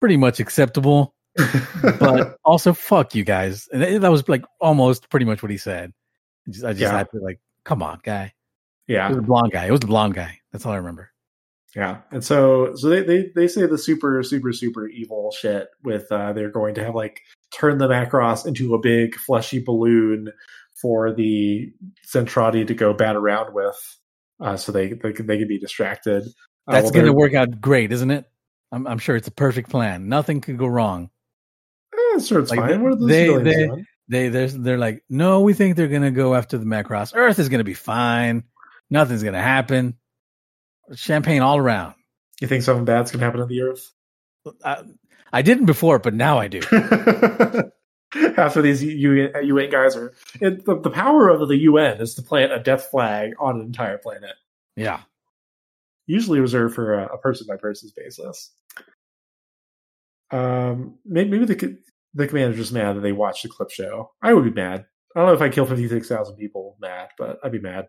[0.00, 1.14] pretty much acceptable,
[1.98, 5.58] but also fuck you guys, and that that was like almost pretty much what he
[5.58, 5.92] said.
[6.46, 6.98] I just, I just Yeah.
[6.98, 8.32] had to like, come on, guy.
[8.86, 9.66] Yeah, it was the blonde guy.
[9.66, 10.38] It was the blonde guy.
[10.52, 11.10] That's all I remember.
[11.74, 16.10] Yeah, and so so they, they they say the super super super evil shit with
[16.12, 17.20] uh, they're going to have like
[17.52, 20.32] turn the Macross into a big fleshy balloon
[20.80, 21.72] for the
[22.06, 23.76] Zentradi to go bat around with,
[24.40, 26.24] uh, so they they can, they can be distracted.
[26.68, 28.24] Uh, That's well, going to work out great, isn't it?
[28.72, 30.08] I'm, I'm sure it's a perfect plan.
[30.08, 31.10] Nothing could go wrong.
[31.94, 32.82] Eh, sure, it's Like, fine.
[32.82, 33.68] What are those they, they,
[34.08, 37.12] they, they're, they're like, no, we think they're going to go after the Macross.
[37.14, 38.42] Earth is going to be fine.
[38.90, 39.96] Nothing's going to happen.
[40.94, 41.94] Champagne all around.
[42.40, 43.92] You think something bad's gonna happen to the Earth?
[44.64, 44.82] I,
[45.32, 46.60] I didn't before, but now I do.
[48.36, 52.22] After these UN, UN guys are, it, the, the power of the UN is to
[52.22, 54.34] plant a death flag on an entire planet.
[54.76, 55.00] Yeah.
[56.06, 58.52] usually reserved for a, a person by person basis.
[60.30, 61.78] Um, maybe, maybe the
[62.14, 64.10] the commander's just mad that they watched the clip show.
[64.22, 64.86] I would be mad.
[65.14, 67.88] I don't know if I kill fifty six thousand people, mad, but I'd be mad.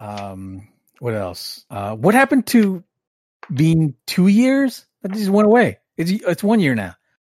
[0.00, 0.68] Um,
[0.98, 1.64] what else?
[1.70, 2.82] Uh, what happened to
[3.52, 4.86] being two years?
[5.02, 5.78] That just went away.
[5.96, 6.94] It's it's one year now.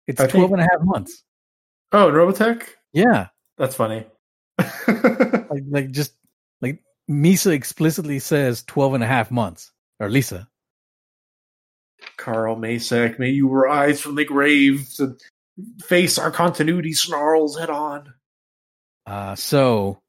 [0.07, 1.23] It's I 12 think- and a half months.
[1.91, 2.63] Oh, Robotech,
[2.93, 3.27] Yeah.
[3.57, 4.05] that's funny.
[4.87, 6.13] Like, like just
[6.61, 10.47] like Misa explicitly says 12 and a half months or Lisa.
[12.17, 15.17] Carl Macek, may you rise from the grave to
[15.81, 18.13] face our continuity snarls head on.
[19.07, 20.01] Uh, so,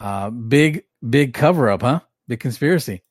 [0.00, 2.00] uh, big, big cover up, huh?
[2.28, 3.02] Big conspiracy.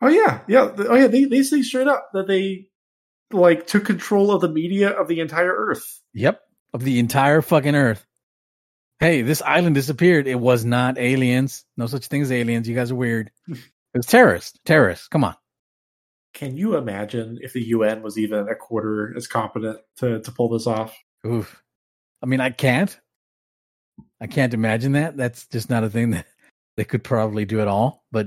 [0.00, 0.70] Oh yeah, yeah.
[0.78, 1.08] Oh yeah.
[1.08, 2.68] They they say straight up that they
[3.32, 6.00] like took control of the media of the entire Earth.
[6.14, 6.40] Yep.
[6.72, 8.06] Of the entire fucking earth.
[8.98, 10.26] Hey, this island disappeared.
[10.26, 11.64] It was not aliens.
[11.76, 12.68] No such thing as aliens.
[12.68, 13.30] You guys are weird.
[13.94, 14.58] It was terrorists.
[14.66, 15.08] Terrorists.
[15.08, 15.36] Come on.
[16.34, 20.50] Can you imagine if the UN was even a quarter as competent to, to pull
[20.50, 20.94] this off?
[21.26, 21.62] Oof.
[22.22, 22.94] I mean, I can't.
[24.20, 25.16] I can't imagine that.
[25.16, 26.26] That's just not a thing that
[26.76, 28.04] they could probably do at all.
[28.12, 28.26] But,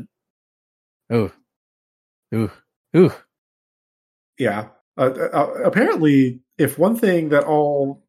[1.14, 1.32] ooh,
[2.34, 2.52] ooh,
[2.98, 3.14] ooh.
[4.40, 4.70] Yeah.
[5.00, 8.04] Uh, uh, apparently, if one thing that all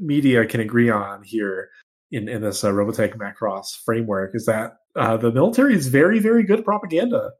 [0.00, 1.68] media can agree on here
[2.10, 6.42] in, in this uh, Robotech Macross framework is that uh, the military is very, very
[6.42, 7.32] good at propaganda.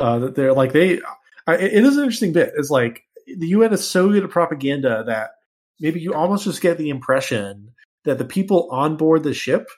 [0.00, 0.94] Uh, that they're like they,
[1.46, 2.52] it is an interesting bit.
[2.56, 5.30] It's like the UN is so good at propaganda that
[5.78, 7.68] maybe you almost just get the impression
[8.06, 9.68] that the people on board the ship,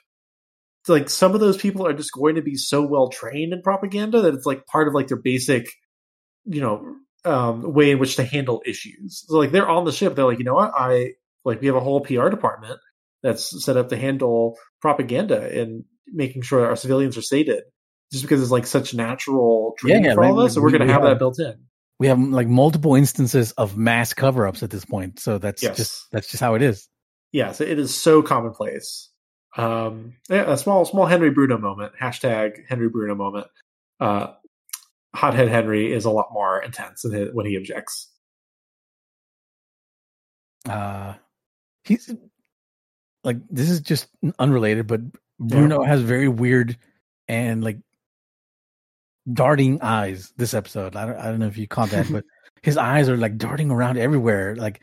[0.87, 4.21] like some of those people are just going to be so well trained in propaganda
[4.21, 5.67] that it's like part of like their basic,
[6.45, 9.23] you know, um, way in which to handle issues.
[9.27, 11.13] So like they're on the ship, they're like, you know what, I
[11.45, 12.79] like we have a whole PR department
[13.21, 17.63] that's set up to handle propaganda and making sure our civilians are sated.
[18.11, 20.85] Just because it's like such natural training yeah, for all like, this, so we're going
[20.85, 21.55] to have that built in.
[21.99, 25.19] We have like multiple instances of mass cover ups at this point.
[25.19, 25.77] So that's Yes.
[25.77, 26.87] just, that's just how it is.
[27.31, 29.09] yeah, so it is so commonplace.
[29.57, 31.93] Um, yeah, a small, small Henry Bruno moment.
[31.99, 33.47] Hashtag Henry Bruno moment.
[33.99, 34.33] Uh,
[35.15, 38.09] Hothead Henry is a lot more intense when he objects.
[40.67, 41.13] uh
[41.83, 42.09] he's
[43.25, 44.07] like this is just
[44.39, 45.01] unrelated but
[45.39, 46.77] bruno has very weird
[47.27, 47.77] and like
[49.31, 50.95] darting eyes this episode.
[50.95, 52.25] I don't, I don't know if you caught that but
[52.61, 54.81] his eyes are like darting around everywhere like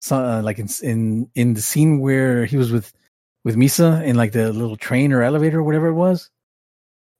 [0.00, 2.92] so uh, like in in in the scene where he was with
[3.44, 6.30] with misa in like the little train or elevator or whatever it was.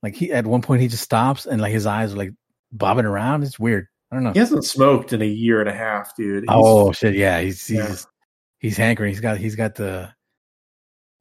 [0.02, 2.32] Like he at one point he just stops and like his eyes are like
[2.72, 5.72] bobbing around it's weird i don't know He hasn't smoked in a year and a
[5.74, 6.44] half, dude.
[6.44, 7.14] He's- Oh shit!
[7.14, 7.94] Yeah, he's he's Yeah.
[8.58, 9.10] he's hankering.
[9.10, 10.10] He's got he's got the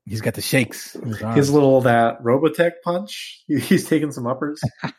[0.06, 0.94] he's got the shakes.
[0.94, 3.44] his his little that Robotech punch.
[3.48, 4.60] He, he's taking some uppers.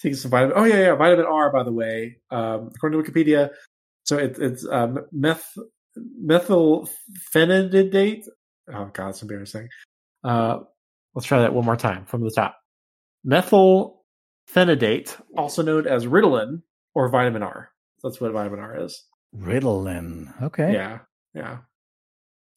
[0.00, 0.54] taking some vitamin.
[0.56, 1.52] Oh yeah, yeah, vitamin R.
[1.52, 3.50] By the way, um, according to Wikipedia,
[4.04, 5.46] so it, it's um, meth
[6.24, 8.24] methylphenidate.
[8.72, 9.68] Oh god, it's embarrassing.
[10.24, 10.58] Uh,
[11.14, 12.56] let's try that one more time from the top.
[14.54, 16.62] Methylphenidate, also known as Ritalin
[16.94, 17.70] or vitamin R.
[18.02, 19.04] That's what vitamin R is.
[19.36, 20.42] Ritalin.
[20.42, 20.72] Okay.
[20.72, 21.00] Yeah,
[21.34, 21.58] yeah.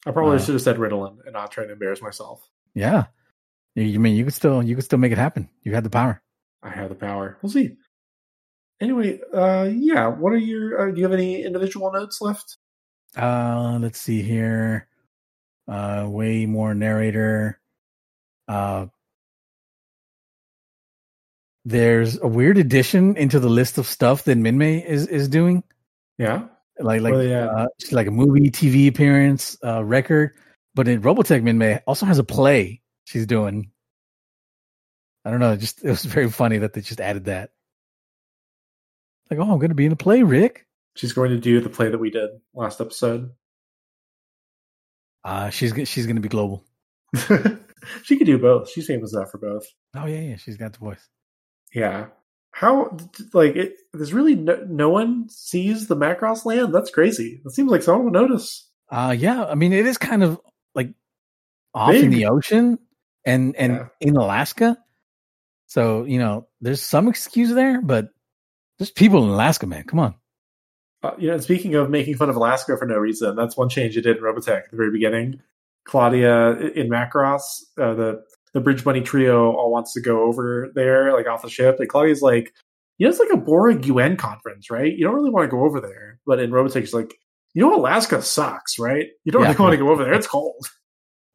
[0.05, 0.43] I probably Wow.
[0.43, 2.47] should have said Ritalin and not try to embarrass myself.
[2.73, 3.05] Yeah.
[3.75, 5.49] You, you mean you could still you could still make it happen?
[5.61, 6.21] You had the power.
[6.61, 7.37] I have the power.
[7.41, 7.75] We'll see.
[8.81, 10.07] Anyway, uh, yeah.
[10.07, 10.81] What are your?
[10.89, 12.57] Uh, do you have any individual notes left?
[13.15, 14.87] Uh, let's see here.
[15.67, 17.59] Uh, way more narrator.
[18.47, 18.87] Uh,
[21.65, 25.63] there's a weird addition into the list of stuff that Minmay is is doing.
[26.17, 26.47] Yeah.
[26.79, 27.49] like like they at?
[27.49, 30.31] uh, like a movie, TV appearance, uh, record.
[30.75, 33.71] But in Robotech, Minmay also has a play she's doing.
[35.25, 35.55] I don't know.
[35.55, 37.51] Just it was very funny that they just added that.
[39.29, 40.67] Like, oh, I'm going to be in a play, Rick.
[40.95, 43.31] She's going to do the play that we did last episode.
[45.23, 46.65] Uh, she's she's going to be global.
[48.03, 48.69] she could do both.
[48.69, 49.65] She's famous enough for both.
[49.95, 51.07] Oh yeah, yeah, she's got the voice.
[51.73, 52.07] Yeah.
[52.51, 52.95] How
[53.33, 53.75] like it?
[53.93, 56.73] There's really no, no one sees the Macross land.
[56.73, 57.41] That's crazy.
[57.43, 58.69] It seems like someone would notice.
[58.91, 59.45] Uh, yeah.
[59.45, 60.39] I mean, it is kind of
[60.75, 60.93] like
[61.73, 62.77] off in the ocean
[63.25, 63.87] and and Yeah.
[64.01, 64.77] in Alaska.
[65.67, 68.09] So you know, there's some excuse there, but
[68.77, 69.83] there's people in Alaska, man.
[69.85, 70.15] Come on.
[71.01, 73.95] Uh, you know, speaking of making fun of Alaska for no reason, that's one change
[73.95, 75.41] you did in Robotech at the very beginning.
[75.85, 81.13] Claudia in Macross, uh, the the Bridge Bunny trio all wants to go over there,
[81.13, 81.79] like off the ship.
[81.79, 82.53] And Claudia's like,
[82.97, 84.91] you know, it's like a boring UN conference, right?
[84.95, 86.19] You don't really want to go over there.
[86.25, 87.13] But in Robotech, she's like,
[87.55, 89.07] you know, Alaska sucks, right?
[89.23, 89.49] You don't Yeah.
[89.49, 90.13] really want to go over there.
[90.13, 90.65] It's cold.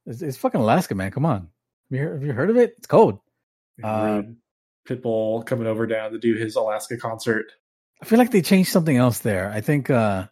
[0.06, 1.10] It's, it's fucking Alaska, man.
[1.10, 1.40] Come on.
[1.40, 1.50] Have
[1.90, 2.72] you, heard, have you heard of it?
[2.78, 3.18] It's cold.
[3.84, 4.22] Uh,
[4.88, 7.44] Pitbull coming over down to do his Alaska concert.
[8.02, 9.50] I feel like they changed something else there.
[9.50, 9.90] I think.
[9.90, 10.26] uh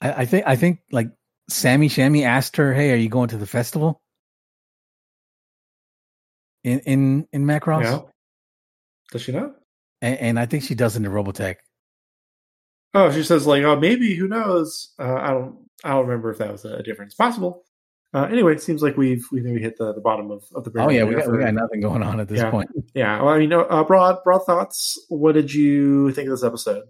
[0.00, 0.46] I, I think.
[0.46, 1.08] I think like
[1.50, 4.00] Sammy Shammy asked her, "Hey, are you going to the festival?"
[6.68, 8.00] In in in Macross, Yeah.
[9.12, 9.54] Does she not?
[10.02, 11.56] and, and I think she does in the Robotech.
[12.94, 14.92] Oh, she says like, oh, maybe who knows?
[14.98, 17.14] Uh, I don't, I don't remember if that was a difference.
[17.14, 17.64] Possible.
[18.14, 20.72] Uh, anyway, it seems like we've we maybe hit the, the bottom of, of the.
[20.76, 22.50] Oh yeah, we got, we got nothing going on at this Yeah.
[22.50, 22.70] point.
[22.94, 24.98] Yeah, well, I mean, uh, broad broad thoughts.
[25.08, 26.84] What did you think of this episode?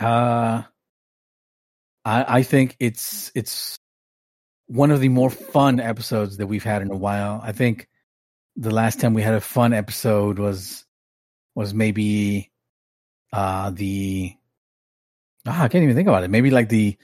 [0.00, 0.62] Uh,
[2.04, 3.78] I I think it's it's
[4.72, 7.40] one of the more fun episodes that we've had in a while.
[7.42, 7.88] I think
[8.56, 10.84] the last time we had a fun episode was
[11.54, 12.50] was maybe
[13.32, 14.34] uh the
[15.46, 16.30] ah, I can't even think about it.
[16.30, 16.96] Maybe like the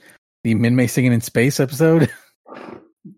[0.43, 2.11] the Minmay singing in space episode.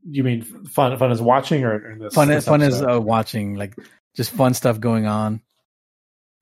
[0.07, 0.95] You mean fun?
[0.98, 2.14] Fun is watching, or, this?
[2.14, 2.98] fun, this fun episode?
[2.98, 3.76] uh, watching like
[4.15, 5.41] just fun stuff going on,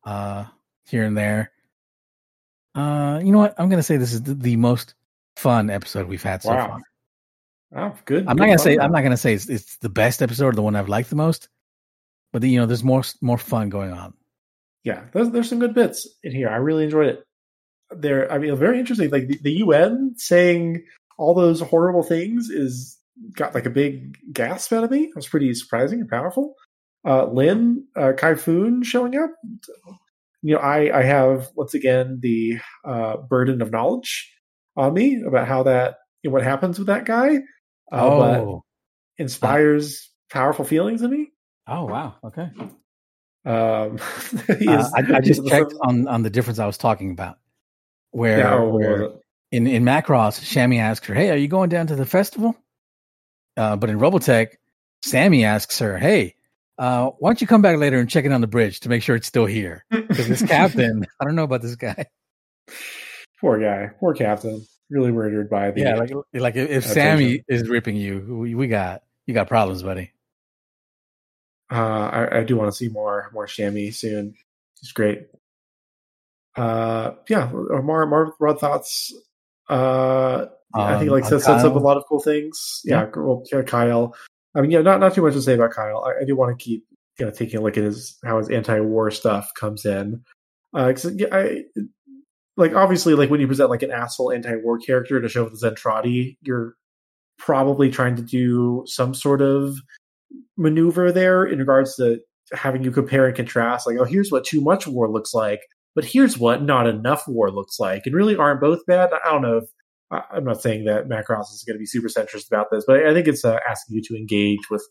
[0.03, 0.43] uh,
[0.85, 1.51] here and there.
[2.75, 3.55] Uh, you know what?
[3.57, 4.93] I'm gonna say this is the, the most
[5.37, 6.67] fun episode we've had so Wow.
[6.67, 6.81] far.
[7.75, 8.27] Oh, good.
[8.27, 8.77] I'm good not gonna say.
[8.77, 11.15] I'm not gonna say it's, it's the best episode or the one I've liked the
[11.15, 11.49] most,
[12.33, 14.13] but you know, there's more more fun going on.
[14.83, 16.49] yeah, there's, there's some good bits in here.
[16.49, 17.23] I really enjoyed it.
[17.91, 19.09] There, I mean, very interesting.
[19.09, 20.83] Like the, the UN saying
[21.17, 22.97] all those horrible things is
[23.33, 25.03] got like a big gasp out of me.
[25.05, 26.55] It was pretty surprising and powerful.
[27.05, 29.31] Uh, Lynn uh, Kaifun showing up.
[30.41, 34.31] You know, I I have once again the uh, burden of knowledge
[34.75, 37.39] on me about how that you know, what happens with that guy.
[37.91, 38.63] Uh, oh,
[39.17, 41.31] inspires powerful feelings in me.
[41.67, 42.49] oh wow, okay.
[43.45, 43.99] Um,
[44.59, 47.37] he Uh, I, I just checked on on the difference I was talking about,
[48.11, 49.11] where, Yeah, where uh,
[49.51, 52.55] in in Macross, Shammy asks her, "Hey, are you going down to the festival?"
[53.57, 54.53] Uh, but in Robotech,
[55.03, 56.35] Sammy asks her, "Hey,
[56.77, 59.03] uh, why don't you come back later and check it on the bridge to make
[59.03, 62.05] sure it's still here?" Because this captain, I don't know about this guy.
[63.41, 67.67] poor guy, poor captain, really murdered by the Yeah, like like if, if Sammy is
[67.69, 70.11] ripping you, we, we got you got problems, buddy.
[71.71, 71.75] Uh,
[72.11, 74.33] I, I do want to see more more Shammy soon.
[74.79, 75.27] He's great.
[76.55, 79.13] Uh, yeah, or more more broad thoughts.
[79.69, 82.81] Uh, I think Um, like sets, sets up a lot of cool things.
[82.83, 84.15] Yeah, well, yeah, Kyle.
[84.55, 86.03] I mean, yeah, not not too much to say about Kyle.
[86.03, 86.85] I, I do want to keep
[87.19, 90.23] you know taking a look at his how his anti-war stuff comes in.
[90.73, 91.63] Uh, 'cause, yeah, I
[92.59, 96.35] like obviously like when you present like an asshole anti-war character to show the Zentradi,
[96.41, 96.75] you're
[97.37, 99.77] probably trying to do some sort of
[100.57, 102.19] maneuver there in regards to
[102.51, 103.87] having you compare and contrast.
[103.87, 105.61] Like, oh, here's what too much war looks like,
[105.95, 109.09] but here's what not enough war looks like, and really aren't both bad.
[109.13, 109.69] I don't know if
[110.11, 113.13] I'm not saying that Macross is going to be super centrist about this, but I
[113.13, 114.85] think it's uh, asking you to engage with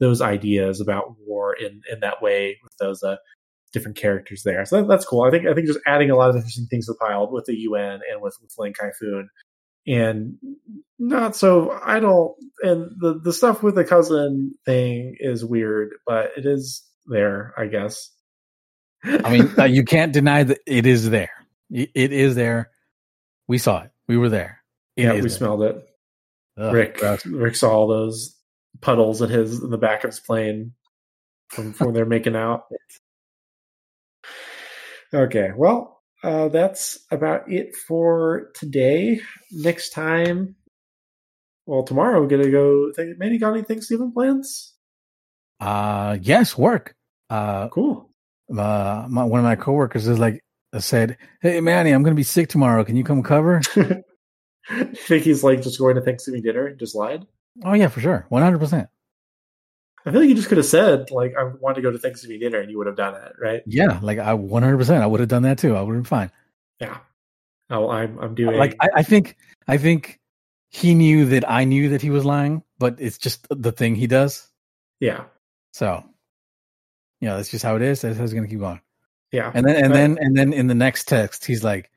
[0.00, 3.16] those ideas about war in in that way with those uh,
[3.72, 4.64] different characters there.
[4.64, 5.22] So that, that's cool.
[5.22, 7.46] I think I think just adding a lot of interesting things to the pile with
[7.46, 9.26] the UN and with with Lynn Kaifun,
[9.86, 10.36] and
[10.98, 12.34] not so I don't.
[12.62, 17.66] And the the stuff with the cousin thing is weird, but it is there, I
[17.66, 18.10] guess.
[19.04, 21.30] I mean, uh, you can't deny that it is there.
[21.70, 22.70] It is there.
[23.48, 23.90] We saw it.
[24.06, 24.62] We were there.
[24.96, 25.28] It yeah, we there.
[25.30, 25.84] smelled it.
[26.58, 27.24] Ugh, Rick gross.
[27.24, 28.36] Rick saw all those
[28.80, 30.72] puddles in his in the back of his plane
[31.48, 32.64] from from when they're making out.
[35.14, 39.20] Okay, well, uh, that's about it for today.
[39.50, 40.56] Next time,
[41.66, 42.92] well, tomorrow we're gonna go.
[42.92, 44.74] Think, Manny got any Thanksgiving plans?
[45.60, 46.94] Uh yes, work.
[47.30, 48.10] Uh, Cool.
[48.50, 50.42] uh my, one of my coworkers is like
[50.78, 52.84] said, "Hey Manny, I'm going to be sick tomorrow.
[52.84, 53.60] Can you come cover?"
[54.94, 57.26] think he's like just going to Thanksgiving dinner and just lied.
[57.64, 58.88] oh yeah, for sure, one hundred percent.
[60.04, 62.40] I feel like you just could have said like I want to go to Thanksgiving
[62.40, 63.62] dinner and you would have done it, right?
[63.66, 65.02] Yeah, like I one hundred percent.
[65.02, 65.76] I would have done that too.
[65.76, 66.30] I would have been fine.
[66.80, 66.98] Yeah.
[67.70, 69.36] Oh, I'm I'm doing Like I, I think
[69.68, 70.18] I think
[70.70, 74.06] he knew that I knew that he was lying, but it's just the thing he
[74.06, 74.48] does.
[75.00, 75.24] yeah
[75.72, 76.02] So,
[77.20, 78.00] yeah, that's just how it is.
[78.00, 78.80] That's how it's going to keep going.
[79.30, 79.52] yeah.
[79.54, 81.90] And then and But- then and then in the next text, he's like,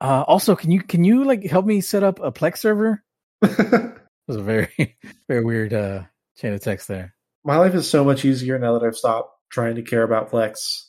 [0.00, 3.02] uh, "Also, can you can you like help me set up a Plex server?"
[3.42, 3.96] It
[4.28, 4.96] was a very
[5.28, 6.02] very weird uh,
[6.36, 7.14] chain of text there.
[7.48, 10.84] My life is so much easier now that I've stopped trying to care about Plex.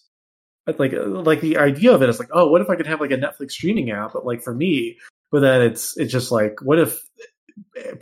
[0.65, 2.99] But, Like like the idea of it is like, oh, what if I could have
[2.99, 4.11] like a Netflix streaming app?
[4.11, 4.97] But like for me,
[5.31, 6.99] but then it's it's just like, what if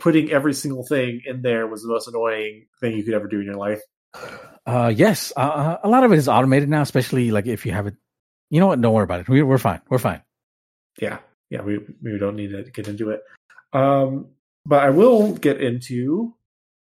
[0.00, 3.38] putting every single thing in there was the most annoying thing you could ever do
[3.38, 3.80] in your life?
[4.66, 7.86] Uh, yes, uh, a lot of it is automated now, especially like if you have
[7.86, 7.94] it.
[8.50, 8.80] You know what?
[8.80, 9.28] Don't worry about it.
[9.28, 9.82] We, we're fine.
[9.88, 10.20] We're fine.
[11.00, 11.18] yeah,
[11.48, 13.20] yeah, we we don't need to get into it.
[13.72, 14.30] Um,
[14.66, 16.34] but I will get into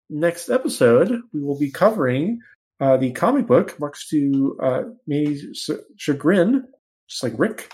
[0.09, 1.21] next episode.
[1.33, 2.39] We will be covering
[2.79, 6.65] uh, the comic book, much to uh, Manny's chagrin,
[7.09, 7.71] just like Rick,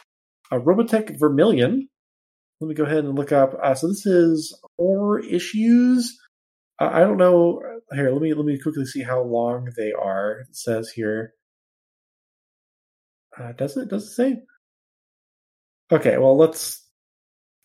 [0.52, 1.88] uh, Robotech Vermilion.
[2.60, 3.53] Let me go ahead and look up.
[3.62, 6.18] Uh, so this is four issues.
[6.80, 7.62] Uh, I don't know.
[7.94, 10.40] Here, let me let me quickly see how long they are.
[10.41, 11.34] It says here.
[13.38, 13.90] Uh, does it?
[13.90, 14.41] Does it say?
[15.91, 16.86] Okay, well let's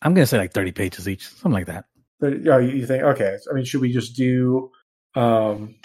[0.02, 1.84] I'm gonna say like 30 pages each, something like that.
[2.20, 3.36] But you you think okay?
[3.51, 4.70] I mean, should we just do?
[5.14, 5.76] Um,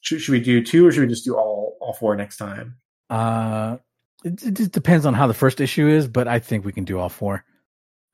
[0.00, 2.76] should, should we do two, or should we just do all all four next time?
[3.10, 3.78] Uh,
[4.24, 6.84] it, it just depends on how the first issue is, but I think we can
[6.84, 7.44] do all four,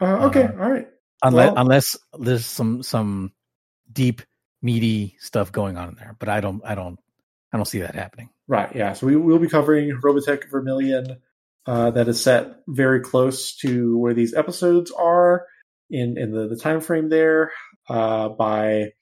[0.01, 0.89] Uh, okay, Uh, all right.
[1.23, 3.33] unless Well- unless there's some some
[3.93, 4.23] deep
[4.63, 6.17] meaty stuff going on in there.
[6.19, 6.99] But I don't I don't
[7.53, 8.31] I don't see that happening.
[8.49, 8.95] Right, yeah.
[8.95, 11.19] So we will be covering Robotech Vermilion.
[11.67, 15.47] Uh, that is set very close to where these episodes are.
[15.91, 17.53] in in the, the time frame there
[17.89, 18.93] uh, by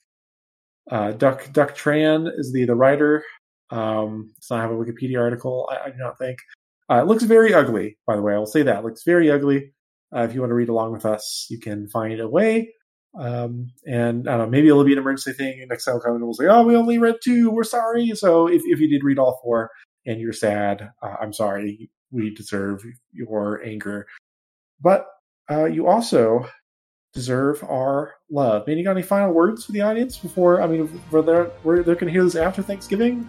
[0.90, 3.24] uh, Duck Duck Tran is the the writer.
[3.70, 5.68] Um, it's not have a Wikipedia article.
[5.70, 6.38] I, I do not think.
[6.90, 8.34] Uh, it looks very ugly, by the way.
[8.34, 9.72] I will say that it looks very ugly.
[10.14, 12.72] Uh, if you want to read along with us, you can find a way.
[13.18, 15.64] Um, and I don't know, maybe it'll be an emergency thing.
[15.68, 17.50] Next time we'll we'll say, "Oh, we only read two.
[17.50, 19.70] We're sorry." So if if you did read all four
[20.06, 21.90] and you're sad, uh, I'm sorry.
[22.10, 24.06] We deserve your anger,
[24.80, 25.06] but
[25.50, 26.46] uh, you also
[27.14, 28.66] deserve our love.
[28.66, 30.60] Man, you got any final words for the audience before?
[30.60, 33.28] I mean, where they're they're going to hear this after Thanksgiving?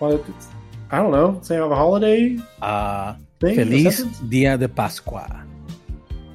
[0.00, 0.48] Well, it's,
[0.90, 1.38] I don't know.
[1.42, 3.56] Say on the holiday Uh, thing.
[3.56, 4.02] Feliz?
[4.28, 5.44] Dia de Pascua.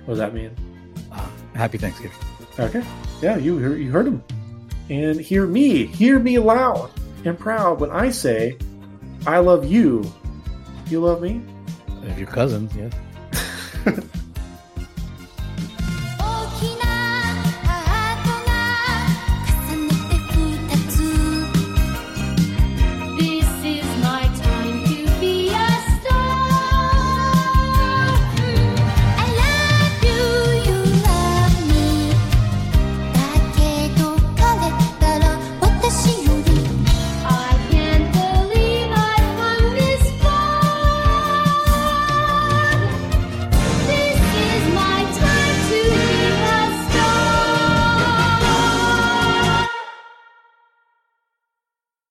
[0.05, 0.51] What does that mean?
[1.11, 2.17] Uh, happy Thanksgiving.
[2.59, 2.83] Okay.
[3.21, 4.23] Yeah, you heard- you heard him.
[4.89, 6.91] And hear me, hear me loud
[7.25, 8.57] and proud when I say,
[9.25, 10.05] "I love you."
[10.87, 11.41] You love me.
[12.03, 12.93] If you're cousins, yes.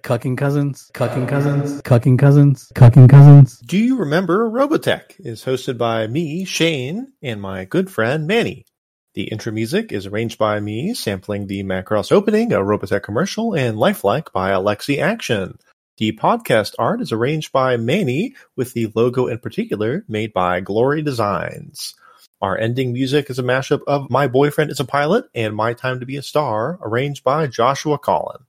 [0.05, 3.59] Cucking cousins, cucking cousins, cucking cousins, cucking cousins.
[3.61, 8.67] Do you remember Robotech is hosted by me, Shane, and my good friend Manny.
[9.15, 13.79] The intro music is arranged by me, sampling the Macross opening, a Robotech commercial, and
[13.79, 15.59] Lifelike by Alexi Action.
[15.97, 21.01] The podcast art is arranged by Manny, with the logo in particular made by Glory
[21.01, 21.95] Designs.
[22.43, 26.01] Our ending music is a mashup of My Boyfriend is a Pilot and My Time
[26.01, 28.45] to Be a Star, arranged by Joshua Collin.